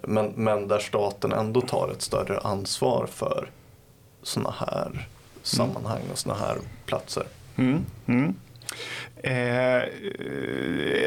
men, 0.03 0.33
men 0.35 0.69
där 0.69 0.79
staten 0.79 1.33
ändå 1.33 1.61
tar 1.61 1.91
ett 1.91 2.03
större 2.03 2.39
ansvar 2.39 3.07
för 3.11 3.51
sådana 4.23 4.55
här 4.59 5.09
sammanhang 5.43 6.03
och 6.13 6.19
sådana 6.19 6.41
här 6.41 6.57
platser. 6.87 7.25
Mm, 7.57 7.85
mm. 8.07 8.35
Eh, 9.23 9.83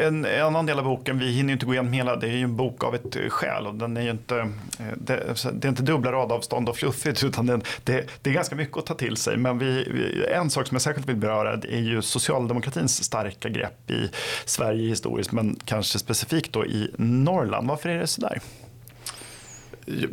en, 0.06 0.26
en, 0.26 0.46
annan 0.46 0.66
del 0.66 0.80
av 0.80 0.86
boken, 0.86 1.20
vi 1.20 1.32
hinner 1.32 1.54
inte 1.54 1.66
gå 1.66 1.74
igenom 1.74 1.94
hela, 1.94 2.16
det 2.16 2.28
är 2.28 2.32
ju 2.32 2.44
en 2.44 2.56
bok 2.56 2.84
av 2.84 2.96
ett 2.96 3.18
skäl 3.30 3.68
och 3.68 3.76
den 3.76 3.98
är 3.98 4.02
ju 4.02 4.12
inte, 4.12 4.40
eh, 4.80 4.86
det, 4.98 5.30
alltså, 5.30 5.52
det 5.52 5.68
är 5.68 5.70
inte 5.70 5.84
dubbla 5.84 6.12
radavstånd 6.12 6.70
och 6.70 6.78
fluffigt 6.78 7.24
utan 7.24 7.46
det, 7.46 7.60
det, 7.84 8.08
det, 8.22 8.30
är 8.30 8.34
ganska 8.34 8.56
mycket 8.56 8.78
att 8.78 8.86
ta 8.86 8.94
till 8.94 9.18
sig. 9.18 9.38
Men 9.38 9.60
vi, 9.60 9.86
en 10.34 10.50
sak 10.50 10.68
som 10.68 10.76
jag 10.76 10.82
särskilt 10.82 11.10
vill 11.10 11.16
beröra 11.16 11.54
är 11.54 11.80
ju 11.80 12.02
socialdemokratins 12.02 13.04
starka 13.04 13.50
grepp 13.50 13.92
i 13.92 14.10
Sverige 14.46 14.90
historiskt 14.90 15.32
men 15.32 15.60
kanske 15.66 16.00
specifikt 16.00 16.54
då 16.54 16.66
i 16.66 16.92
Norrland. 16.98 17.68
Varför 17.68 17.90
är 17.90 18.00
det 18.00 18.08
sådär? 18.08 18.42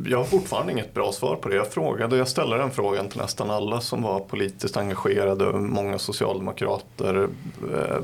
Jag 0.06 0.18
har 0.18 0.24
fortfarande 0.24 0.72
inget 0.72 0.94
bra 0.94 1.12
svar 1.12 1.36
på 1.36 1.48
det. 1.48 1.56
Jag 1.56 1.72
frågade, 1.72 2.16
jag 2.16 2.28
ställde 2.28 2.56
den 2.58 2.70
frågan 2.70 3.08
till 3.08 3.20
nästan 3.20 3.50
alla 3.50 3.80
som 3.80 4.02
var 4.02 4.20
politiskt 4.20 4.76
engagerade, 4.76 5.52
många 5.52 5.98
socialdemokrater. 5.98 7.28
Eh, 7.74 7.98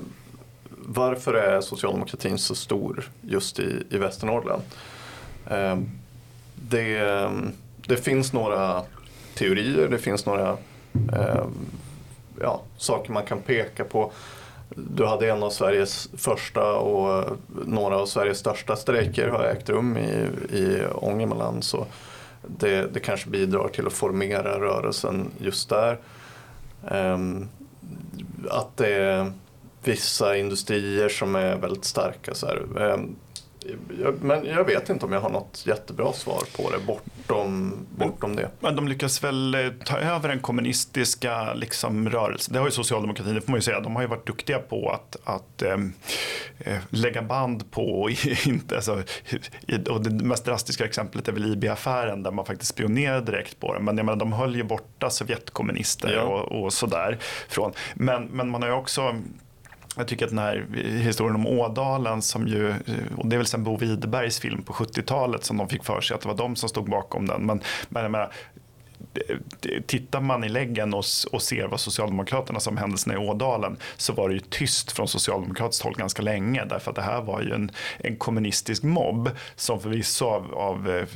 varför 0.69 1.35
är 1.35 1.61
socialdemokratin 1.61 2.39
så 2.39 2.55
stor 2.55 3.11
just 3.21 3.59
i, 3.59 3.83
i 3.91 3.99
Västernorrland? 3.99 4.63
Eh, 5.51 5.79
det, 6.55 7.31
det 7.87 7.97
finns 7.97 8.33
några 8.33 8.83
teorier, 9.35 9.89
det 9.89 9.99
finns 9.99 10.27
några 10.27 10.57
eh, 11.13 11.45
ja, 12.41 12.63
saker 12.77 13.13
man 13.13 13.25
kan 13.25 13.41
peka 13.41 13.85
på. 13.85 14.13
Du 14.77 15.05
hade 15.05 15.31
en 15.31 15.43
av 15.43 15.51
Sveriges 15.51 16.09
första 16.17 16.73
och 16.73 17.19
eh, 17.19 17.33
några 17.67 17.97
av 17.97 18.07
Sveriges 18.07 18.39
största 18.39 18.77
strejker 18.77 19.29
har 19.29 19.45
ägt 19.45 19.69
rum 19.69 19.97
i, 19.97 20.29
i 20.57 20.87
Ångermanland. 20.95 21.65
Så 21.65 21.87
det, 22.47 22.95
det 22.95 23.01
kanske 23.01 23.31
bidrar 23.31 23.69
till 23.69 23.87
att 23.87 23.93
formera 23.93 24.61
rörelsen 24.61 25.31
just 25.39 25.69
där. 25.69 25.99
Ehm, 26.91 27.49
att 28.51 28.77
det 28.77 28.95
är 28.95 29.33
vissa 29.85 30.37
industrier 30.37 31.09
som 31.09 31.37
är 31.37 31.57
väldigt 31.57 31.85
starka. 31.85 32.35
Så 32.35 32.47
ehm, 32.81 33.17
um, 34.05 34.19
men 34.21 34.45
jag 34.45 34.65
vet 34.65 34.89
inte 34.89 35.07
om 35.07 35.13
jag 35.13 35.21
har 35.21 35.31
något 35.31 35.65
jättebra 35.67 36.13
svar 36.13 36.43
på 36.57 36.71
det 36.71 36.79
bortom, 36.87 37.87
bortom 37.97 38.37
det. 38.37 38.51
Men 38.61 38.77
de 38.77 38.89
lyckas 38.89 39.25
väl 39.25 39.55
eh, 39.55 39.61
ta 39.85 39.99
över 39.99 40.29
den 40.29 40.39
kommunistiska 40.39 41.55
liksom, 41.55 42.11
rörelsen. 42.11 42.53
Det 42.53 42.59
har 42.59 42.67
ju 42.67 42.73
socialdemokratin, 42.73 43.35
det 43.35 43.41
får 43.41 43.51
man 43.51 43.59
ju 43.59 43.63
säga, 43.63 43.81
de 43.81 43.97
har 43.97 44.03
ju 44.03 44.09
varit 44.09 44.27
duktiga 44.27 44.59
på 44.59 44.91
att, 44.91 45.17
att 45.25 45.63
ähm, 45.63 45.93
lägga 46.89 47.23
band 47.23 47.71
på. 47.71 48.11
inte, 48.47 48.77
alltså, 48.77 49.03
och 49.91 50.03
det 50.03 50.25
mest 50.25 50.45
drastiska 50.45 50.85
exemplet 50.85 51.29
är 51.29 51.33
väl 51.33 51.53
IB-affären 51.53 52.23
där 52.23 52.31
man 52.31 52.45
faktiskt 52.45 52.71
spionerade 52.71 53.33
direkt 53.33 53.61
på 53.61 53.75
den. 53.75 53.85
Men 53.85 53.97
jag 53.97 54.07
menar, 54.07 54.17
de 54.17 54.33
höll 54.33 54.57
ju 54.57 54.63
borta 54.63 55.11
Sovjetkommunister 55.11 56.13
ja. 56.13 56.23
och, 56.23 56.63
och 56.63 56.73
sådär. 56.73 57.19
Från. 57.49 57.73
Men, 57.95 58.25
men 58.25 58.51
man 58.51 58.63
har 58.63 58.69
ju 58.69 58.75
också 58.75 59.15
jag 59.97 60.09
tycker 60.09 60.25
att 60.25 60.31
den 60.31 60.39
här 60.39 60.67
historien 60.85 61.35
om 61.35 61.47
Ådalen 61.47 62.23
som 62.23 62.49
ju, 62.49 62.75
och 63.17 63.27
det 63.27 63.37
är 63.37 63.39
väl 63.39 63.47
sen 63.47 63.65
Bo 63.65 63.77
Widerbergs 63.77 64.41
film 64.41 64.63
på 64.63 64.73
70-talet 64.73 65.45
som 65.45 65.57
de 65.57 65.69
fick 65.69 65.85
för 65.85 66.01
sig 66.01 66.15
att 66.15 66.21
det 66.21 66.29
var 66.29 66.37
de 66.37 66.57
som 66.57 66.69
stod 66.69 66.91
bakom 66.91 67.27
den. 67.27 67.47
Men, 67.47 67.61
men 67.89 68.03
jag 68.03 68.13
menar, 68.13 68.33
tittar 69.87 70.21
man 70.21 70.45
i 70.45 70.49
läggen 70.49 70.95
och, 70.95 71.05
och 71.33 71.43
ser 71.43 71.67
vad 71.67 71.81
Socialdemokraterna 71.81 72.61
som 72.61 72.77
händelserna 72.77 73.15
i 73.15 73.17
Ådalen 73.17 73.77
så 73.97 74.13
var 74.13 74.29
det 74.29 74.35
ju 74.35 74.41
tyst 74.41 74.93
från 74.93 75.09
socialdemokratiskt 75.09 75.85
håll 75.85 75.95
ganska 75.97 76.23
länge 76.23 76.65
därför 76.65 76.91
att 76.91 76.97
det 76.97 77.03
här 77.03 77.23
var 77.23 77.43
ju 77.43 77.53
en, 77.55 77.71
en 77.99 78.17
kommunistisk 78.17 78.83
mobb 78.83 79.31
som 79.57 79.81
förvisso 79.81 80.25
av, 80.25 80.55
av 80.55 81.07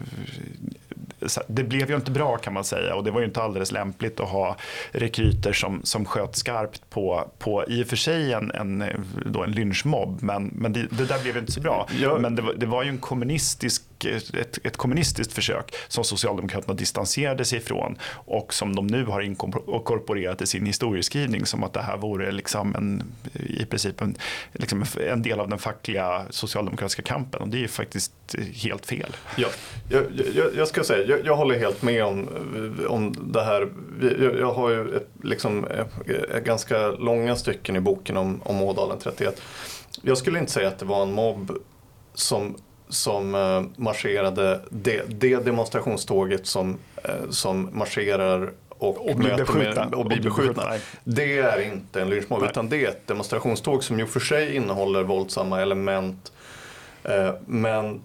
det 1.46 1.64
blev 1.64 1.90
ju 1.90 1.96
inte 1.96 2.10
bra 2.10 2.36
kan 2.36 2.52
man 2.52 2.64
säga. 2.64 2.94
Och 2.94 3.04
det 3.04 3.10
var 3.10 3.20
ju 3.20 3.26
inte 3.26 3.42
alldeles 3.42 3.72
lämpligt 3.72 4.20
att 4.20 4.28
ha 4.28 4.56
rekryter 4.92 5.52
som, 5.52 5.80
som 5.84 6.04
sköt 6.04 6.36
skarpt 6.36 6.90
på, 6.90 7.30
på 7.38 7.64
i 7.68 7.82
och 7.82 7.86
för 7.86 7.96
sig 7.96 8.32
en, 8.32 8.50
en, 8.50 8.84
då 9.26 9.42
en 9.42 9.52
lynchmobb. 9.52 10.22
Men, 10.22 10.50
men 10.54 10.72
det, 10.72 10.86
det 10.90 11.04
där 11.04 11.22
blev 11.22 11.34
ju 11.34 11.40
inte 11.40 11.52
så 11.52 11.60
bra. 11.60 11.88
Men 12.20 12.36
det 12.36 12.42
var, 12.42 12.54
det 12.54 12.66
var 12.66 12.82
ju 12.82 12.88
en 12.88 12.98
kommunistisk 12.98 13.82
ett, 14.04 14.58
ett 14.66 14.76
kommunistiskt 14.76 15.32
försök 15.32 15.74
som 15.88 16.04
Socialdemokraterna 16.04 16.74
distanserade 16.74 17.44
sig 17.44 17.58
ifrån 17.58 17.98
och 18.12 18.54
som 18.54 18.76
de 18.76 18.86
nu 18.86 19.04
har 19.04 19.20
inkorporerat 19.20 20.42
i 20.42 20.46
sin 20.46 20.66
historieskrivning 20.66 21.46
som 21.46 21.64
att 21.64 21.72
det 21.72 21.82
här 21.82 21.96
vore 21.96 22.32
liksom 22.32 22.74
en, 22.74 23.02
i 23.32 23.64
princip 23.64 24.00
en, 24.00 24.16
liksom 24.52 24.84
en 25.10 25.22
del 25.22 25.40
av 25.40 25.48
den 25.48 25.58
fackliga 25.58 26.26
socialdemokratiska 26.30 27.02
kampen 27.02 27.42
och 27.42 27.48
det 27.48 27.56
är 27.56 27.60
ju 27.60 27.68
faktiskt 27.68 28.12
helt 28.54 28.86
fel. 28.86 29.16
Ja, 29.36 29.48
jag, 29.88 30.04
jag, 30.34 30.54
jag 30.56 30.68
ska 30.68 30.84
säga, 30.84 31.06
jag, 31.06 31.26
jag, 31.26 31.36
håller 31.36 31.58
helt 31.58 31.82
med 31.82 32.04
om, 32.04 32.28
om 32.88 33.32
det 33.32 33.44
här. 33.44 33.68
Jag, 34.00 34.38
jag 34.38 34.52
har 34.52 34.70
ju 34.70 34.96
ett, 34.96 35.08
liksom, 35.22 35.64
ett, 35.64 36.44
ganska 36.44 36.88
långa 36.88 37.36
stycken 37.36 37.76
i 37.76 37.80
boken 37.80 38.16
om, 38.16 38.40
om 38.44 38.62
Ådalen 38.62 38.98
31. 38.98 39.42
Jag 40.02 40.18
skulle 40.18 40.38
inte 40.38 40.52
säga 40.52 40.68
att 40.68 40.78
det 40.78 40.84
var 40.84 41.02
en 41.02 41.12
mobb 41.12 41.58
som 42.14 42.56
som 42.88 43.34
eh, 43.34 43.62
marscherade, 43.76 44.60
det, 44.70 45.02
det 45.08 45.36
demonstrationståget 45.36 46.46
som, 46.46 46.78
eh, 47.04 47.30
som 47.30 47.68
marscherar 47.72 48.52
och, 48.68 49.10
och 49.10 49.16
blir 49.16 49.36
beskjutna. 49.36 49.86
och 49.96 50.06
blir 50.06 50.22
beskjutna. 50.22 50.72
Det 51.04 51.38
är 51.38 51.60
inte 51.60 52.02
en 52.02 52.10
lynchmobb 52.10 52.42
utan 52.42 52.68
det 52.68 52.84
är 52.84 52.88
ett 52.88 53.06
demonstrationståg 53.06 53.84
som 53.84 54.00
och 54.02 54.08
för 54.08 54.20
sig 54.20 54.56
innehåller 54.56 55.02
våldsamma 55.02 55.62
element 55.62 56.32
Eh, 57.08 57.34
men 57.46 58.00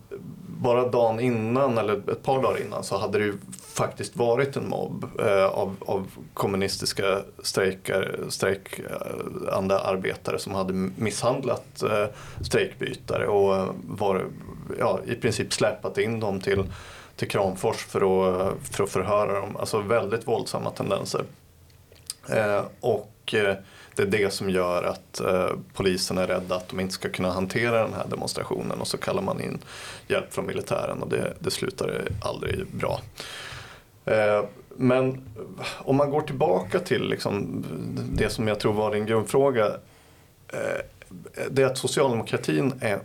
bara 0.47 0.87
dagen 0.87 1.19
innan, 1.19 1.77
eller 1.77 2.11
ett 2.11 2.23
par 2.23 2.41
dagar 2.41 2.61
innan, 2.61 2.83
så 2.83 2.97
hade 2.97 3.17
det 3.17 3.25
ju 3.25 3.33
faktiskt 3.73 4.15
varit 4.15 4.57
en 4.57 4.69
mobb 4.69 5.19
eh, 5.19 5.45
av, 5.45 5.75
av 5.79 6.07
kommunistiska 6.33 7.21
strejkar, 7.43 8.15
strejkande 8.29 9.75
arbetare 9.75 10.39
som 10.39 10.55
hade 10.55 10.73
misshandlat 10.73 11.83
eh, 11.83 12.05
strejkbytare 12.41 13.27
och 13.27 13.55
eh, 13.55 13.69
var, 13.87 14.25
ja, 14.79 14.99
i 15.05 15.15
princip 15.15 15.53
släpat 15.53 15.97
in 15.97 16.19
dem 16.19 16.41
till, 16.41 16.63
till 17.15 17.29
Kramfors 17.29 17.77
för 17.77 18.01
att, 18.01 18.41
eh, 18.41 18.53
för 18.71 18.83
att 18.83 18.89
förhöra 18.89 19.39
dem. 19.39 19.57
Alltså 19.57 19.81
väldigt 19.81 20.27
våldsamma 20.27 20.69
tendenser. 20.69 21.23
Eh, 22.29 22.63
och 22.79 23.07
det 23.31 23.63
det 23.95 24.17
är 24.17 24.23
det 24.23 24.33
som 24.33 24.49
gör 24.49 24.83
att 24.83 25.19
eh, 25.19 25.49
polisen 25.73 26.17
är 26.17 26.27
rädda 26.27 26.55
att 26.55 26.69
de 26.69 26.79
inte 26.79 26.93
ska 26.93 27.09
kunna 27.09 27.31
hantera 27.31 27.83
den 27.83 27.93
här 27.93 28.05
demonstrationen 28.09 28.81
och 28.81 28.87
så 28.87 28.97
kallar 28.97 29.21
man 29.21 29.41
in 29.41 29.59
hjälp 30.07 30.33
från 30.33 30.45
militären 30.45 31.01
och 31.01 31.09
det, 31.09 31.33
det 31.39 31.51
slutar 31.51 32.01
aldrig 32.21 32.67
bra. 32.67 32.99
Eh, 34.05 34.45
men 34.75 35.21
om 35.77 35.95
man 35.95 36.09
går 36.09 36.21
tillbaka 36.21 36.79
till 36.79 37.09
liksom 37.09 37.65
det 38.13 38.29
som 38.29 38.47
jag 38.47 38.59
tror 38.59 38.73
var 38.73 38.93
din 38.93 39.05
grundfråga. 39.05 39.65
Eh, 40.47 40.79
det 41.51 41.61
är 41.61 41.65
att 41.65 41.77
socialdemokratin 41.77 42.73
är 42.81 42.99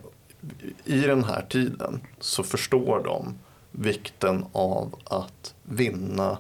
i 0.85 1.01
den 1.01 1.25
här 1.25 1.47
tiden 1.49 2.01
så 2.21 2.43
förstår 2.43 3.03
de 3.05 3.39
vikten 3.71 4.45
av 4.53 4.95
att 5.05 5.55
vinna 5.63 6.39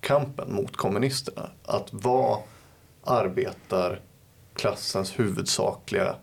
kampen 0.00 0.52
mot 0.52 0.76
kommunisterna. 0.76 1.50
Att 1.64 1.88
vara 1.90 2.38
arbetarklassens 3.04 5.18
huvudsakliga 5.18 6.16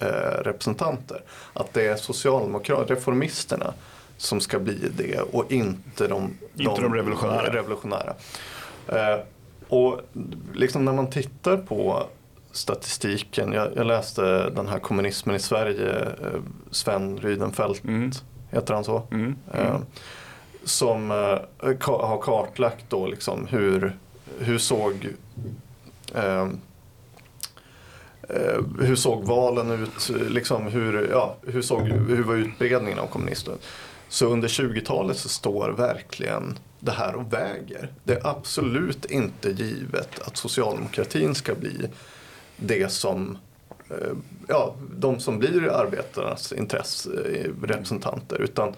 eh, 0.00 0.42
representanter. 0.44 1.22
Att 1.52 1.72
det 1.72 1.86
är 1.86 1.96
socialdemokraterna, 1.96 2.96
reformisterna 2.96 3.74
som 4.16 4.40
ska 4.40 4.58
bli 4.58 4.78
det 4.96 5.20
och 5.20 5.52
inte 5.52 6.08
de, 6.08 6.30
inte 6.56 6.80
de 6.80 6.94
revolutionära. 6.94 7.52
revolutionära. 7.52 8.14
Eh, 8.88 9.18
och 9.68 10.00
liksom 10.54 10.84
när 10.84 10.92
man 10.92 11.10
tittar 11.10 11.56
på 11.56 12.06
statistiken, 12.52 13.52
jag, 13.52 13.68
jag, 13.76 13.86
läste 13.86 14.50
den 14.50 14.68
här 14.68 14.78
kommunismen 14.78 15.36
i 15.36 15.38
Sverige, 15.38 16.00
eh, 16.00 16.40
Sven 16.70 17.18
Rydenfelt, 17.18 17.84
mm. 17.84 18.10
heter 18.50 18.74
han 18.74 18.84
så? 18.84 19.02
Mm. 19.10 19.36
Mm. 19.52 19.66
Eh, 19.66 19.80
som 20.64 21.10
eh, 21.10 21.76
ka, 21.76 22.06
har 22.06 22.18
kartlagt 22.22 22.84
då 22.88 23.06
liksom 23.06 23.46
hur, 23.46 23.96
hur 24.38 24.58
såg 24.58 25.08
eh, 26.14 26.48
eh, 28.28 28.60
hur 28.80 28.96
såg 28.96 29.24
valen 29.24 29.70
ut? 29.70 30.10
Liksom 30.28 30.66
hur, 30.66 31.08
ja, 31.10 31.36
hur, 31.42 31.62
såg, 31.62 31.80
hur 31.88 32.22
var 32.22 32.34
utbredningen 32.34 32.98
av 32.98 33.06
kommunister? 33.06 33.54
Så 34.14 34.26
under 34.26 34.48
20-talet 34.48 35.16
så 35.16 35.28
står 35.28 35.70
verkligen 35.70 36.58
det 36.80 36.92
här 36.92 37.14
och 37.14 37.32
väger. 37.32 37.92
Det 38.04 38.12
är 38.12 38.26
absolut 38.26 39.04
inte 39.04 39.50
givet 39.50 40.20
att 40.20 40.36
socialdemokratin 40.36 41.34
ska 41.34 41.54
bli 41.54 41.88
det 42.56 42.92
som 42.92 43.38
eh, 43.90 44.12
ja, 44.48 44.74
de 44.96 45.20
som 45.20 45.38
blir 45.38 45.72
arbetarnas 45.72 46.52
intresserepresentanter. 46.52 48.36
Eh, 48.36 48.44
Utan 48.44 48.74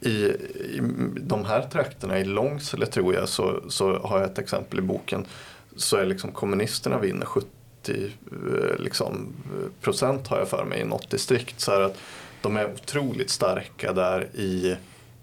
i, 0.00 0.10
i 0.10 0.80
de 1.20 1.44
här 1.44 1.62
trakterna, 1.62 2.18
i 2.18 2.24
Långsele 2.24 2.86
tror 2.86 3.14
jag, 3.14 3.28
så, 3.28 3.62
så 3.68 3.98
har 3.98 4.20
jag 4.20 4.30
ett 4.30 4.38
exempel 4.38 4.78
i 4.78 4.82
boken, 4.82 5.26
så 5.76 5.96
är 5.96 6.06
liksom 6.06 6.32
kommunisterna 6.32 6.98
vinner 6.98 7.26
70 7.26 7.48
eh, 7.88 8.02
liksom, 8.78 9.32
procent 9.80 10.28
har 10.28 10.38
jag 10.38 10.48
för 10.48 10.64
mig 10.64 10.80
i 10.80 10.84
något 10.84 11.10
distrikt. 11.10 11.60
Så 11.60 11.72
att 11.72 11.96
de 12.42 12.56
är 12.56 12.72
otroligt 12.72 13.30
starka 13.30 13.92
där 13.92 14.28
i, 14.34 14.76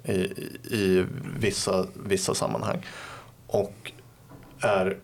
i, 0.04 0.14
i 0.76 1.06
vissa, 1.40 1.86
vissa 1.94 2.34
sammanhang. 2.34 2.86
Och 3.48 3.92
är, 4.62 4.98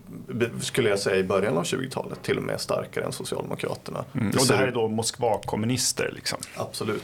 skulle 0.62 0.90
jag 0.90 1.00
säga 1.00 1.18
i 1.18 1.24
början 1.24 1.58
av 1.58 1.64
20-talet, 1.64 2.24
till 2.24 2.38
och 2.38 2.44
med 2.44 2.62
starkare 2.62 3.06
än 3.06 3.12
Socialdemokraterna. 3.12 4.06
Mm. 4.14 4.28
Och 4.28 4.48
det 4.48 4.56
här 4.56 4.68
är 4.68 4.72
då 4.72 4.88
Moskva-kommunister? 4.88 6.12
Liksom. 6.16 6.40
Absolut. 6.56 7.04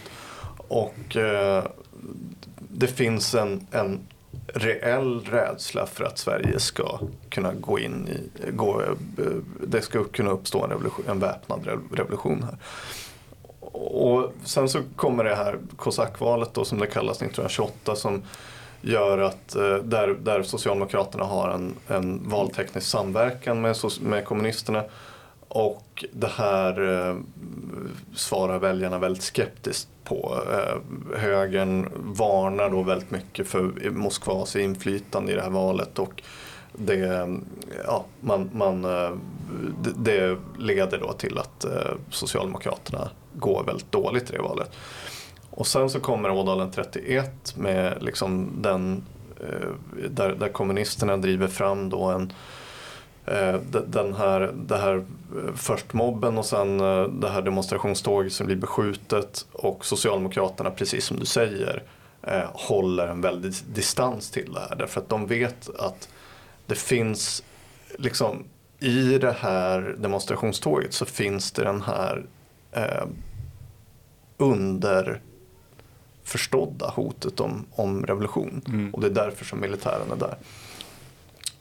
Och 0.67 1.15
eh, 1.15 1.63
det 2.69 2.87
finns 2.87 3.35
en, 3.35 3.67
en 3.71 3.99
reell 4.47 5.25
rädsla 5.25 5.85
för 5.85 6.03
att 6.03 6.17
Sverige 6.17 6.59
ska 6.59 6.99
kunna 7.29 7.53
gå 7.53 7.79
in 7.79 8.07
i, 8.07 8.51
gå, 8.51 8.81
eh, 8.81 8.93
det 9.67 9.81
ska 9.81 10.03
kunna 10.03 10.31
uppstå 10.31 10.63
en, 10.63 10.69
revolution, 10.69 11.05
en 11.07 11.19
väpnad 11.19 11.67
revolution 11.91 12.43
här. 12.43 12.57
Och 13.71 14.33
sen 14.43 14.69
så 14.69 14.79
kommer 14.95 15.23
det 15.23 15.35
här 15.35 15.59
kosackvalet 15.75 16.53
då 16.53 16.65
som 16.65 16.79
det 16.79 16.87
kallas 16.87 17.17
1928 17.17 17.95
som 17.95 18.21
gör 18.81 19.17
att 19.17 19.55
eh, 19.55 19.75
där, 19.75 20.07
där 20.07 20.43
Socialdemokraterna 20.43 21.23
har 21.23 21.49
en, 21.49 21.75
en 21.87 22.29
valteknisk 22.29 22.87
samverkan 22.87 23.61
med, 23.61 23.75
med 24.01 24.25
kommunisterna 24.25 24.83
och 25.47 26.05
det 26.11 26.31
här 26.35 26.81
eh, 27.09 27.17
svarar 28.15 28.59
väljarna 28.59 28.99
väldigt 28.99 29.23
skeptiskt 29.23 29.89
på. 30.03 30.43
Eh, 30.51 31.17
högern 31.19 31.89
varnar 31.95 32.69
då 32.69 32.83
väldigt 32.83 33.11
mycket 33.11 33.47
för 33.47 33.89
Moskvas 33.89 34.55
inflytande 34.55 35.31
i 35.31 35.35
det 35.35 35.41
här 35.41 35.49
valet 35.49 35.99
och 35.99 36.21
det, 36.73 37.29
ja, 37.85 38.05
man, 38.19 38.49
man, 38.53 38.85
eh, 38.85 39.11
det 39.95 40.37
leder 40.57 40.97
då 40.97 41.13
till 41.13 41.37
att 41.37 41.65
eh, 41.65 41.91
Socialdemokraterna 42.09 43.09
går 43.33 43.63
väldigt 43.63 43.91
dåligt 43.91 44.29
i 44.29 44.33
det 44.33 44.41
valet. 44.41 44.71
Och 45.49 45.67
sen 45.67 45.89
så 45.89 45.99
kommer 45.99 46.31
Ådalen 46.31 46.71
31 46.71 47.57
med 47.57 48.03
liksom 48.03 48.49
den, 48.61 49.03
eh, 49.39 49.69
där, 50.09 50.35
där 50.35 50.49
kommunisterna 50.49 51.17
driver 51.17 51.47
fram 51.47 51.89
då 51.89 52.03
en 52.03 52.33
eh, 53.25 53.55
den 53.87 54.13
här, 54.13 54.53
det 54.55 54.77
här 54.77 54.95
eh, 54.95 55.53
först 55.55 55.93
mobben 55.93 56.37
och 56.37 56.45
sen 56.45 56.79
eh, 56.79 57.03
det 57.03 57.29
här 57.29 57.41
demonstrationståget 57.41 58.33
som 58.33 58.45
blir 58.45 58.55
beskjutet 58.55 59.45
och 59.51 59.85
Socialdemokraterna, 59.85 60.71
precis 60.71 61.05
som 61.05 61.19
du 61.19 61.25
säger, 61.25 61.83
håller 62.53 63.07
en 63.07 63.21
väldig 63.21 63.53
distans 63.73 64.31
till 64.31 64.53
det 64.53 64.59
här. 64.59 64.75
Därför 64.75 65.01
att 65.01 65.09
de 65.09 65.27
vet 65.27 65.69
att 65.79 66.09
det 66.65 66.75
finns 66.75 67.43
liksom 67.97 68.43
i 68.79 69.17
det 69.17 69.35
här 69.39 69.95
demonstrationståget 69.97 70.93
så 70.93 71.05
finns 71.05 71.51
det 71.51 71.63
den 71.63 71.81
här 71.81 72.25
eh, 72.71 73.05
underförstådda 74.37 76.89
hotet 76.89 77.39
om, 77.39 77.65
om 77.71 78.05
revolution. 78.05 78.61
Mm. 78.67 78.93
Och 78.93 79.01
det 79.01 79.07
är 79.07 79.11
därför 79.11 79.45
som 79.45 79.61
militären 79.61 80.11
är 80.11 80.15
där. 80.15 80.35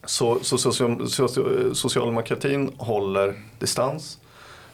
Så, 0.04 0.38
så 0.42 0.58
social, 0.58 1.10
social, 1.10 1.74
socialdemokratin 1.74 2.72
håller 2.76 3.42
distans 3.58 4.18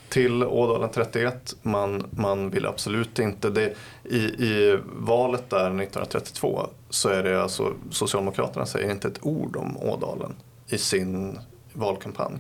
till 0.09 0.45
Ådalen 0.45 0.91
31. 0.95 1.55
Man, 1.62 2.07
man 2.11 2.51
vill 2.51 2.66
absolut 2.66 3.18
inte 3.18 3.51
det. 3.51 3.74
I, 4.05 4.18
I 4.18 4.78
valet 4.85 5.51
där 5.51 5.66
1932 5.66 6.66
så 6.91 7.09
är 7.09 7.22
det 7.22 7.43
alltså 7.43 7.72
Socialdemokraterna 7.91 8.66
säger 8.66 8.91
inte 8.91 9.09
ett 9.09 9.18
ord 9.22 9.57
om 9.57 9.76
Ådalen 9.76 10.35
i 10.68 10.78
sin 10.78 11.39
valkampanj. 11.72 12.39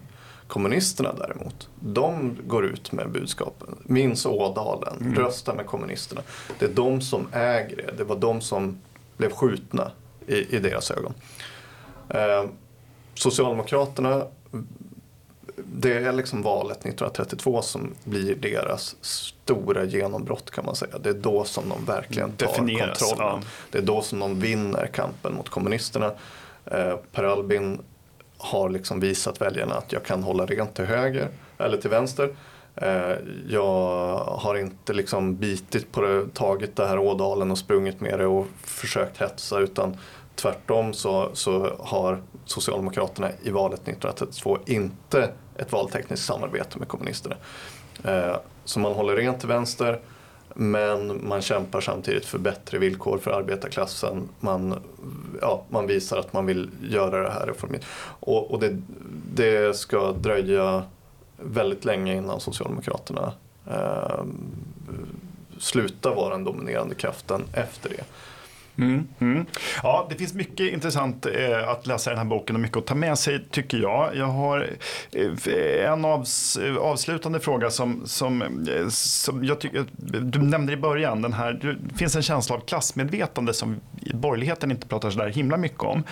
Kommunisterna 0.54 1.12
däremot, 1.18 1.68
de 1.80 2.36
går 2.46 2.64
ut 2.64 2.92
med 2.92 3.10
budskapen. 3.10 3.78
Minns 3.82 4.26
Ådalen, 4.26 4.96
mm. 5.00 5.14
rösta 5.14 5.54
med 5.54 5.66
kommunisterna. 5.66 6.20
Det 6.58 6.64
är 6.64 6.70
de 6.70 7.00
som 7.00 7.26
äger 7.32 7.76
det. 7.76 7.94
Det 7.96 8.04
var 8.04 8.16
de 8.16 8.40
som 8.40 8.78
blev 9.16 9.30
skjutna 9.30 9.90
i, 10.26 10.56
i 10.56 10.58
deras 10.58 10.90
ögon. 10.90 11.14
Eh, 12.08 12.44
Socialdemokraterna 13.14 14.26
det 15.56 15.92
är 15.92 16.12
liksom 16.12 16.42
valet 16.42 16.78
1932 16.78 17.62
som 17.62 17.94
blir 18.04 18.34
deras 18.34 18.96
stora 19.00 19.84
genombrott 19.84 20.50
kan 20.50 20.64
man 20.64 20.76
säga. 20.76 20.98
Det 20.98 21.08
är 21.08 21.14
då 21.14 21.44
som 21.44 21.68
de 21.68 21.84
verkligen 21.84 22.32
tar 22.32 22.46
Definieras, 22.46 22.98
kontrollen. 22.98 23.40
Ja. 23.42 23.48
Det 23.70 23.78
är 23.78 23.82
då 23.82 24.02
som 24.02 24.18
de 24.18 24.40
vinner 24.40 24.86
kampen 24.86 25.34
mot 25.34 25.48
kommunisterna. 25.48 26.12
Eh, 26.64 26.96
per 27.12 27.24
Albin 27.24 27.80
har 28.44 28.68
liksom 28.68 29.00
visat 29.00 29.40
väljarna 29.40 29.74
att 29.74 29.92
jag 29.92 30.04
kan 30.04 30.22
hålla 30.22 30.46
rent 30.46 30.74
till 30.74 30.84
höger 30.84 31.28
eller 31.58 31.76
till 31.76 31.90
vänster. 31.90 32.34
Eh, 32.76 33.16
jag 33.48 34.16
har 34.16 34.54
inte 34.54 34.92
liksom 34.92 35.36
bitit 35.36 35.92
på 35.92 36.00
det, 36.00 36.34
tagit 36.34 36.76
det 36.76 36.86
här 36.86 36.98
Ådalen 36.98 37.50
och 37.50 37.58
sprungit 37.58 38.00
med 38.00 38.18
det 38.18 38.26
och 38.26 38.46
försökt 38.62 39.20
hetsa 39.20 39.58
utan 39.58 39.96
tvärtom 40.34 40.92
så, 40.92 41.30
så 41.32 41.76
har 41.78 42.22
Socialdemokraterna 42.44 43.30
i 43.42 43.50
valet 43.50 43.80
1932 43.80 44.58
inte 44.66 45.30
ett 45.56 45.72
valtekniskt 45.72 46.26
samarbete 46.26 46.78
med 46.78 46.88
kommunisterna. 46.88 47.36
Eh, 48.04 48.36
så 48.64 48.80
man 48.80 48.92
håller 48.92 49.16
rent 49.16 49.40
till 49.40 49.48
vänster 49.48 50.00
men 50.54 51.28
man 51.28 51.42
kämpar 51.42 51.80
samtidigt 51.80 52.24
för 52.24 52.38
bättre 52.38 52.78
villkor 52.78 53.18
för 53.18 53.30
arbetarklassen. 53.30 54.28
Man, 54.40 54.82
ja, 55.40 55.64
man 55.68 55.86
visar 55.86 56.18
att 56.18 56.32
man 56.32 56.46
vill 56.46 56.70
göra 56.82 57.22
det 57.22 57.30
här 57.30 57.46
reformen. 57.46 57.80
Och, 58.20 58.50
och 58.50 58.60
det, 58.60 58.82
det, 59.34 59.76
ska 59.76 60.12
dröja 60.12 60.82
väldigt 61.36 61.84
länge 61.84 62.16
innan 62.16 62.40
Socialdemokraterna 62.40 63.32
eh, 63.70 64.24
slutar 65.58 66.14
vara 66.14 66.30
den 66.30 66.44
dominerande 66.44 66.94
kraften 66.94 67.42
efter 67.52 67.88
det. 67.88 68.04
Mm, 68.78 69.08
mm. 69.18 69.46
Ja, 69.82 70.06
det 70.10 70.14
finns 70.14 70.34
mycket 70.34 70.72
intressant 70.72 71.26
eh, 71.26 71.68
att 71.68 71.86
läsa 71.86 72.10
i 72.10 72.12
den 72.12 72.18
här 72.18 72.24
boken 72.24 72.56
och 72.56 72.62
mycket 72.62 72.76
att 72.76 72.86
ta 72.86 72.94
med 72.94 73.18
sig 73.18 73.44
tycker 73.50 73.78
jag. 73.78 74.16
Jag 74.16 74.26
har 74.26 74.70
eh, 75.12 75.92
en 75.92 76.04
avs 76.04 76.56
eh, 76.56 76.76
avslutande 76.76 77.40
fråga 77.40 77.70
som, 77.70 78.02
som, 78.06 78.42
eh, 78.42 78.88
som 78.88 79.44
jag 79.44 79.60
tycker, 79.60 79.84
du 80.20 80.38
nämnde 80.42 80.72
i 80.72 80.76
början, 80.76 81.22
den 81.22 81.32
här, 81.32 81.52
det 81.52 81.98
finns 81.98 82.16
en 82.16 82.22
känsla 82.22 82.56
av 82.56 82.60
klassmedvetande 82.60 83.54
som 83.54 83.80
borgerligheten 84.14 84.70
inte 84.70 84.86
pratar 84.86 85.10
så 85.10 85.18
där 85.18 85.28
himla 85.28 85.56
mycket 85.56 85.82
om. 85.82 86.02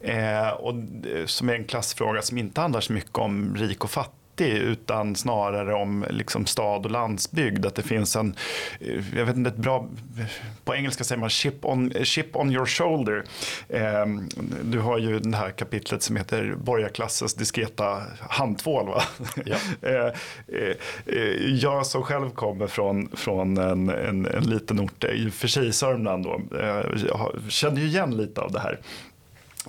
Eh, 0.00 0.48
och 0.48 0.74
eh, 0.74 1.26
som 1.26 1.48
är 1.48 1.54
en 1.54 1.64
klassfråga 1.64 2.22
som 2.22 2.38
inte 2.38 2.60
handlar 2.60 2.80
så 2.80 2.92
mycket 2.92 3.18
om 3.18 3.56
rik 3.56 3.84
och 3.84 3.90
fattig 3.90 4.25
utan 4.44 5.16
snarare 5.16 5.74
om 5.74 6.04
liksom 6.10 6.46
stad 6.46 6.84
och 6.84 6.90
landsbygd. 6.90 7.66
Att 7.66 7.74
det 7.74 7.82
finns 7.82 8.16
en, 8.16 8.34
jag 9.16 9.24
vet 9.24 9.36
inte, 9.36 9.50
ett 9.50 9.56
bra, 9.56 9.88
på 10.64 10.74
engelska 10.74 11.04
säger 11.04 11.20
man 11.20 11.30
chip 11.30 11.64
on, 11.64 11.92
chip 12.04 12.36
on 12.36 12.52
your 12.52 12.66
shoulder. 12.66 13.24
Eh, 13.68 14.06
du 14.62 14.78
har 14.78 14.98
ju 14.98 15.18
det 15.18 15.36
här 15.36 15.50
kapitlet 15.50 16.02
som 16.02 16.16
heter 16.16 16.54
borgarklassens 16.56 17.34
diskreta 17.34 18.02
handtvål. 18.20 18.86
Va? 18.86 19.02
Ja. 19.44 19.56
eh, 19.88 20.12
eh, 21.06 21.54
jag 21.54 21.86
som 21.86 22.02
själv 22.02 22.30
kommer 22.30 22.66
från, 22.66 23.08
från 23.16 23.58
en, 23.58 23.88
en, 23.88 24.26
en 24.26 24.44
liten 24.44 24.80
ort, 24.80 25.04
i 25.04 25.28
och 25.28 25.32
för 25.32 25.48
sig 25.48 25.72
Sörmland, 25.72 26.24
då, 26.24 26.56
eh, 26.58 26.84
känner 27.48 27.80
ju 27.80 27.86
igen 27.86 28.16
lite 28.16 28.40
av 28.40 28.52
det 28.52 28.60
här. 28.60 28.80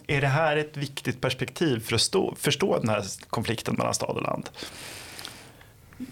Är 0.07 0.21
det 0.21 0.27
här 0.27 0.57
ett 0.57 0.77
viktigt 0.77 1.21
perspektiv 1.21 1.79
för 1.79 1.95
att 1.95 2.01
stå, 2.01 2.35
förstå 2.35 2.79
den 2.79 2.89
här 2.89 3.03
konflikten 3.29 3.75
mellan 3.75 3.93
stad 3.93 4.17
och 4.17 4.23
land? 4.23 4.49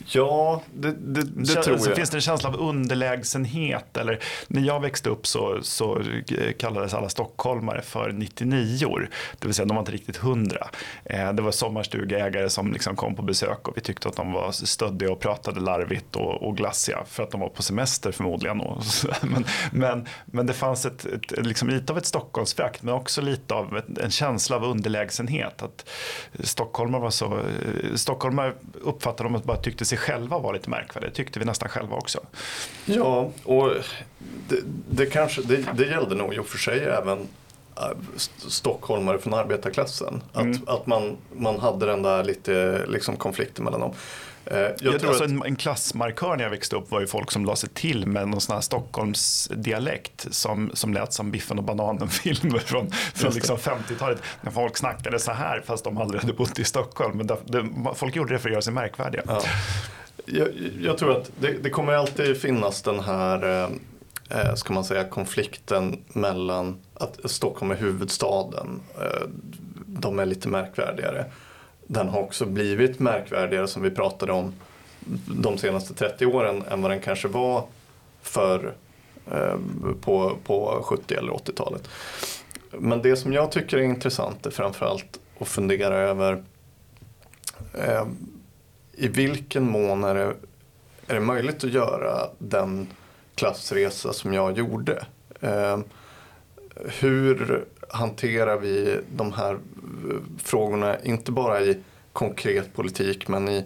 Ja, 0.05 0.61
det, 0.73 0.91
det, 0.91 1.21
det 1.23 1.63
tror 1.63 1.79
jag. 1.87 1.95
Finns 1.95 2.09
det 2.09 2.17
en 2.17 2.21
känsla 2.21 2.49
av 2.49 2.55
underlägsenhet? 2.55 3.97
Eller, 3.97 4.19
när 4.47 4.61
jag 4.61 4.79
växte 4.79 5.09
upp 5.09 5.27
så, 5.27 5.59
så 5.61 6.01
kallades 6.57 6.93
alla 6.93 7.09
stockholmare 7.09 7.81
för 7.81 8.11
99 8.11 8.85
det 9.39 9.47
vill 9.47 9.53
säga 9.53 9.65
de 9.65 9.75
var 9.75 9.81
inte 9.81 9.91
riktigt 9.91 10.17
100. 10.17 10.67
Eh, 11.05 11.33
det 11.33 11.41
var 11.41 11.51
sommarstugeägare 11.51 12.49
som 12.49 12.73
liksom 12.73 12.95
kom 12.95 13.15
på 13.15 13.21
besök 13.21 13.67
och 13.67 13.77
vi 13.77 13.81
tyckte 13.81 14.07
att 14.07 14.15
de 14.15 14.31
var 14.31 14.51
stöddiga 14.51 15.11
och 15.11 15.19
pratade 15.19 15.59
larvigt 15.59 16.15
och, 16.15 16.43
och 16.43 16.57
glassiga 16.57 17.03
för 17.07 17.23
att 17.23 17.31
de 17.31 17.41
var 17.41 17.49
på 17.49 17.63
semester 17.63 18.11
förmodligen. 18.11 18.57
men, 19.21 19.45
men, 19.71 20.07
men 20.25 20.45
det 20.45 20.53
fanns 20.53 20.85
ett, 20.85 21.05
ett, 21.05 21.45
liksom 21.45 21.69
lite 21.69 21.93
av 21.93 21.97
ett 21.97 22.05
Stockholmsfrakt 22.05 22.83
men 22.83 22.93
också 22.93 23.21
lite 23.21 23.53
av 23.53 23.77
ett, 23.77 23.97
en 23.97 24.11
känsla 24.11 24.55
av 24.55 24.63
underlägsenhet. 24.63 25.61
Att 25.61 25.89
stockholmare 26.39 27.01
var 27.01 27.09
så, 27.09 27.39
stockholmare 27.95 28.53
uppfattade 28.81 29.29
de 29.29 29.35
att 29.35 29.43
bara 29.43 29.57
tyckte 29.57 29.74
sig 29.83 29.97
själva 29.97 30.39
var 30.39 30.53
lite 30.53 30.69
märkvärdiga. 30.69 31.09
Det 31.09 31.15
tyckte 31.15 31.39
vi 31.39 31.45
nästan 31.45 31.69
själva 31.69 31.95
också. 31.95 32.19
Ja, 32.85 33.31
och 33.43 33.69
det, 34.49 34.59
det 34.89 35.05
kanske, 35.05 35.41
det, 35.41 35.65
det 35.73 35.85
gällde 35.85 36.15
nog 36.15 36.33
i 36.33 36.39
och 36.39 36.47
för 36.47 36.57
sig 36.57 36.79
även 36.79 37.27
äh, 37.75 37.97
stockholmare 38.37 39.19
från 39.19 39.33
arbetarklassen. 39.33 40.21
Att, 40.33 40.41
mm. 40.41 40.61
att 40.67 40.87
man, 40.87 41.17
man 41.33 41.59
hade 41.59 41.85
den 41.85 42.01
där 42.01 42.23
lite 42.23 42.85
liksom, 42.87 43.15
konflikten 43.15 43.65
mellan 43.65 43.79
dem. 43.79 43.93
Eh, 44.45 44.57
jag 44.57 44.75
jag 44.79 44.99
tror 44.99 45.09
alltså 45.09 45.23
att... 45.23 45.29
en, 45.29 45.43
en 45.43 45.55
klassmarkör 45.55 46.35
när 46.35 46.43
jag 46.43 46.51
växte 46.51 46.75
upp 46.75 46.91
var 46.91 46.99
ju 47.01 47.07
folk 47.07 47.31
som 47.31 47.45
la 47.45 47.55
sig 47.55 47.69
till 47.69 48.07
med 48.07 48.27
någon 48.27 48.41
sån 48.41 48.53
här 48.53 48.61
Stockholmsdialekt 48.61 50.27
som, 50.31 50.71
som 50.73 50.93
lät 50.93 51.13
som 51.13 51.31
Biffen 51.31 51.57
och 51.57 51.63
bananen-filmer 51.63 52.59
från, 52.65 52.91
från 52.91 53.33
liksom 53.33 53.57
50-talet. 53.57 54.21
När 54.41 54.51
folk 54.51 54.77
snackade 54.77 55.19
så 55.19 55.31
här 55.31 55.61
fast 55.65 55.83
de 55.83 55.97
aldrig 55.97 56.21
hade 56.21 56.33
bott 56.33 56.59
i 56.59 56.63
Stockholm. 56.63 57.17
Men 57.17 57.27
det, 57.27 57.37
det, 57.45 57.69
folk 57.95 58.15
gjorde 58.15 58.33
det 58.33 58.39
för 58.39 58.49
att 58.49 58.53
göra 58.53 58.61
sig 58.61 58.73
märkvärdiga. 58.73 59.23
Ja. 59.27 59.41
Jag, 60.25 60.47
jag, 60.81 60.97
tror 60.97 61.17
att 61.17 61.31
det, 61.39 61.51
det, 61.63 61.69
kommer 61.69 61.93
alltid 61.93 62.41
finnas 62.41 62.81
den 62.81 62.99
här 62.99 63.63
eh, 63.63 63.69
eh, 64.39 64.55
ska 64.55 64.73
man 64.73 64.83
säga, 64.83 65.03
konflikten 65.03 66.03
mellan 66.07 66.77
att 66.93 67.19
Stockholm 67.25 67.71
är 67.71 67.75
huvudstaden. 67.75 68.81
Eh, 69.01 69.27
de 69.85 70.19
är 70.19 70.25
lite 70.25 70.47
märkvärdigare 70.47 71.25
den 71.87 72.09
har 72.09 72.19
också 72.19 72.45
blivit 72.45 72.99
märkvärdigare 72.99 73.67
som 73.67 73.81
vi 73.81 73.91
pratade 73.91 74.31
om 74.31 74.53
de 75.27 75.57
senaste 75.57 75.93
30 75.93 76.25
åren 76.25 76.63
än 76.71 76.81
vad 76.81 76.91
den 76.91 76.99
kanske 76.99 77.27
var 77.27 77.65
för 78.21 78.73
eh, 79.31 79.57
på, 80.01 80.37
på 80.43 80.81
70 80.83 81.13
eller 81.13 81.31
80-talet. 81.31 81.89
Men 82.71 83.01
det 83.01 83.15
som 83.15 83.33
jag 83.33 83.51
tycker 83.51 83.77
är 83.77 83.81
intressant 83.81 84.45
är 84.45 84.51
framförallt 84.51 85.19
att 85.39 85.47
fundera 85.47 85.95
över 85.95 86.43
eh, 87.73 88.05
i 88.93 89.07
vilken 89.07 89.63
mån 89.63 90.03
är 90.03 90.15
det, 90.15 90.33
är 91.07 91.13
det 91.13 91.19
möjligt 91.19 91.63
att 91.63 91.71
göra 91.71 92.29
den 92.37 92.87
klassresa 93.35 94.13
som 94.13 94.33
jag 94.33 94.57
gjorde? 94.57 95.05
Eh, 95.41 95.79
hur 96.99 97.65
hanterar 97.89 98.57
vi 98.57 98.99
de 99.15 99.33
här 99.33 99.53
eh, 99.53 99.59
frågorna, 100.37 100.99
inte 100.99 101.31
bara 101.31 101.61
i 101.61 101.77
konkret 102.13 102.73
politik 102.73 103.27
men 103.27 103.49
i, 103.49 103.65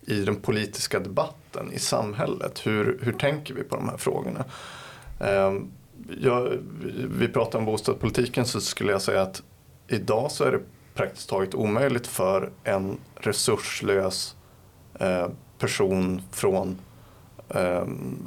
i 0.00 0.24
den 0.24 0.36
politiska 0.36 1.00
debatten 1.00 1.72
i 1.72 1.78
samhället. 1.78 2.66
Hur, 2.66 2.98
hur 3.02 3.12
tänker 3.12 3.54
vi 3.54 3.62
på 3.62 3.76
de 3.76 3.88
här 3.88 3.96
frågorna? 3.96 4.44
Ehm, 5.20 5.70
jag, 6.20 6.58
vi 7.18 7.28
pratar 7.28 7.58
om 7.58 7.64
bostadspolitiken 7.64 8.46
så 8.46 8.60
skulle 8.60 8.92
jag 8.92 9.02
säga 9.02 9.22
att 9.22 9.42
idag 9.88 10.30
så 10.30 10.44
är 10.44 10.52
det 10.52 10.60
praktiskt 10.94 11.28
taget 11.28 11.54
omöjligt 11.54 12.06
för 12.06 12.50
en 12.64 12.98
resurslös 13.14 14.36
eh, 15.00 15.28
person 15.58 16.22
från 16.32 16.78
eh, 17.48 17.82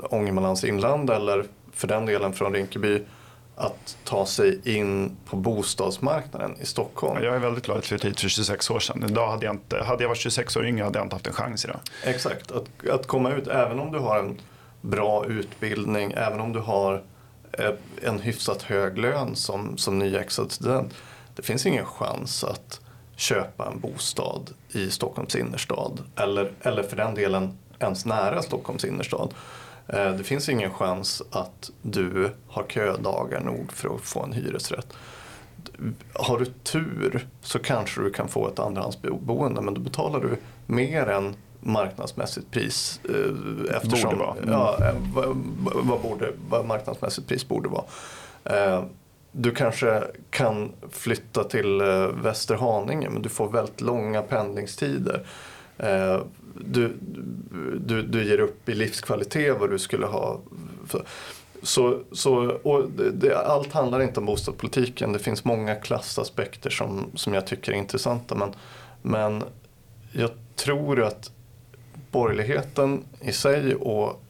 Ångermanlands 0.09 0.63
inland 0.63 1.09
eller 1.09 1.45
för 1.73 1.87
den 1.87 2.05
delen 2.05 2.33
från 2.33 2.53
Rinkeby 2.53 3.01
att 3.60 3.97
ta 4.03 4.26
sig 4.26 4.78
in 4.78 5.18
på 5.26 5.36
bostadsmarknaden 5.36 6.55
i 6.62 6.66
Stockholm. 6.66 7.24
Jag 7.24 7.36
är 7.36 7.39
väldigt 7.39 7.66
glad 7.66 7.78
att 7.78 7.91
jag 7.91 8.03
hit 8.03 8.20
för 8.20 8.30
26 8.30 8.70
år 8.70 8.80
sedan. 8.80 9.03
Idag 9.10 9.32
hade, 9.32 9.45
jag 9.45 9.55
inte, 9.55 9.84
hade 9.84 10.03
jag 10.03 10.10
varit 10.10 10.20
26 10.20 10.57
år 10.57 10.66
yngre 10.66 10.84
hade 10.84 10.99
jag 10.99 11.05
inte 11.05 11.16
haft 11.16 11.28
en 11.28 11.34
chans 11.34 11.66
idag. 11.66 11.80
Exakt, 12.03 12.51
att, 12.51 12.89
att 12.89 13.07
komma 13.07 13.32
ut 13.32 13.47
även 13.47 13.80
om 13.80 13.91
du 13.91 13.99
har 13.99 14.20
en 14.20 14.41
bra 14.82 15.26
utbildning, 15.26 16.14
även 16.18 16.39
om 16.39 16.53
du 16.53 16.60
har 16.60 17.03
eh, 17.51 17.72
en 18.01 18.20
hyfsat 18.20 18.62
hög 18.62 18.97
lön 18.97 19.36
som, 19.36 19.78
som 19.78 19.99
nyexad 19.99 20.51
student. 20.51 20.93
Det 21.36 21.41
finns 21.41 21.66
ingen 21.66 21.86
chans 21.86 22.43
att 22.43 22.80
köpa 23.16 23.68
en 23.68 23.80
bostad 23.80 24.49
i 24.72 24.89
Stockholms 24.89 25.36
innerstad 25.36 26.03
eller, 26.16 26.51
eller 26.62 26.84
för 26.84 26.95
den 26.95 27.16
delen 27.16 27.57
ens 27.80 28.05
nära 28.05 28.41
Stockholms 28.41 28.86
innerstad. 28.86 29.34
Eh, 29.93 30.11
det 30.11 30.23
finns 30.23 30.49
ingen 30.49 30.71
chans 30.71 31.21
att 31.31 31.71
du 31.81 32.31
har 32.47 32.63
ködagar 32.63 33.41
nog 33.41 33.71
för 33.71 33.95
att 33.95 34.01
få 34.01 34.23
en 34.23 34.33
hyresrätt. 34.33 34.93
Har 36.13 36.39
du 36.39 36.45
tur 36.45 37.27
så 37.41 37.59
kanske 37.59 38.01
du 38.01 38.11
kan 38.11 38.27
få 38.27 38.47
ett 38.47 38.59
andrahandsboende 38.59 39.61
men 39.61 39.73
då 39.73 39.81
betalar 39.81 40.19
du 40.19 40.37
mer 40.65 41.07
än 41.07 41.35
marknadsmässigt 41.59 42.51
pris. 42.51 42.99
Eh, 43.09 43.75
eftersom, 43.75 44.09
borde 44.09 44.23
vara. 44.23 44.37
Mm. 44.37 44.49
Ja, 44.49 44.77
eh, 44.81 44.95
vad, 45.13 45.27
vad, 45.75 46.01
borde, 46.01 46.31
vad 46.49 46.65
marknadsmässigt 46.65 47.27
pris 47.27 47.47
borde 47.47 47.69
vara. 47.69 47.85
Du 49.31 49.51
kanske 49.51 50.03
kan 50.29 50.71
flytta 50.91 51.43
till 51.43 51.81
Västerhaninge 52.23 53.09
men 53.09 53.21
du 53.21 53.29
får 53.29 53.49
väldigt 53.49 53.81
långa 53.81 54.21
pendlingstider 54.21 55.25
du, 56.55 56.93
du, 57.79 58.01
du 58.01 58.23
ger 58.23 58.39
upp 58.39 58.69
i 58.69 58.75
livskvalitet 58.75 59.57
vad 59.59 59.69
du 59.69 59.79
skulle 59.79 60.05
ha. 60.05 60.39
Så, 61.61 61.99
så, 62.11 62.51
och 62.63 62.89
det, 63.13 63.37
allt 63.37 63.73
handlar 63.73 64.01
inte 64.01 64.19
om 64.19 64.25
bostadspolitiken. 64.25 65.13
Det 65.13 65.19
finns 65.19 65.45
många 65.45 65.75
klassaspekter 65.75 66.69
som, 66.69 67.11
som 67.15 67.33
jag 67.33 67.47
tycker 67.47 67.71
är 67.71 67.75
intressanta. 67.75 68.35
Men, 68.35 68.53
men 69.01 69.43
jag 70.11 70.29
tror 70.55 71.03
att 71.03 71.31
borgerligheten 72.11 73.03
i 73.21 73.31
sig 73.31 73.75
och 73.75 74.21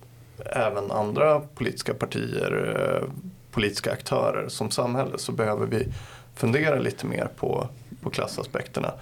även 0.46 0.92
andra 0.92 1.40
politiska 1.40 1.94
partier, 1.94 2.76
eh, 2.76 3.10
politiska 3.52 3.92
aktörer 3.92 4.48
som 4.48 4.72
samhälle 4.72 5.18
så 5.18 5.32
behöver 5.32 5.66
vi 5.66 5.88
fundera 6.36 6.80
lite 6.80 7.06
mer 7.06 7.30
på, 7.36 7.68
på 8.02 8.10
klassaspekterna. 8.10 8.94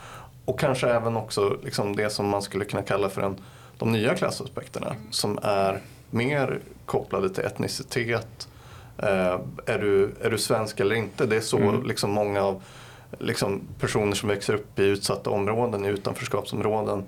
Och 0.47 0.59
kanske 0.59 0.87
även 0.87 1.17
också 1.17 1.57
liksom 1.63 1.95
det 1.95 2.09
som 2.09 2.29
man 2.29 2.41
skulle 2.41 2.65
kunna 2.65 2.83
kalla 2.83 3.09
för 3.09 3.21
en, 3.21 3.35
de 3.77 3.91
nya 3.91 4.15
klassaspekterna 4.15 4.95
som 5.11 5.39
är 5.43 5.81
mer 6.09 6.59
kopplade 6.85 7.29
till 7.29 7.43
etnicitet. 7.43 8.47
Eh, 8.97 9.39
är, 9.65 9.79
du, 9.79 10.11
är 10.21 10.29
du 10.29 10.37
svensk 10.37 10.79
eller 10.79 10.95
inte? 10.95 11.25
Det 11.25 11.35
är 11.35 11.41
så 11.41 11.57
mm. 11.57 11.83
liksom 11.83 12.11
många 12.11 12.41
av 12.43 12.63
liksom, 13.19 13.61
personer 13.79 14.15
som 14.15 14.29
växer 14.29 14.53
upp 14.53 14.79
i 14.79 14.83
utsatta 14.83 15.29
områden, 15.29 15.85
i 15.85 15.89
utanförskapsområden, 15.89 17.03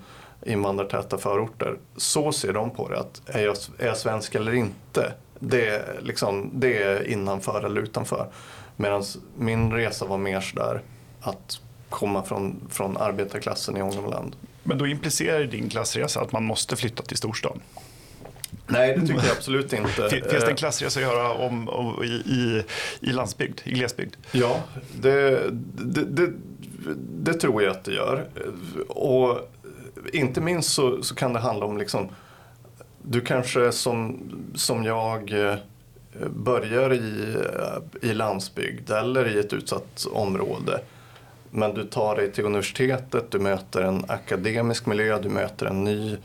invandrartäta 0.45 1.17
förorter. 1.17 1.77
Så 1.97 2.31
ser 2.31 2.53
de 2.53 2.69
på 2.69 2.89
det, 2.89 2.99
att 2.99 3.21
är 3.25 3.45
jag, 3.45 3.55
är 3.77 3.87
jag 3.87 3.97
svensk 3.97 4.35
eller 4.35 4.53
inte? 4.53 5.13
Det 5.39 5.67
är, 5.67 5.99
liksom, 6.01 6.51
det 6.53 6.83
är 6.83 7.07
innanför 7.07 7.65
eller 7.65 7.81
utanför. 7.81 8.27
Medan 8.75 9.03
min 9.37 9.73
resa 9.73 10.05
var 10.05 10.17
mer 10.17 10.41
sådär 10.41 10.81
att 11.21 11.59
komma 11.89 12.23
från, 12.23 12.67
från 12.69 12.97
arbetarklassen 12.97 13.77
i 13.77 13.81
Ångermanland. 13.81 14.35
Men 14.63 14.77
då 14.77 14.87
implicerar 14.87 15.43
din 15.43 15.69
klassresa 15.69 16.21
att 16.21 16.31
man 16.31 16.43
måste 16.43 16.75
flytta 16.75 17.03
till 17.03 17.17
storstan? 17.17 17.59
Nej, 18.67 18.95
det 18.97 19.01
tycker 19.01 19.23
jag 19.27 19.37
absolut 19.37 19.73
inte. 19.73 20.09
Finns 20.09 20.23
det 20.23 20.49
en 20.49 20.55
klassresa 20.55 20.99
att 20.99 21.05
göra 21.05 21.33
om, 21.33 21.69
om, 21.69 22.03
i, 22.03 22.07
i, 22.07 22.63
i 22.99 23.11
landsbygd, 23.11 23.59
i 23.63 23.71
glesbygd? 23.71 24.15
Ja, 24.31 24.63
det, 25.01 25.49
det, 25.77 26.05
det, 26.05 26.33
det, 27.23 27.33
tror 27.33 27.63
jag 27.63 27.71
att 27.71 27.83
det 27.83 27.93
gör. 27.93 28.25
Och 28.87 29.51
inte 30.13 30.41
minst 30.41 30.73
så, 30.73 31.03
så 31.03 31.15
kan 31.15 31.33
det 31.33 31.39
handla 31.39 31.65
om 31.65 31.77
liksom, 31.77 32.09
du 33.01 33.21
kanske 33.21 33.71
som, 33.71 34.19
som 34.55 34.83
jag 34.83 35.31
eh, 35.31 35.55
börjar 36.29 36.93
i, 36.93 37.35
i 38.01 38.13
landsbygd 38.13 38.89
eller 38.89 39.35
i 39.35 39.39
ett 39.39 39.53
utsatt 39.53 40.07
område 40.11 40.81
men 41.51 41.73
du 41.73 41.83
tar 41.83 42.15
dig 42.15 42.31
till 42.31 42.45
universitetet, 42.45 43.31
du 43.31 43.39
möter 43.39 43.81
en 43.81 44.05
akademisk 44.07 44.85
miljö, 44.85 45.19
du 45.19 45.29
möter 45.29 45.65
en 45.65 45.83
ny 45.83 46.17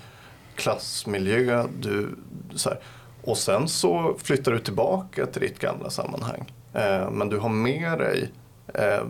klassmiljö. 0.57 1.65
Du, 1.81 2.09
så 2.55 2.69
här. 2.69 2.79
Och 3.23 3.39
sen 3.39 3.69
så 3.69 4.17
flyttar 4.23 4.53
du 4.53 4.59
tillbaka 4.59 5.27
till 5.27 5.41
ditt 5.41 5.59
gamla 5.59 5.91
sammanhang. 5.91 6.53
Eh, 6.73 7.11
men 7.11 7.29
du 7.29 7.39
har 7.39 7.49
med 7.49 7.99
dig 7.99 8.31
eh, 8.75 9.05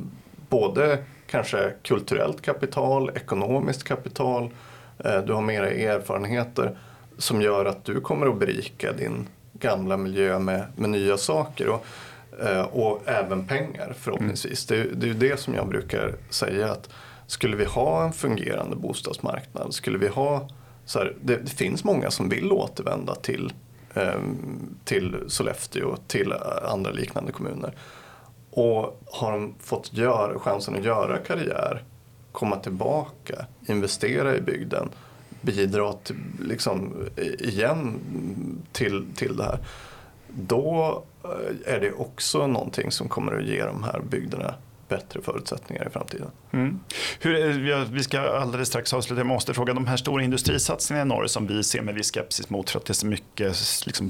både 0.49 0.99
kanske 1.27 1.73
kulturellt 1.83 2.43
kapital, 2.43 3.11
ekonomiskt 3.15 3.85
kapital, 3.85 4.51
eh, 4.99 5.19
du 5.19 5.33
har 5.33 5.43
med 5.43 5.63
dig 5.63 5.87
erfarenheter 5.87 6.77
som 7.19 7.43
gör 7.43 7.65
att 7.65 7.85
du 7.85 8.01
kommer 8.01 8.27
att 8.27 8.39
berika 8.39 8.93
din 8.93 9.29
gamla 9.53 9.97
miljö 9.97 10.39
med, 10.39 10.67
med 10.77 10.91
nya 10.91 11.17
saker. 11.17 11.69
Och, 11.69 11.75
eh, 11.75 11.81
Eh, 12.43 12.63
och 12.63 13.03
även 13.07 13.47
pengar 13.47 13.95
förhoppningsvis. 13.99 14.71
Mm. 14.71 14.87
Det, 14.87 14.95
det 14.95 15.07
är 15.07 15.09
ju 15.09 15.15
det 15.15 15.41
som 15.41 15.55
jag 15.55 15.69
brukar 15.69 16.15
säga 16.31 16.73
att 16.73 16.91
skulle 17.27 17.57
vi 17.57 17.65
ha 17.65 18.05
en 18.05 18.13
fungerande 18.13 18.77
bostadsmarknad, 18.77 19.75
skulle 19.75 19.99
vi 19.99 20.09
ha 20.09 20.49
så 20.85 20.99
här, 20.99 21.17
det, 21.21 21.37
det, 21.37 21.51
finns 21.51 21.85
många 21.85 22.11
som 22.11 22.29
vill 22.29 22.53
återvända 22.53 23.15
till, 23.15 23.53
eh, 23.95 24.21
till 24.85 25.17
Sollefteå, 25.27 25.97
till 26.07 26.33
eh, 26.33 26.73
andra 26.73 26.91
liknande 26.91 27.33
kommuner. 27.33 27.75
Och 28.51 29.01
har 29.07 29.33
de 29.33 29.55
fått 29.61 29.93
gör, 29.93 30.39
chansen 30.39 30.75
att 30.77 30.85
göra 30.85 31.19
karriär, 31.19 31.83
komma 32.33 32.57
tillbaka, 32.57 33.47
investera 33.67 34.37
i 34.37 34.41
bygden, 34.41 34.89
bidra 35.41 35.93
till, 35.93 36.17
liksom, 36.41 36.95
igen 37.39 38.01
till, 38.73 39.07
till 39.17 39.37
det 39.37 39.45
här. 39.45 39.59
Då 40.29 41.03
är 41.67 41.81
det 41.81 41.93
också 41.93 42.47
någonting 42.47 42.91
som 42.91 43.09
kommer 43.09 43.37
att 43.37 43.45
ge 43.45 43.65
de 43.65 43.85
här 43.85 44.01
bygderna 44.01 44.55
bättre 44.89 45.21
förutsättningar 45.23 45.87
i 45.87 45.91
framtiden. 45.91 46.31
Mm. 46.53 46.81
Hur, 47.21 47.85
vi 47.85 48.03
ska 48.03 48.21
alldeles 48.21 48.69
strax 48.69 48.93
avsluta. 48.93 49.21
Jag 49.21 49.27
måste 49.27 49.55
fråga, 49.55 49.75
de 49.75 49.87
här 49.87 49.97
stora 49.97 50.23
industrisatsningarna 50.23 51.15
i 51.15 51.17
norr 51.17 51.27
som 51.27 51.47
vi 51.47 51.63
ser 51.63 51.83
med 51.83 51.95
viss 51.95 52.13
skepsis 52.13 52.51
mot 52.51 52.71
för 52.71 52.79
att 52.79 52.87
det 52.87 52.91
är 52.91 52.95
så 52.95 53.07
mycket 53.07 53.57
liksom, 53.87 54.09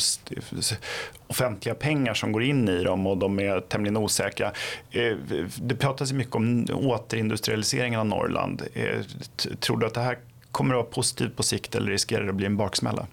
offentliga 1.27 1.75
pengar 1.75 2.15
som 2.15 2.33
går 2.33 2.43
in 2.43 2.69
i 2.69 2.85
dem 2.85 3.07
och 3.07 3.19
de 3.19 3.39
är 3.39 3.61
tämligen 3.61 3.97
osäkra. 3.97 4.53
Eh, 4.91 5.17
det 5.63 5.77
pratas 5.77 6.13
mycket 6.13 6.35
om 6.35 6.67
återindustrialiseringen 6.73 8.01
av 8.01 8.07
Norrland. 8.07 8.63
Eh, 8.75 9.01
tror 9.61 9.77
du 9.77 9.87
att 9.87 9.95
det 9.95 10.01
här 10.01 10.19
kommer 10.51 10.75
att 10.75 10.79
vara 10.79 10.93
positivt 10.93 11.37
på 11.37 11.43
sikt 11.43 11.75
eller 11.75 11.91
riskerar 11.91 12.25
det 12.25 12.31
att 12.31 12.37
bli 12.37 12.47
en 12.47 12.57
baksmälla? 12.57 13.07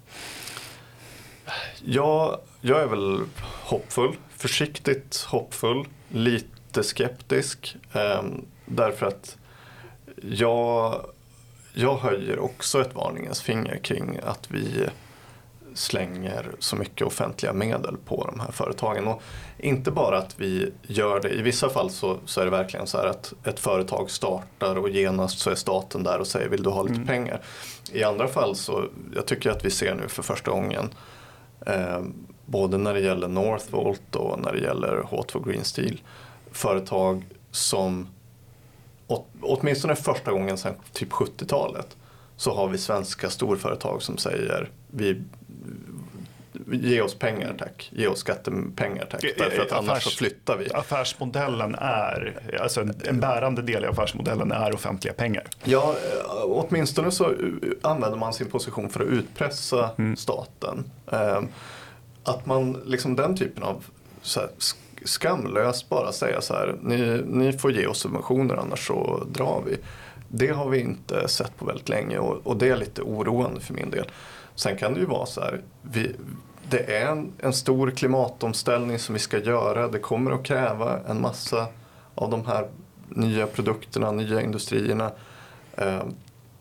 Ja, 1.83 2.41
jag 2.62 2.82
är 2.82 2.88
väl 2.88 3.22
hoppfull, 3.64 4.16
försiktigt 4.38 5.26
hoppfull, 5.30 5.88
lite 6.09 6.47
jätteskeptisk. 6.72 7.78
Eh, 7.93 8.24
därför 8.66 9.05
att 9.05 9.38
jag, 10.22 11.05
jag 11.74 11.97
höjer 11.97 12.39
också 12.39 12.82
ett 12.82 12.95
varningens 12.95 13.41
finger 13.41 13.78
kring 13.78 14.20
att 14.24 14.51
vi 14.51 14.88
slänger 15.74 16.51
så 16.59 16.76
mycket 16.76 17.07
offentliga 17.07 17.53
medel 17.53 17.97
på 18.05 18.26
de 18.32 18.39
här 18.39 18.51
företagen. 18.51 19.07
Och 19.07 19.22
inte 19.57 19.91
bara 19.91 20.18
att 20.18 20.39
vi 20.39 20.72
gör 20.82 21.20
det, 21.20 21.30
i 21.30 21.41
vissa 21.41 21.70
fall 21.70 21.89
så, 21.89 22.18
så 22.26 22.41
är 22.41 22.45
det 22.45 22.51
verkligen 22.51 22.88
så 22.88 22.97
här 22.97 23.05
att 23.05 23.34
ett 23.43 23.59
företag 23.59 24.12
startar 24.12 24.76
och 24.76 24.89
genast 24.89 25.39
så 25.39 25.49
är 25.49 25.55
staten 25.55 26.03
där 26.03 26.20
och 26.20 26.28
säger 26.28 26.49
vill 26.49 26.64
du 26.64 26.70
ha 26.70 26.84
lite 26.84 26.95
mm. 26.95 27.07
pengar. 27.07 27.41
I 27.91 28.03
andra 28.03 28.28
fall 28.28 28.55
så, 28.55 28.86
jag 29.16 29.26
tycker 29.26 29.49
att 29.49 29.66
vi 29.66 29.70
ser 29.70 29.95
nu 29.95 30.07
för 30.07 30.24
första 30.24 30.51
gången 30.51 30.89
eh, 31.66 32.01
både 32.51 32.77
när 32.77 32.93
det 32.93 32.99
gäller 32.99 33.27
Northvolt 33.27 34.15
och 34.15 34.39
när 34.39 34.53
det 34.53 34.59
gäller 34.59 35.01
H2 35.01 35.49
Green 35.49 35.63
Steel 35.63 36.01
företag 36.51 37.23
som 37.51 38.07
åtminstone 39.41 39.95
första 39.95 40.31
gången 40.31 40.57
sedan 40.57 40.75
typ 40.93 41.11
70-talet 41.11 41.97
så 42.37 42.53
har 42.55 42.67
vi 42.67 42.77
svenska 42.77 43.29
storföretag 43.29 44.01
som 44.01 44.17
säger 44.17 44.69
vi 44.87 45.21
Ge 46.71 47.01
oss 47.01 47.15
pengar 47.15 47.55
tack, 47.59 47.89
ge 47.93 48.07
oss 48.07 48.19
skattepengar 48.19 49.05
tack. 49.05 49.21
Därför 49.37 49.61
att 49.61 49.71
annars 49.71 50.03
så 50.03 50.09
flyttar 50.09 50.57
vi. 50.57 50.73
Affärsmodellen 50.73 51.75
är, 51.75 52.39
alltså 52.61 52.81
en, 52.81 52.93
en 53.05 53.19
bärande 53.19 53.61
del 53.61 53.83
i 53.83 53.87
affärsmodellen 53.87 54.51
är 54.51 54.73
offentliga 54.75 55.13
pengar. 55.13 55.43
Ja, 55.63 55.95
åtminstone 56.43 57.11
så 57.11 57.33
använder 57.81 58.17
man 58.17 58.33
sin 58.33 58.49
position 58.49 58.89
för 58.89 58.99
att 58.99 59.07
utpressa 59.07 59.89
mm. 59.97 60.15
staten. 60.15 60.91
Att 62.24 62.45
man, 62.45 62.82
liksom 62.86 63.15
den 63.15 63.38
typen 63.38 63.63
av 63.63 63.86
här, 64.36 64.49
skamlöst 65.05 65.89
bara 65.89 66.11
säga 66.11 66.41
så 66.41 66.53
här, 66.53 66.76
ni, 66.82 67.24
ni 67.26 67.53
får 67.53 67.72
ge 67.72 67.88
oss 67.88 67.97
subventioner 67.97 68.55
annars 68.55 68.88
så 68.88 69.24
drar 69.32 69.63
vi. 69.65 69.78
Det 70.28 70.47
har 70.47 70.69
vi 70.69 70.80
inte 70.80 71.28
sett 71.28 71.57
på 71.57 71.65
väldigt 71.65 71.89
länge 71.89 72.17
och, 72.17 72.47
och 72.47 72.57
det 72.57 72.69
är 72.69 72.78
lite 72.78 73.01
oroande 73.01 73.61
för 73.61 73.74
min 73.74 73.89
del. 73.89 74.05
Sen 74.55 74.78
kan 74.78 74.93
det 74.93 74.99
ju 74.99 75.05
vara 75.05 75.26
så 75.26 75.41
här, 75.41 75.61
vi, 75.82 76.15
det 76.69 76.97
är 76.97 77.11
en, 77.11 77.32
en, 77.39 77.53
stor 77.53 77.91
klimatomställning 77.91 78.99
som 78.99 79.13
vi 79.13 79.19
ska 79.19 79.39
göra. 79.39 79.88
Det 79.88 79.99
kommer 79.99 80.32
att 80.32 80.43
kräva 80.43 80.99
en 81.07 81.22
massa 81.22 81.67
av 82.15 82.30
de 82.30 82.45
här 82.45 82.67
nya 83.09 83.47
produkterna, 83.47 84.11
nya 84.11 84.41
industrierna. 84.41 85.11
Eh, 85.76 86.03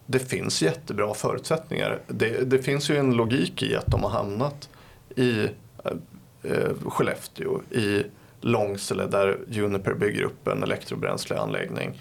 det 0.06 0.18
finns 0.18 0.62
jättebra 0.62 1.14
förutsättningar. 1.14 2.00
Det, 2.06 2.50
det, 2.50 2.58
finns 2.58 2.90
ju 2.90 2.96
en 2.96 3.12
logik 3.12 3.62
i 3.62 3.76
att 3.76 3.86
de 3.86 4.02
har 4.02 4.10
hamnat 4.10 4.68
i 5.20 5.48
eh, 5.84 6.52
eh, 6.52 6.74
Skellefteå, 6.86 7.60
i 7.70 8.04
Långsele 8.40 9.06
där 9.06 9.38
Juniper 9.48 9.94
bygger 9.94 10.22
upp 10.22 10.48
en 10.48 10.62
elektrobränsleanläggning. 10.62 12.00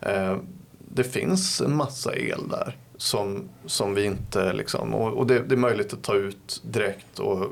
Eh, 0.00 0.36
det 0.78 1.04
finns 1.04 1.60
en 1.60 1.76
massa 1.76 2.16
el 2.16 2.48
där 2.48 2.76
som, 2.96 3.48
som 3.66 3.94
vi 3.94 4.04
inte 4.04 4.52
liksom, 4.52 4.94
och, 4.94 5.12
och 5.12 5.26
det, 5.26 5.38
det, 5.38 5.54
är 5.54 5.56
möjligt 5.56 5.92
att 5.92 6.02
ta 6.02 6.14
ut 6.14 6.60
direkt 6.64 7.18
och 7.18 7.46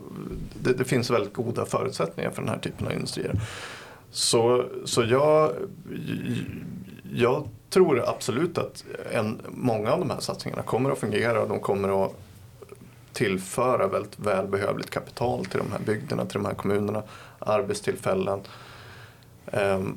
det, 0.62 0.72
det, 0.72 0.84
finns 0.84 1.10
väldigt 1.10 1.32
goda 1.32 1.66
förutsättningar 1.66 2.30
för 2.30 2.42
den 2.42 2.50
här 2.50 2.58
typen 2.58 2.86
av 2.86 2.92
industrier. 2.92 3.40
Så, 4.10 4.64
så 4.84 5.02
jag, 5.02 5.52
jag 7.12 7.48
tror 7.70 8.08
absolut 8.08 8.58
att 8.58 8.84
en, 9.12 9.40
många 9.48 9.92
av 9.92 9.98
de 9.98 10.10
här 10.10 10.20
satsningarna 10.20 10.62
kommer 10.62 10.90
att 10.90 10.98
fungera 10.98 11.42
och 11.42 11.48
de 11.48 11.60
kommer 11.60 12.04
att 12.04 12.12
tillföra 13.12 13.86
väldigt 13.86 14.18
välbehövligt 14.18 14.90
kapital 14.90 15.44
till 15.44 15.58
de 15.58 15.72
här 15.72 15.78
bygderna, 15.78 16.26
till 16.26 16.38
de 16.42 16.44
här 16.44 16.54
kommunerna, 16.54 17.02
arbetstillfällen. 17.38 18.40
Ehm, 19.46 19.96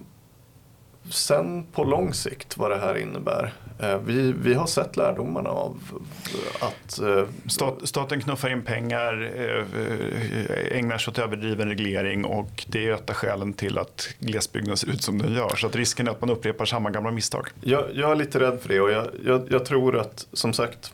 sen 1.10 1.66
på 1.72 1.84
lång 1.84 2.14
sikt 2.14 2.58
vad 2.58 2.72
det 2.72 2.78
här 2.78 2.98
innebär. 2.98 3.54
Eh, 3.80 3.98
vi, 3.98 4.32
vi 4.32 4.54
har 4.54 4.68
sett 4.68 4.98
lärdomarna 4.98 5.50
av 5.50 5.78
att... 6.60 7.00
Eh, 7.00 7.24
Stat, 7.48 7.80
staten 7.84 8.22
knuffar 8.22 8.50
in 8.50 8.62
pengar, 8.62 9.32
eh, 9.36 10.78
ägnar 10.78 10.98
sig 10.98 11.12
åt 11.12 11.20
överdriven 11.20 11.70
reglering 11.70 12.26
och 12.26 12.66
det 12.68 12.88
är 12.88 12.94
ett 12.94 13.10
av 13.10 13.16
skälen 13.16 13.54
till 13.54 13.78
att 13.78 14.10
glesbygden 14.20 14.78
ser 14.78 14.90
ut 14.90 15.02
som 15.02 15.18
den 15.18 15.34
gör. 15.34 15.56
Så 15.56 15.68
att 15.68 15.76
risken 15.76 16.08
är 16.08 16.12
att 16.12 16.22
man 16.22 16.30
upprepar 16.30 16.66
samma 16.66 16.90
gamla 16.90 17.12
misstag. 17.12 17.48
Jag, 17.62 17.86
jag 17.94 18.12
är 18.12 18.16
lite 18.16 18.40
rädd 18.40 18.60
för 18.62 18.70
det 18.70 18.82
och 18.82 18.92
jag, 18.92 19.08
jag, 19.26 19.48
jag 19.50 19.66
tror 19.66 19.98
att 19.98 20.28
som 20.34 20.54
sagt 20.54 20.94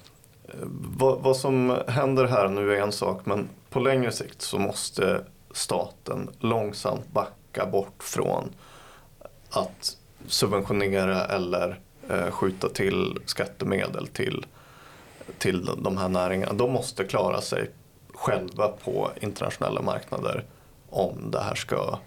vad, 0.97 1.19
vad, 1.19 1.37
som 1.37 1.77
händer 1.87 2.25
här 2.25 2.47
nu 2.47 2.75
är 2.75 2.81
en 2.81 2.91
sak 2.91 3.25
men 3.25 3.49
på 3.69 3.79
längre 3.79 4.11
sikt 4.11 4.41
så 4.41 4.59
måste 4.59 5.21
staten 5.51 6.29
långsamt 6.39 7.11
backa 7.11 7.65
bort 7.65 8.03
från 8.03 8.49
att 9.49 9.97
subventionera 10.27 11.25
eller 11.25 11.79
eh, 12.09 12.31
skjuta 12.31 12.69
till 12.69 13.19
skattemedel 13.25 14.07
till, 14.07 14.45
till 15.37 15.69
de 15.77 15.97
här 15.97 16.09
näringarna. 16.09 16.53
De 16.53 16.71
måste 16.71 17.03
klara 17.03 17.41
sig 17.41 17.69
själva 18.13 18.67
på 18.67 19.11
internationella 19.21 19.81
marknader 19.81 20.45
om 20.89 21.31
det 21.31 21.41
här 21.41 21.55
ska 21.55 21.99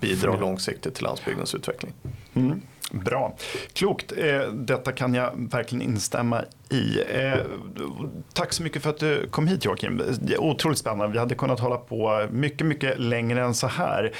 bidra 0.00 0.36
långsiktigt 0.36 0.94
till 0.94 1.04
landsbygdens 1.04 1.54
utveckling. 1.54 1.92
Mm. 2.34 2.62
Bra, 2.90 3.36
klokt. 3.72 4.12
Eh, 4.16 4.40
detta 4.52 4.92
kan 4.92 5.14
jag 5.14 5.32
verkligen 5.36 5.82
instämma 5.82 6.44
i. 6.70 7.02
Eh, 7.08 7.40
tack 8.32 8.52
så 8.52 8.62
mycket 8.62 8.82
för 8.82 8.90
att 8.90 8.98
du 8.98 9.26
kom 9.30 9.46
hit 9.46 9.64
Joakim. 9.64 10.02
Otroligt 10.38 10.78
spännande. 10.78 11.12
Vi 11.12 11.18
hade 11.18 11.34
kunnat 11.34 11.60
hålla 11.60 11.76
på 11.76 12.26
mycket, 12.30 12.66
mycket 12.66 13.00
längre 13.00 13.44
än 13.44 13.54
så 13.54 13.66
här. 13.66 14.12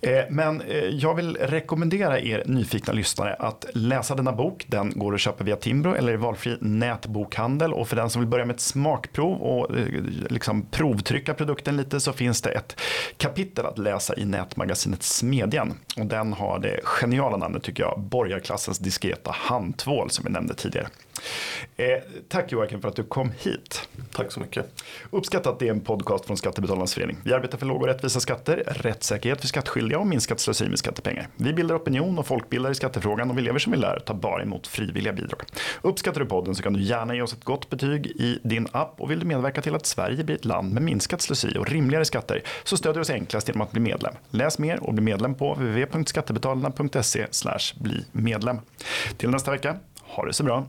Eh, 0.00 0.20
men 0.30 0.60
eh, 0.60 0.76
jag 0.76 1.14
vill 1.14 1.36
rekommendera 1.36 2.20
er 2.20 2.42
nyfikna 2.46 2.92
lyssnare 2.92 3.34
att 3.34 3.66
läsa 3.74 4.14
denna 4.14 4.32
bok. 4.32 4.64
Den 4.66 4.92
går 4.98 5.14
att 5.14 5.20
köpa 5.20 5.44
via 5.44 5.56
Timbro 5.56 5.94
eller 5.94 6.12
i 6.12 6.16
valfri 6.16 6.56
nätbokhandel. 6.60 7.72
Och 7.72 7.88
för 7.88 7.96
den 7.96 8.10
som 8.10 8.20
vill 8.20 8.28
börja 8.28 8.44
med 8.44 8.54
ett 8.54 8.60
smakprov 8.60 9.42
och 9.42 9.76
eh, 9.76 9.86
liksom 10.28 10.66
provtrycka 10.66 11.34
produkten 11.34 11.76
lite 11.76 12.00
så 12.00 12.12
finns 12.12 12.42
det 12.42 12.50
ett 12.50 12.80
kapitel 13.16 13.66
att 13.66 13.78
läsa 13.78 14.16
i 14.16 14.24
nätmagasinet 14.24 15.02
Smedjan. 15.02 15.74
Och 15.96 16.06
den 16.06 16.32
har 16.32 16.58
det 16.58 16.80
geniala 16.84 17.36
namnet 17.36 17.62
tycker 17.62 17.82
jag, 17.82 18.00
borgarklassens 18.00 18.78
diskreta 18.78 19.30
handtvål 19.34 20.10
som 20.10 20.24
vi 20.24 20.30
nämnde 20.30 20.54
tidigare. 20.54 20.88
Eh, 21.76 21.86
tack 22.28 22.52
Joakim 22.52 22.80
för 22.80 22.88
att 22.88 22.96
du 22.96 23.02
kom 23.02 23.32
hit. 23.38 23.88
Tack 24.12 24.32
så 24.32 24.40
mycket. 24.40 24.82
Uppskattat 25.10 25.58
det 25.58 25.66
är 25.66 25.70
en 25.70 25.80
podcast 25.80 26.24
från 26.24 26.36
Skattebetalarnas 26.36 26.94
förening. 26.94 27.16
Vi 27.24 27.32
arbetar 27.32 27.58
för 27.58 27.66
låga 27.66 27.80
och 27.80 27.86
rättvisa 27.86 28.20
skatter, 28.20 28.56
rättssäkerhet 28.66 29.40
för 29.40 29.48
skattskyldiga 29.48 29.98
och 29.98 30.06
minskat 30.06 30.40
slöseri 30.40 30.68
med 30.68 30.78
skattepengar. 30.78 31.28
Vi 31.36 31.52
bildar 31.52 31.76
opinion 31.76 32.18
och 32.18 32.26
folkbildar 32.26 32.70
i 32.70 32.74
skattefrågan 32.74 33.30
och 33.30 33.38
vi 33.38 33.42
lever 33.42 33.58
som 33.58 33.72
vi 33.72 33.78
lär, 33.78 33.98
tar 33.98 34.14
bara 34.14 34.42
emot 34.42 34.66
frivilliga 34.66 35.12
bidrag. 35.12 35.42
Uppskattar 35.82 36.20
du 36.20 36.26
podden 36.26 36.54
så 36.54 36.62
kan 36.62 36.72
du 36.72 36.82
gärna 36.82 37.14
ge 37.14 37.22
oss 37.22 37.32
ett 37.32 37.44
gott 37.44 37.70
betyg 37.70 38.06
i 38.06 38.38
din 38.42 38.68
app 38.72 38.94
och 39.00 39.10
vill 39.10 39.20
du 39.20 39.26
medverka 39.26 39.62
till 39.62 39.74
att 39.74 39.86
Sverige 39.86 40.24
blir 40.24 40.36
ett 40.36 40.44
land 40.44 40.72
med 40.72 40.82
minskat 40.82 41.22
slöseri 41.22 41.58
och 41.58 41.70
rimligare 41.70 42.04
skatter 42.04 42.42
så 42.64 42.76
stödjer 42.76 42.94
du 42.94 43.00
oss 43.00 43.10
enklast 43.10 43.48
genom 43.48 43.60
att 43.62 43.72
bli 43.72 43.80
medlem. 43.80 44.14
Läs 44.30 44.58
mer 44.58 44.82
och 44.82 44.94
bli 44.94 45.02
medlem 45.02 45.34
på 45.34 45.54
www.skattebetalarna.se 45.54 47.26
bli 47.76 48.04
medlem. 48.12 48.58
Till 49.16 49.30
nästa 49.30 49.50
vecka, 49.50 49.76
ha 50.02 50.26
det 50.26 50.32
så 50.32 50.44
bra. 50.44 50.66